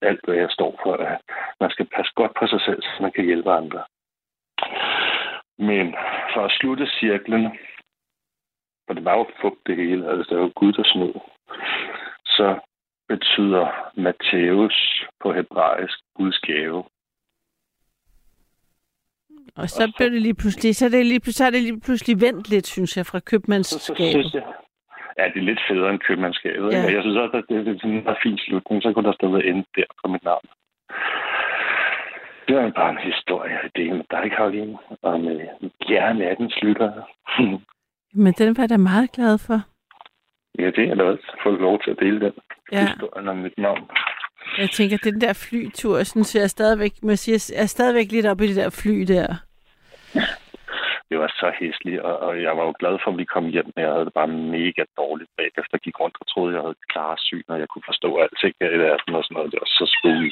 [0.03, 0.93] alt, hvad jeg står for.
[0.95, 1.21] At
[1.61, 3.83] man skal passe godt på sig selv, så man kan hjælpe andre.
[5.59, 5.95] Men
[6.35, 7.59] for at slutte cirklen,
[8.87, 11.15] for det var jo fugt det hele, altså det var Gud, der snød,
[12.27, 12.59] så
[13.09, 13.67] betyder
[13.97, 16.85] Matthæus på hebraisk Guds gave.
[19.57, 22.21] Og så blev det lige pludselig, så er det lige, så er det lige pludselig
[22.21, 24.35] vendt lidt, synes jeg, fra Så, så købmandsskabet.
[25.19, 26.73] ja, det er lidt federe end købmandskabet.
[26.73, 26.93] Ja.
[26.97, 28.83] Jeg synes også, at det, det er sådan en fin slutning.
[28.83, 30.47] Så kunne der stå end der på mit navn.
[32.49, 35.39] Det var bare en historie, jeg delte med dig, Karoline, og med
[35.89, 36.91] gerne af den slutter.
[38.15, 39.59] Men den var jeg da meget glad for.
[40.67, 42.33] Er da også få lov til at dele den
[42.73, 42.87] Ja.
[42.87, 43.83] historien om mit navn.
[44.59, 48.13] Jeg tænker, den der flytur, synes jeg er stadigvæk, må jeg sige, jeg er stadigvæk
[48.13, 49.35] lidt oppe i det der fly der.
[51.11, 53.69] Det var så hæsligt, og, og jeg var jo glad for, at vi kom hjem,
[53.75, 55.73] men jeg havde det bare mega dårligt bagefter.
[55.77, 58.71] Jeg gik rundt og troede, jeg havde klare syn, og jeg kunne forstå alting her
[58.71, 59.53] i verden og sådan noget.
[59.53, 60.31] Det var så spooky.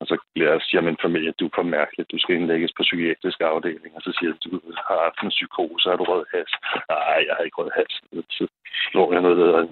[0.00, 2.82] Og så bliver jeg siger min familie, du er for mærkelig, du skal indlægges på
[2.82, 3.92] psykiatrisk afdeling.
[3.96, 4.50] Og så siger jeg, du
[4.88, 6.50] har haft en psykose, har du rød has?
[6.88, 7.92] Nej, jeg har ikke rød has.
[8.36, 8.44] Så
[8.90, 9.66] slår jeg noget der.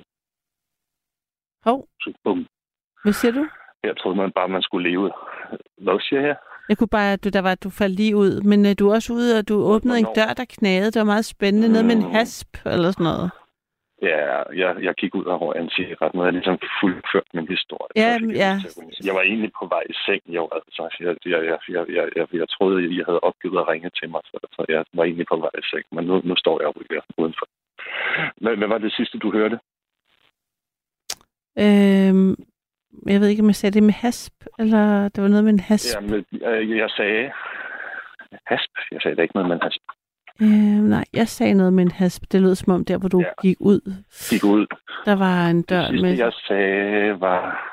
[1.64, 2.46] Hov, Så bum.
[3.02, 3.44] hvad siger du?
[3.82, 5.12] Jeg troede man bare, man skulle leve.
[5.78, 6.36] Hvad siger jeg?
[6.68, 9.12] Jeg kunne bare, du, der var, du faldt lige ud, men uh, du er også
[9.12, 10.14] ude, og du åbnede en Hvornår?
[10.26, 10.90] dør, der knagede.
[10.92, 12.10] Det var meget spændende, noget med en Mm.
[12.10, 13.30] hasp eller sådan noget.
[14.02, 17.90] Ja, jeg, jeg gik ud over en cigaret, har jeg ligesom fuldført min historie.
[18.02, 18.52] Ja, jeg ja.
[18.66, 20.82] at- Jeg var egentlig på vej i seng, jo, altså.
[21.00, 24.20] Jeg, jeg, jeg, jeg, jeg, jeg, jeg troede, I havde opgivet at ringe til mig,
[24.24, 27.02] så, så jeg var egentlig på vej i seng, men nu, nu står jeg her
[27.22, 27.46] udenfor.
[28.42, 29.58] Hvad, hvad var det sidste, du hørte?
[31.64, 32.34] Øhm,
[33.06, 35.60] jeg ved ikke, om jeg sagde det med hasp, eller det var noget med en
[35.60, 35.94] hasp.
[35.94, 37.32] Ja, men, øh, jeg sagde...
[38.46, 38.70] Hasp?
[38.92, 39.82] Jeg sagde da ikke noget med en hasp.
[40.42, 42.22] Øh, nej, jeg sagde noget med en hasp.
[42.32, 43.26] Det lød som om der, hvor du Ja.
[43.42, 43.80] gik ud,
[44.30, 44.66] Gik ud.
[45.04, 46.16] der var en dør Det sidste, med...
[46.16, 47.72] jeg sagde, var...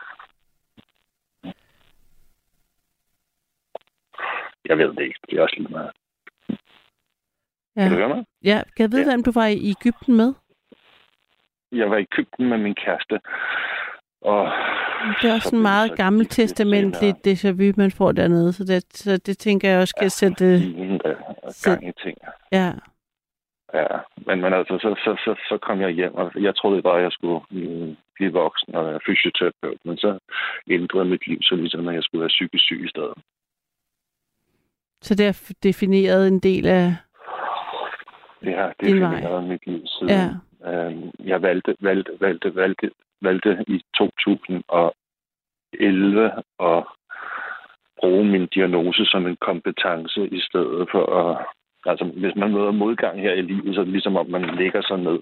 [4.65, 5.19] Jeg ved det ikke.
[5.29, 5.91] Det er også lige meget.
[6.47, 6.57] Kan
[7.91, 8.25] du Ja, høre mig?
[8.43, 9.09] ja kan jeg vide, Ja.
[9.09, 10.33] hvem du var i Ægypten med?
[11.71, 13.19] Jeg var i Ægypten med min kæreste.
[14.23, 14.51] Og
[15.21, 16.47] Det er også så en meget det så gammel lidt senere.
[16.47, 18.53] testamentligt déjà vu, man får dernede.
[18.53, 20.55] Så det, så det tænker jeg også skal sætte...
[20.55, 21.15] Ingen der
[21.49, 22.17] Så- gang i ting.
[22.51, 22.71] Ja,
[23.73, 23.87] Ja,
[24.27, 27.03] men, men altså, så, så, så, så kom jeg hjem, og jeg troede bare, at
[27.03, 30.19] jeg skulle mm, blive voksen og være fysioterapeut, men så
[30.69, 33.13] ændrede mit liv så ligesom, at jeg skulle være psykisk syg i stedet.
[35.01, 36.95] så det har defineret en del af...
[38.43, 40.09] Det har defineret mit liv siden.
[40.09, 40.29] Ja.
[40.71, 42.89] Øhm, jeg valgte, valgte, valgte, valgte,
[43.23, 46.83] valgte i 2011 at
[47.99, 51.45] bruge min diagnose som en kompetence i stedet for at...
[51.85, 54.81] Altså, hvis man møder modgang her i livet, så er det ligesom om, man lægger
[54.81, 55.19] sig ned.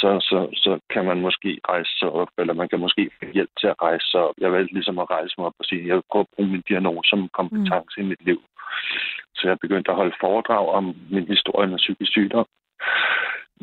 [0.00, 3.50] Så, så, så kan man måske rejse sig op, eller man kan måske få hjælp
[3.60, 4.34] til at rejse sig op.
[4.38, 6.62] Jeg valgte ligesom at rejse mig op og sige, jeg vil prøve at bruge min
[6.68, 8.02] diagnose som kompetence mm.
[8.02, 8.40] i mit liv.
[9.34, 12.46] Så jeg begyndte at holde foredrag om min historie med psykisk sygdom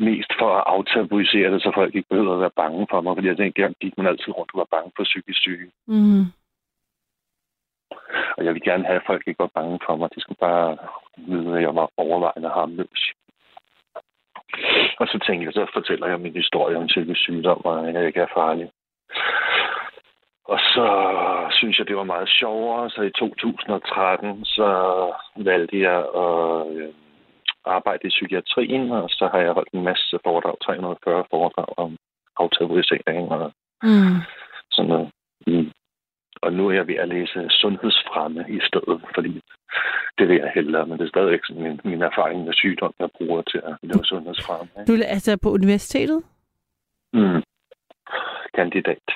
[0.00, 3.28] mest for at aftabuisere det, så folk ikke behøver at være bange for mig, fordi
[3.28, 5.70] jeg dengang gik man altid rundt og var bange for psykisk syge.
[5.86, 6.24] Mm.
[8.36, 10.08] Og jeg vil gerne have, at folk ikke var bange for mig.
[10.14, 10.76] De skulle bare
[11.16, 13.02] vide, at jeg var overvejende harmløs.
[15.00, 18.06] Og så tænkte jeg, så fortæller jeg min historie om psykisk sygdom, og at jeg
[18.06, 18.70] ikke er farlig.
[20.44, 20.86] Og så
[21.50, 24.68] synes jeg, det var meget sjovere, så i 2013, så
[25.36, 26.88] valgte jeg at øh,
[27.64, 31.96] arbejde i psykiatrien, og så har jeg holdt en masse foredrag, 340 foredrag om
[32.36, 34.16] aftabuisering og Mm.
[34.70, 35.10] sådan noget.
[35.46, 35.70] Mm.
[36.42, 39.40] Og nu er jeg ved at læse sundhedsfremme i stedet, fordi
[40.18, 43.08] det vil jeg hellere, men det er stadigvæk sådan min, min erfaring med sygdom, jeg
[43.16, 44.68] bruger til at lave sundhedsfremme.
[44.88, 46.22] Du er altså på universitetet?
[47.12, 47.42] Mm.
[48.54, 49.06] Kandidat.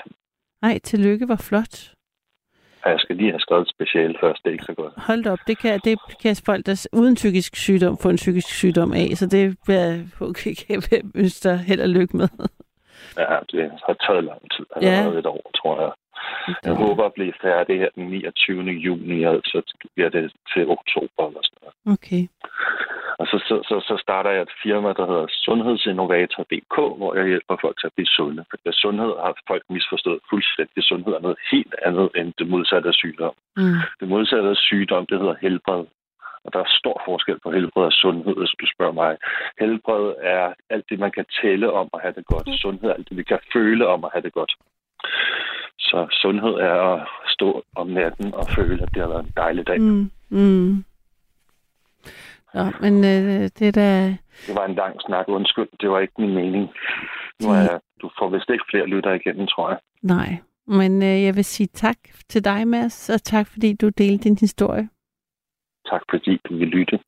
[0.62, 1.75] Nej, tillykke, hvor flot.
[2.85, 4.93] Og Jeg skal lige have skrevet et speciale først, det er ikke så godt.
[4.97, 8.93] Hold op, det kan, det kan folk, der uden psykisk sygdom få en psykisk sygdom
[8.93, 9.86] af, så det bliver
[10.20, 12.28] okay, kan jeg ønske dig held og lykke med.
[13.19, 14.66] Ja, det har taget lang tid.
[14.82, 14.86] Ja.
[14.86, 15.93] Allerede et år, tror jeg.
[16.65, 18.63] Jeg håber at blive færdig her den 29.
[18.87, 19.59] juni, og så
[19.95, 21.77] bliver det til oktober eller sådan noget.
[21.99, 22.23] Okay.
[23.19, 27.57] Og så, så, så, så starter jeg et firma, der hedder Sundhedsinnovator.dk, hvor jeg hjælper
[27.61, 28.45] folk til at blive sunde.
[28.51, 30.81] For sundhed har folk misforstået fuldstændig.
[30.85, 33.35] Sundhed er noget helt andet end det modsatte af sygdom.
[33.57, 33.77] Mm.
[34.01, 35.85] Det modsatte af sygdom, det hedder helbred.
[36.45, 39.17] Og der er stor forskel på helbred og sundhed, hvis du spørger mig.
[39.61, 42.49] Helbred er alt det, man kan tælle om at have det godt.
[42.63, 44.53] Sundhed er alt det, vi kan føle om at have det godt.
[45.78, 49.66] Så sundhed er at stå om natten og føle, at det har været en dejlig
[49.66, 49.81] dag.
[49.81, 50.10] Mm.
[50.28, 50.85] Mm.
[52.55, 54.16] Nå, men øh, det er da...
[54.47, 55.68] Det var en lang snak, undskyld.
[55.81, 56.68] Det var ikke min mening.
[57.43, 59.78] Nu er jeg, du får vist ikke flere lytter igennem, tror jeg.
[60.02, 60.36] Nej,
[60.66, 61.97] men øh, jeg vil sige tak
[62.28, 64.89] til dig, Mads, og tak fordi du delte din historie.
[65.90, 66.98] Tak fordi du vil lytte,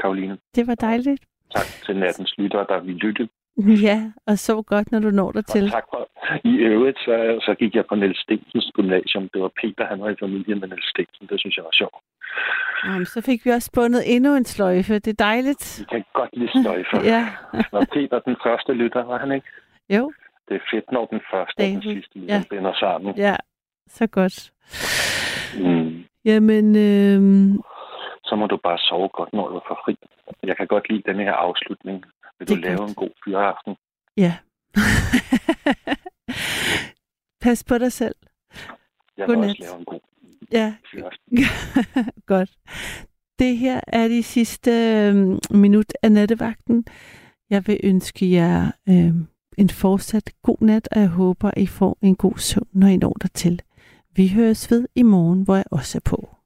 [0.00, 0.38] Karoline.
[0.54, 1.22] Det var dejligt.
[1.54, 3.28] Tak til nattens lyttere, der vil lytte.
[3.88, 5.70] Ja, og så godt, når du når dig til.
[5.70, 6.08] Tak for,
[6.44, 9.28] i øvrigt, så, så gik jeg på Niels Stensens gymnasium.
[9.34, 11.26] Det var Peter, han var i familie med Niels Stensen.
[11.30, 11.94] Det synes jeg var sjovt.
[12.84, 14.94] Jamen, så fik vi også spundet endnu en sløjfe.
[14.94, 15.64] Det er dejligt.
[15.80, 17.00] Vi kan godt lide støjfer.
[17.14, 17.28] Ja.
[17.72, 19.46] Var Peter den første lytter, var han ikke?
[19.90, 20.12] Jo,
[20.48, 21.94] Det er fedt, når den første og den David.
[21.94, 22.42] sidste lytter Ja.
[22.50, 23.14] binder sammen.
[23.16, 23.36] ja,
[23.88, 24.50] så godt.
[25.64, 26.04] Mm.
[26.24, 27.20] Jamen, øh,
[28.24, 29.96] Så må du bare sove godt, når du er for fri.
[30.42, 32.04] Jeg kan godt lide denne her afslutning.
[32.40, 32.88] Vil du Det lave godt.
[32.88, 33.74] en god fyreaften?
[34.16, 34.36] ja.
[37.40, 38.14] Pas på dig selv.
[39.16, 39.50] Jeg vil Godnat.
[39.50, 40.00] også lave en god
[40.52, 40.74] Ja,
[42.26, 42.50] godt.
[43.38, 46.84] Det her er de sidste øh, minut af nattevagten.
[47.50, 49.14] Jeg vil ønske jer øh,
[49.58, 53.12] en fortsat god nat, og jeg håber, I får en god søvn, når I når
[53.12, 53.62] dertil.
[54.16, 56.36] Vi høres ved i morgen, hvor jeg også er på.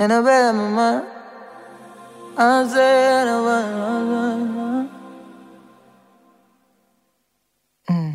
[0.00, 1.06] And I bet my mind.
[2.34, 4.88] I said I was.
[7.90, 8.14] Mm.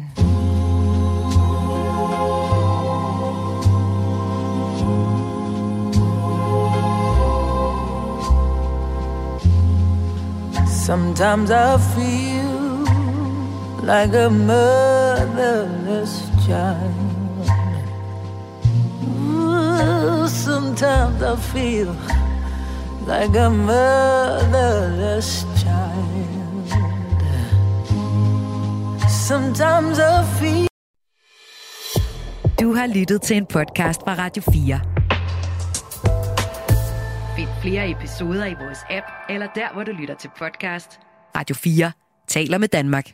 [10.67, 12.85] Sometimes I feel
[13.85, 16.13] like a motherless
[16.47, 17.04] child.
[20.75, 21.95] Sometimes I feel
[23.07, 26.69] like a motherless child.
[29.09, 30.67] Sometimes I feel
[32.59, 34.79] Du har lyttet til en podcast fra Radio 4.
[37.35, 40.99] Find flere episoder i vores app, eller der, hvor du lytter til podcast.
[41.35, 41.91] Radio 4
[42.27, 43.11] taler med Danmark.